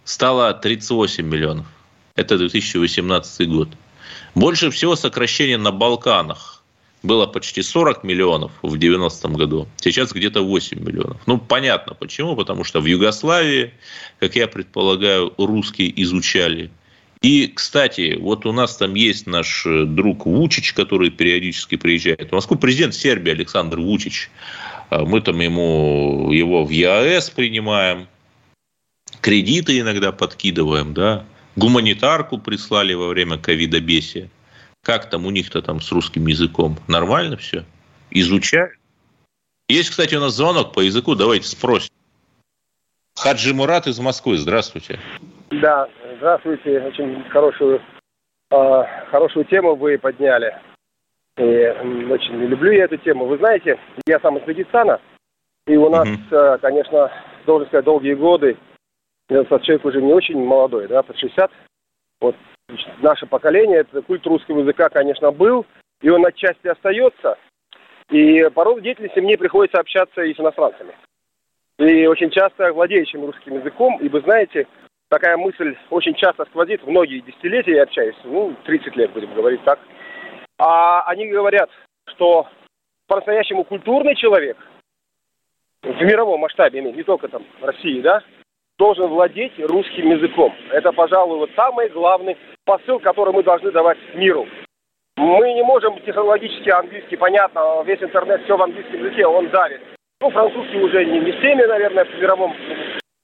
стало 0.04 0.54
38 0.54 1.26
миллионов. 1.26 1.66
Это 2.16 2.38
2018 2.38 3.50
год. 3.50 3.70
Больше 4.36 4.70
всего 4.70 4.96
сокращение 4.96 5.58
на 5.58 5.72
Балканах. 5.72 6.64
Было 7.04 7.28
почти 7.28 7.62
40 7.62 8.04
миллионов 8.04 8.52
в 8.62 8.76
90-м 8.76 9.34
году. 9.36 9.68
Сейчас 9.78 10.12
где-то 10.12 10.42
8 10.42 10.80
миллионов. 10.80 11.22
Ну, 11.28 11.38
понятно 11.38 11.94
почему. 11.94 12.36
Потому 12.36 12.64
что 12.64 12.82
в 12.82 12.86
Югославии, 12.86 13.74
как 14.20 14.36
я 14.36 14.48
предполагаю, 14.48 15.34
русские 15.38 16.02
изучали. 16.02 16.72
И, 17.22 17.48
кстати, 17.48 18.18
вот 18.20 18.46
у 18.46 18.52
нас 18.52 18.78
там 18.78 18.94
есть 18.94 19.28
наш 19.28 19.66
э, 19.66 19.86
друг 19.86 20.26
Вучич, 20.26 20.74
который 20.74 21.10
периодически 21.10 21.76
приезжает 21.76 22.30
в 22.30 22.32
Москву. 22.34 22.58
Президент 22.58 22.94
Сербии 22.94 23.32
Александр 23.32 23.80
Вучич. 23.80 24.30
А 24.90 25.04
мы 25.04 25.22
там 25.22 25.40
ему, 25.40 26.32
его 26.32 26.64
в 26.64 26.70
ЕАЭС 26.70 27.32
принимаем. 27.32 28.08
Кредиты 29.22 29.80
иногда 29.80 30.12
подкидываем, 30.12 30.94
да 30.94 31.26
гуманитарку 31.56 32.38
прислали 32.38 32.94
во 32.94 33.08
время 33.08 33.38
ковида 33.38 33.80
бесия. 33.80 34.30
Как 34.84 35.10
там 35.10 35.26
у 35.26 35.32
них-то 35.32 35.62
там 35.62 35.82
с 35.82 35.92
русским 35.92 36.28
языком? 36.28 36.78
Нормально 36.88 37.38
все? 37.38 37.66
Изучают? 38.12 38.74
Есть, 39.68 39.90
кстати, 39.90 40.16
у 40.16 40.20
нас 40.20 40.34
звонок 40.34 40.74
по 40.74 40.82
языку, 40.82 41.16
давайте 41.16 41.48
спросим. 41.48 41.90
Хаджи 43.16 43.54
Мурат 43.54 43.88
из 43.88 43.98
Москвы, 44.00 44.38
здравствуйте. 44.38 45.00
Да, 45.50 45.88
здравствуйте. 46.18 46.82
Очень 46.82 47.24
хорошую, 47.30 47.82
э, 48.52 48.84
хорошую 49.10 49.46
тему 49.46 49.76
вы 49.76 49.98
подняли. 49.98 50.54
И 51.38 51.44
очень 52.10 52.36
люблю 52.46 52.72
я 52.72 52.86
эту 52.86 52.98
тему. 52.98 53.26
Вы 53.26 53.38
знаете, 53.38 53.78
я 54.08 54.20
сам 54.20 54.38
из 54.38 54.46
Дагестана, 54.46 55.02
и 55.68 55.76
у 55.76 55.90
нас, 55.90 56.08
угу. 56.08 56.60
конечно, 56.62 57.12
должен 57.46 57.68
сказать, 57.68 57.86
долгие 57.86 58.14
годы 58.14 58.58
этот 59.28 59.64
человек 59.64 59.86
уже 59.86 60.02
не 60.02 60.14
очень 60.14 60.44
молодой, 60.44 60.88
да, 60.88 61.02
под 61.02 61.18
60. 61.18 61.52
Вот 62.22 62.36
наше 63.02 63.26
поколение, 63.26 63.80
это 63.80 64.02
культ 64.02 64.26
русского 64.28 64.60
языка, 64.60 64.90
конечно, 64.90 65.32
был, 65.32 65.66
и 66.02 66.10
он 66.10 66.26
отчасти 66.26 66.68
остается. 66.68 67.38
И 68.10 68.48
по 68.54 68.64
роду 68.64 68.82
деятельности 68.82 69.20
мне 69.20 69.38
приходится 69.38 69.80
общаться 69.80 70.22
и 70.22 70.34
с 70.34 70.40
иностранцами. 70.40 70.94
И 71.80 72.06
очень 72.06 72.30
часто 72.30 72.72
владеющим 72.72 73.26
русским 73.26 73.56
языком, 73.56 74.00
и 74.00 74.08
вы 74.08 74.22
знаете, 74.22 74.68
такая 75.10 75.38
мысль 75.38 75.76
очень 75.90 76.14
часто 76.14 76.46
сквозит, 76.46 76.86
многие 76.86 77.20
десятилетия 77.20 77.76
я 77.76 77.84
общаюсь, 77.84 78.16
ну, 78.24 78.56
30 78.66 78.96
лет 78.96 79.12
будем 79.12 79.34
говорить 79.34 79.64
так. 79.64 79.80
А 80.58 81.02
они 81.08 81.28
говорят, 81.28 81.70
что 82.08 82.48
по-настоящему 83.08 83.64
культурный 83.64 84.16
человек 84.16 84.58
в 85.84 86.02
мировом 86.02 86.40
масштабе, 86.42 86.82
не 86.82 87.04
только 87.04 87.28
там 87.28 87.44
в 87.60 87.66
России, 87.66 88.02
да, 88.02 88.24
должен 88.78 89.08
владеть 89.08 89.54
русским 89.60 90.10
языком. 90.10 90.54
Это, 90.72 90.92
пожалуй, 90.92 91.38
вот 91.38 91.50
самый 91.56 91.90
главный 91.90 92.38
посыл, 92.66 93.00
который 93.00 93.34
мы 93.34 93.44
должны 93.44 93.72
давать 93.72 93.98
миру. 94.16 94.48
Мы 95.18 95.54
не 95.54 95.64
можем 95.64 96.00
технологически 96.02 96.70
английский, 96.70 97.16
понятно, 97.16 97.84
весь 97.86 98.02
интернет 98.02 98.44
все 98.44 98.58
в 98.58 98.62
английском 98.62 99.00
языке, 99.00 99.26
он 99.26 99.50
давит. 99.50 99.82
Ну, 100.20 100.30
французский 100.30 100.78
уже 100.78 101.06
не, 101.06 101.20
не 101.20 101.32
всеми, 101.34 101.64
наверное, 101.64 102.06
в 102.06 102.20
мировом. 102.20 102.54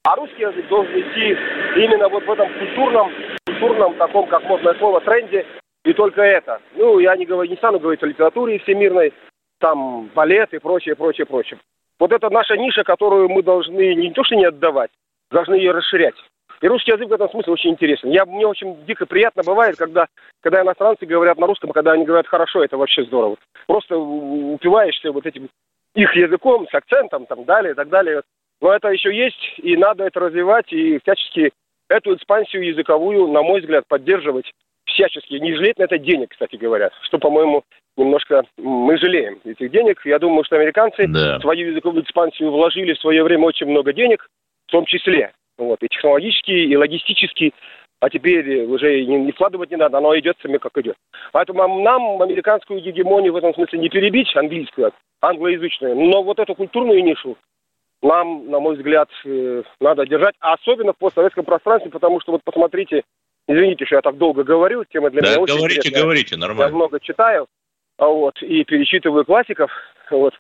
А 0.04 0.16
русский 0.16 0.42
язык 0.42 0.68
должен 0.68 0.94
идти 0.94 1.38
именно 1.76 2.08
вот 2.10 2.24
в 2.24 2.32
этом 2.32 2.48
культурном, 2.58 3.12
культурном 3.46 3.96
таком, 3.96 4.28
как 4.28 4.44
модное 4.44 4.74
слово, 4.76 5.02
тренде. 5.02 5.46
И 5.84 5.94
только 5.94 6.22
это. 6.22 6.62
Ну, 6.76 7.00
я 7.00 7.16
не, 7.16 7.26
говорю, 7.26 7.50
не 7.50 7.58
стану 7.58 7.80
говорить 7.80 8.04
о 8.04 8.08
литературе 8.08 8.60
всемирной, 8.60 9.14
там 9.60 10.10
балет 10.14 10.54
и 10.54 10.60
прочее, 10.60 10.96
прочее, 10.96 11.26
прочее. 11.26 11.60
Вот 12.00 12.12
это 12.12 12.30
наша 12.30 12.58
ниша, 12.58 12.84
которую 12.84 13.30
мы 13.30 13.44
должны 13.44 13.96
не 13.96 14.12
то 14.12 14.24
что 14.24 14.36
не 14.36 14.46
отдавать, 14.46 14.92
должны 15.30 15.56
ее 15.56 15.72
расширять. 15.72 16.16
И 16.62 16.68
русский 16.68 16.92
язык 16.92 17.10
в 17.10 17.14
этом 17.14 17.30
смысле 17.30 17.54
очень 17.54 17.72
интересен. 17.72 18.10
Я, 18.10 18.26
мне 18.26 18.46
очень 18.46 18.86
дико 18.86 19.08
приятно 19.08 19.42
бывает, 19.44 19.78
когда, 19.78 20.08
когда 20.42 20.62
иностранцы 20.62 21.08
говорят 21.08 21.40
на 21.40 21.48
русском, 21.48 21.72
когда 21.72 21.94
они 21.94 22.06
говорят 22.06 22.28
хорошо, 22.28 22.64
это 22.64 22.78
вообще 22.78 23.04
здорово. 23.04 23.38
Просто 23.66 23.98
упиваешься 23.98 25.12
вот 25.12 25.26
этим 25.26 25.50
их 25.96 26.16
языком, 26.16 26.68
с 26.70 26.74
акцентом, 26.74 27.26
там, 27.26 27.46
далее, 27.46 27.72
и 27.72 27.76
так 27.76 27.90
далее. 27.90 28.22
Но 28.62 28.72
это 28.72 28.90
еще 28.90 29.16
есть, 29.16 29.56
и 29.58 29.76
надо 29.76 30.04
это 30.04 30.20
развивать, 30.20 30.72
и 30.72 31.00
всячески 31.00 31.52
эту 31.90 32.16
экспансию 32.16 32.64
языковую, 32.64 33.28
на 33.28 33.42
мой 33.42 33.62
взгляд, 33.62 33.86
поддерживать 33.88 34.52
всячески. 34.92 35.34
Не 35.36 35.56
жалеть 35.56 35.78
на 35.78 35.84
это 35.84 35.98
денег, 35.98 36.30
кстати 36.32 36.56
говоря, 36.56 36.92
что, 37.04 37.18
по-моему, 37.18 37.64
немножко 37.98 38.44
мы 38.58 38.98
жалеем 38.98 39.40
этих 39.44 39.72
денег. 39.72 40.02
Я 40.06 40.20
думаю, 40.20 40.44
что 40.44 40.56
американцы 40.56 41.08
да. 41.08 41.38
в 41.38 41.42
свою 41.42 41.70
языковую 41.70 42.04
экспансию 42.04 42.52
вложили 42.52 42.94
в 42.94 43.00
свое 43.00 43.24
время 43.24 43.46
очень 43.46 43.68
много 43.68 43.94
денег, 43.94 44.28
в 44.68 44.72
том 44.72 44.86
числе. 44.86 45.32
Вот, 45.58 45.82
и 45.84 45.88
технологически, 45.88 46.52
и 46.52 46.76
логистически. 46.76 47.54
А 48.00 48.10
теперь 48.10 48.64
уже 48.64 49.06
не, 49.06 49.18
не 49.18 49.32
вкладывать 49.32 49.70
не 49.70 49.78
надо, 49.78 50.00
оно 50.00 50.18
идет 50.18 50.36
сами 50.42 50.58
как 50.58 50.76
идет. 50.78 50.96
Поэтому 51.34 51.82
нам 51.82 52.22
американскую 52.22 52.82
гегемонию 52.82 53.34
в 53.34 53.36
этом 53.36 53.54
смысле 53.54 53.78
не 53.78 53.90
перебить, 53.90 54.36
английскую, 54.36 54.92
англоязычную, 55.22 55.96
но 55.96 56.24
вот 56.24 56.40
эту 56.40 56.56
культурную 56.56 57.04
нишу 57.04 57.38
нам, 58.02 58.50
на 58.50 58.60
мой 58.60 58.76
взгляд, 58.76 59.10
э, 59.26 59.64
надо 59.80 60.06
держать, 60.06 60.36
а 60.40 60.54
особенно 60.54 60.94
в 60.94 60.98
постсоветском 60.98 61.46
пространстве, 61.46 61.92
потому 61.92 62.20
что 62.20 62.32
вот 62.32 62.42
посмотрите, 62.44 63.04
извините, 63.48 63.86
что 63.86 63.96
я 63.96 64.02
так 64.02 64.18
долго 64.18 64.44
говорю, 64.44 64.84
тема 64.86 65.10
для 65.10 65.22
да, 65.22 65.30
меня 65.30 65.42
очень 65.42 65.58
говорите, 65.58 65.80
интересная. 65.80 66.04
говорите, 66.04 66.38
нормально. 66.38 66.70
Я 66.70 66.76
много 66.76 67.00
читаю, 67.00 67.48
а 67.98 68.08
вот, 68.08 68.42
и 68.42 68.64
перечитываю 68.64 69.26
классиков, 69.26 69.72
вот. 70.10 70.34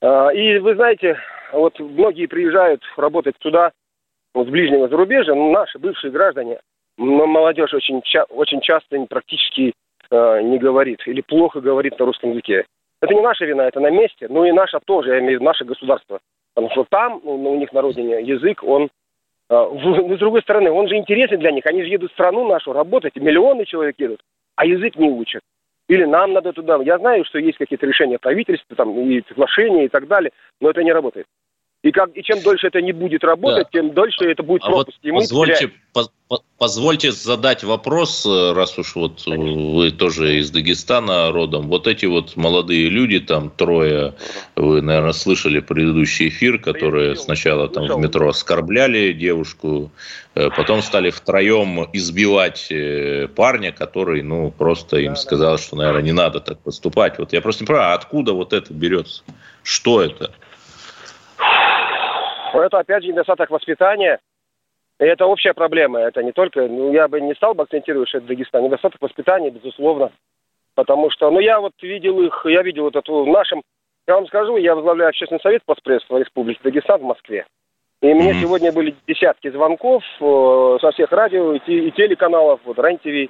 А, 0.00 0.28
и 0.30 0.58
вы 0.58 0.74
знаете, 0.74 1.18
вот 1.52 1.78
многие 1.78 2.26
приезжают 2.26 2.82
работать 2.96 3.36
туда, 3.38 3.72
вот 4.34 4.46
с 4.46 4.50
ближнего 4.50 4.88
зарубежья, 4.88 5.34
ну, 5.34 5.50
наши 5.52 5.78
бывшие 5.78 6.10
граждане, 6.10 6.60
молодежь 6.96 7.74
очень, 7.74 8.02
ча- 8.02 8.26
очень 8.28 8.60
часто 8.60 8.98
практически 9.08 9.72
э, 10.10 10.40
не 10.42 10.58
говорит 10.58 11.00
или 11.06 11.20
плохо 11.20 11.60
говорит 11.60 11.98
на 11.98 12.06
русском 12.06 12.30
языке. 12.30 12.64
Это 13.00 13.14
не 13.14 13.20
наша 13.20 13.44
вина, 13.44 13.68
это 13.68 13.80
на 13.80 13.90
месте, 13.90 14.26
ну 14.28 14.44
и 14.44 14.52
наша 14.52 14.80
тоже, 14.84 15.10
я 15.10 15.18
имею 15.20 15.30
в 15.30 15.34
виду 15.34 15.44
наше 15.44 15.64
государство. 15.64 16.18
Потому 16.54 16.72
что 16.72 16.84
там, 16.90 17.20
ну, 17.24 17.52
у 17.52 17.58
них 17.58 17.72
на 17.72 17.82
родине, 17.82 18.20
язык, 18.22 18.64
он, 18.64 18.88
э, 19.50 19.54
в, 19.54 20.16
с 20.16 20.18
другой 20.18 20.42
стороны, 20.42 20.70
он 20.70 20.88
же 20.88 20.96
интересен 20.96 21.38
для 21.38 21.50
них. 21.50 21.66
Они 21.66 21.82
же 21.82 21.88
едут 21.88 22.10
в 22.10 22.14
страну 22.14 22.48
нашу 22.48 22.72
работать, 22.72 23.16
миллионы 23.16 23.64
человек 23.64 23.96
едут, 23.98 24.20
а 24.56 24.66
язык 24.66 24.96
не 24.96 25.08
учат. 25.08 25.42
Или 25.88 26.04
нам 26.04 26.34
надо 26.34 26.52
туда. 26.52 26.78
Я 26.82 26.98
знаю, 26.98 27.24
что 27.24 27.38
есть 27.38 27.58
какие-то 27.58 27.86
решения 27.86 28.18
правительства, 28.18 28.76
там, 28.76 28.98
и 28.98 29.22
соглашения 29.26 29.86
и 29.86 29.88
так 29.88 30.06
далее, 30.06 30.32
но 30.60 30.70
это 30.70 30.84
не 30.84 30.92
работает. 30.92 31.26
И, 31.84 31.92
как, 31.92 32.10
и 32.14 32.24
чем 32.24 32.42
дольше 32.42 32.66
это 32.66 32.80
не 32.82 32.90
будет 32.90 33.22
работать, 33.22 33.68
да. 33.72 33.80
тем 33.80 33.94
дольше 33.94 34.24
это 34.24 34.42
будет 34.42 34.62
а 34.64 34.66
пропуск. 34.66 34.98
Вот 35.04 35.20
позвольте, 35.20 35.70
по, 35.92 36.42
позвольте 36.58 37.12
задать 37.12 37.62
вопрос, 37.62 38.26
э, 38.26 38.52
раз 38.52 38.76
уж 38.78 38.96
вот 38.96 39.22
Конечно. 39.24 39.76
вы 39.76 39.92
тоже 39.92 40.38
из 40.38 40.50
Дагестана 40.50 41.30
родом. 41.30 41.68
Вот 41.68 41.86
эти 41.86 42.04
вот 42.06 42.34
молодые 42.34 42.88
люди, 42.88 43.20
там 43.20 43.50
трое, 43.50 44.14
вы, 44.56 44.82
наверное, 44.82 45.12
слышали 45.12 45.60
предыдущий 45.60 46.28
эфир, 46.28 46.58
которые 46.58 47.14
сначала 47.14 47.68
там 47.68 47.86
в 47.86 47.96
метро 48.00 48.28
оскорбляли 48.28 49.12
девушку, 49.12 49.92
э, 50.34 50.50
потом 50.50 50.82
стали 50.82 51.10
втроем 51.10 51.88
избивать 51.92 52.72
э, 52.72 53.28
парня, 53.28 53.70
который, 53.70 54.22
ну, 54.22 54.50
просто 54.50 54.96
им 54.96 55.14
сказал, 55.14 55.58
что, 55.58 55.76
наверное, 55.76 56.02
не 56.02 56.12
надо 56.12 56.40
так 56.40 56.58
поступать. 56.58 57.20
Вот 57.20 57.32
я 57.32 57.40
просто 57.40 57.62
не 57.62 57.66
понимаю, 57.68 57.92
а 57.92 57.94
откуда 57.94 58.32
вот 58.32 58.52
это 58.52 58.74
берется? 58.74 59.22
Что 59.62 60.02
это? 60.02 60.32
Это, 62.54 62.78
опять 62.78 63.02
же, 63.02 63.10
недостаток 63.10 63.50
воспитания. 63.50 64.20
И 65.00 65.04
это 65.04 65.26
общая 65.26 65.54
проблема. 65.54 66.00
Это 66.00 66.22
не 66.22 66.32
только... 66.32 66.66
Ну, 66.66 66.92
я 66.92 67.08
бы 67.08 67.20
не 67.20 67.34
стал 67.34 67.54
бы 67.54 67.62
акцентировать, 67.64 68.08
что 68.08 68.18
это 68.18 68.28
Дагестан. 68.28 68.64
Недостаток 68.64 69.00
воспитания, 69.00 69.50
безусловно. 69.50 70.10
Потому 70.74 71.10
что... 71.10 71.30
Ну, 71.30 71.40
я 71.40 71.60
вот 71.60 71.72
видел 71.82 72.20
их... 72.20 72.44
Я 72.44 72.62
видел 72.62 72.84
вот 72.84 72.96
эту 72.96 73.24
в 73.24 73.28
нашем... 73.28 73.62
Я 74.06 74.14
вам 74.14 74.26
скажу, 74.26 74.56
я 74.56 74.74
возглавляю 74.74 75.10
общественный 75.10 75.40
совет 75.40 75.62
постпредства 75.64 76.18
Республики 76.18 76.60
Дагестан 76.62 77.00
в 77.00 77.04
Москве. 77.04 77.46
И 78.00 78.06
мне 78.06 78.30
mm-hmm. 78.30 78.40
сегодня 78.40 78.72
были 78.72 78.94
десятки 79.06 79.50
звонков 79.50 80.04
э, 80.20 80.78
со 80.80 80.92
всех 80.92 81.10
радио 81.10 81.54
и, 81.54 81.58
и 81.58 81.90
телеканалов, 81.90 82.60
вот 82.64 82.78
РЕН-ТВ, 82.78 83.06
э, 83.06 83.28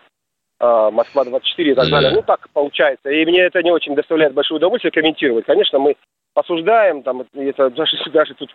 Москва-24 0.60 1.40
и 1.58 1.74
так 1.74 1.86
mm-hmm. 1.86 1.90
далее. 1.90 2.10
Ну, 2.12 2.22
так 2.22 2.48
получается. 2.52 3.10
И 3.10 3.24
мне 3.24 3.40
это 3.40 3.62
не 3.62 3.72
очень 3.72 3.94
доставляет 3.94 4.34
большое 4.34 4.58
удовольствие 4.58 4.92
комментировать. 4.92 5.46
Конечно, 5.46 5.78
мы 5.78 5.96
осуждаем, 6.34 7.02
там, 7.02 7.24
это 7.34 7.70
даже, 7.70 7.96
даже 8.10 8.34
тут 8.34 8.54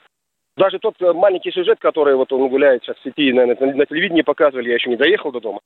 даже 0.57 0.79
тот 0.79 0.95
э, 1.01 1.13
маленький 1.13 1.51
сюжет, 1.51 1.79
который 1.79 2.15
вот 2.15 2.31
он 2.31 2.47
гуляет 2.49 2.83
сейчас 2.83 2.97
в 2.97 3.03
сети, 3.03 3.31
на, 3.33 3.45
на, 3.45 3.55
на 3.55 3.85
телевидении 3.85 4.21
показывали, 4.21 4.69
я 4.69 4.75
еще 4.75 4.89
не 4.89 4.97
доехал 4.97 5.31
до 5.31 5.39
дома, 5.39 5.59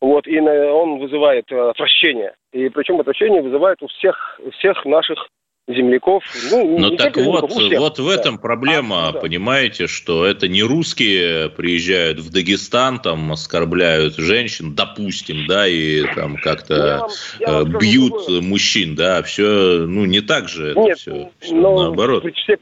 вот, 0.00 0.26
и 0.26 0.40
на, 0.40 0.72
он 0.72 0.98
вызывает 0.98 1.50
э, 1.50 1.70
отвращение. 1.70 2.34
И 2.52 2.68
причем 2.68 3.00
отвращение 3.00 3.42
вызывает 3.42 3.82
у 3.82 3.86
всех, 3.88 4.40
всех 4.52 4.84
наших 4.84 5.28
земляков. 5.68 6.24
Ну, 6.50 6.78
Но 6.78 6.96
так 6.96 7.16
вот, 7.16 7.52
вот 7.52 7.98
в 7.98 8.08
этом 8.08 8.36
да. 8.36 8.40
проблема, 8.40 9.08
а, 9.08 9.12
да. 9.12 9.20
понимаете, 9.20 9.86
что 9.86 10.24
это 10.24 10.48
не 10.48 10.62
русские 10.62 11.50
приезжают 11.50 12.18
в 12.18 12.32
Дагестан, 12.32 12.98
там 13.00 13.30
оскорбляют 13.32 14.16
женщин, 14.16 14.74
допустим, 14.74 15.46
да, 15.46 15.68
и 15.68 16.02
там 16.14 16.36
как-то 16.36 17.06
э, 17.40 17.64
бьют 17.64 18.28
мужчин, 18.42 18.94
да, 18.94 19.22
все, 19.22 19.84
ну 19.86 20.06
не 20.06 20.20
так 20.20 20.48
же 20.48 20.70
это 20.70 20.80
Нет, 20.80 20.98
все, 20.98 21.30
все 21.38 21.54
но 21.54 21.82
наоборот. 21.82 22.24
Все, 22.34 22.56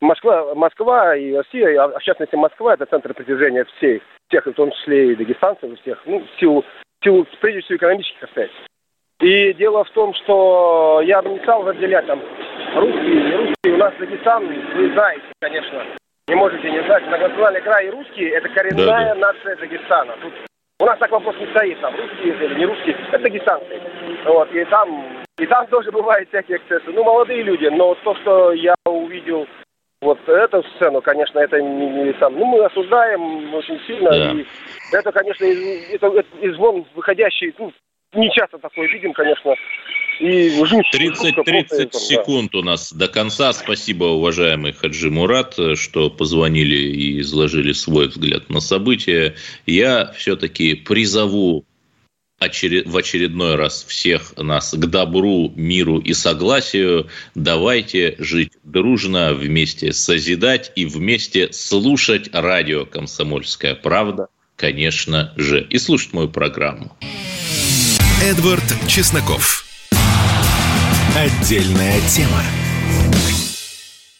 Москва, 0.00 0.54
Москва 0.54 1.14
и 1.14 1.34
Россия, 1.34 1.82
а 1.82 1.98
в 1.98 2.02
частности 2.02 2.34
Москва, 2.34 2.74
это 2.74 2.86
центр 2.86 3.12
притяжения 3.12 3.66
всех, 3.76 4.02
всех, 4.28 4.46
в 4.46 4.52
том 4.54 4.70
числе 4.72 5.12
и 5.12 5.16
дагестанцев, 5.16 5.78
всех, 5.80 6.00
ну, 6.06 6.20
в 6.20 6.40
силу, 6.40 6.64
в 7.00 7.04
силу 7.04 7.26
прежде 7.40 7.60
всего 7.60 7.76
экономических 7.76 8.22
обстоятельств. 8.22 8.66
И 9.20 9.52
дело 9.54 9.84
в 9.84 9.90
том, 9.90 10.14
что 10.14 11.02
я 11.04 11.20
бы 11.20 11.28
не 11.28 11.38
стал 11.40 11.68
разделять 11.68 12.06
там 12.06 12.22
русские, 12.74 13.24
не 13.24 13.36
русские. 13.36 13.74
У 13.74 13.76
нас 13.76 13.92
Дагестан, 13.98 14.46
вы 14.46 14.92
знаете, 14.92 15.24
конечно, 15.40 15.84
не 16.28 16.34
можете 16.34 16.70
не 16.70 16.82
знать, 16.84 17.06
многонациональный 17.06 17.60
край 17.60 17.86
и 17.88 17.90
русские– 17.90 18.30
это 18.30 18.48
коренная 18.48 18.86
да, 18.86 19.14
да. 19.14 19.14
нация 19.16 19.56
Дагестана. 19.56 20.14
Тут 20.22 20.32
у 20.80 20.86
нас 20.86 20.98
так 20.98 21.10
вопрос 21.10 21.36
не 21.38 21.46
стоит, 21.48 21.78
там, 21.82 21.94
русские 21.94 22.34
или 22.34 22.54
не 22.54 22.64
русские, 22.64 22.96
это 23.08 23.18
дагестанцы. 23.18 23.78
Вот, 24.24 24.50
и 24.54 24.64
там, 24.64 25.18
и 25.38 25.44
там 25.44 25.66
тоже 25.66 25.92
бывают 25.92 26.26
всякие 26.30 26.56
эксцессы. 26.56 26.90
Ну, 26.90 27.04
молодые 27.04 27.42
люди, 27.42 27.66
но 27.66 27.94
то, 27.96 28.14
что 28.16 28.52
я 28.52 28.74
увидел 28.86 29.46
вот 30.00 30.18
эту 30.28 30.64
сцену, 30.76 31.02
конечно, 31.02 31.38
это 31.38 31.60
не, 31.60 31.86
не 31.86 32.14
сам. 32.18 32.38
Ну, 32.38 32.46
мы 32.46 32.64
осуждаем 32.64 33.54
очень 33.54 33.78
сильно. 33.86 34.10
Да. 34.10 34.32
И 34.32 34.46
это, 34.92 35.12
конечно, 35.12 35.44
из, 35.44 35.94
это, 35.94 36.06
это 36.06 36.28
из 36.40 36.56
вон 36.56 36.86
выходящий, 36.94 37.54
ну, 37.58 37.72
не 38.14 38.30
часто 38.32 38.58
такое 38.58 38.88
видим, 38.88 39.12
конечно. 39.12 39.54
И 40.18 40.50
30, 40.92 41.44
30 41.44 41.94
секунд 41.94 42.50
да. 42.52 42.58
у 42.58 42.62
нас 42.62 42.92
до 42.92 43.08
конца. 43.08 43.52
Спасибо, 43.52 44.04
уважаемый 44.04 44.72
Хаджи 44.72 45.10
Мурат, 45.10 45.54
что 45.76 46.10
позвонили 46.10 46.76
и 46.76 47.20
изложили 47.20 47.72
свой 47.72 48.08
взгляд 48.08 48.50
на 48.50 48.60
события. 48.60 49.34
Я 49.64 50.12
все-таки 50.12 50.74
призову 50.74 51.64
в 52.40 52.96
очередной 52.96 53.56
раз 53.56 53.84
всех 53.86 54.32
нас 54.38 54.72
к 54.72 54.86
добру, 54.86 55.52
миру 55.56 55.98
и 55.98 56.14
согласию. 56.14 57.08
Давайте 57.34 58.16
жить 58.18 58.52
дружно, 58.64 59.34
вместе 59.34 59.92
созидать 59.92 60.72
и 60.74 60.86
вместе 60.86 61.52
слушать 61.52 62.30
радио 62.32 62.86
«Комсомольская 62.86 63.74
правда», 63.74 64.28
конечно 64.56 65.34
же, 65.36 65.66
и 65.68 65.78
слушать 65.78 66.14
мою 66.14 66.30
программу. 66.30 66.96
Эдвард 68.22 68.64
Чесноков. 68.88 69.66
Отдельная 71.14 72.00
тема. 72.08 72.42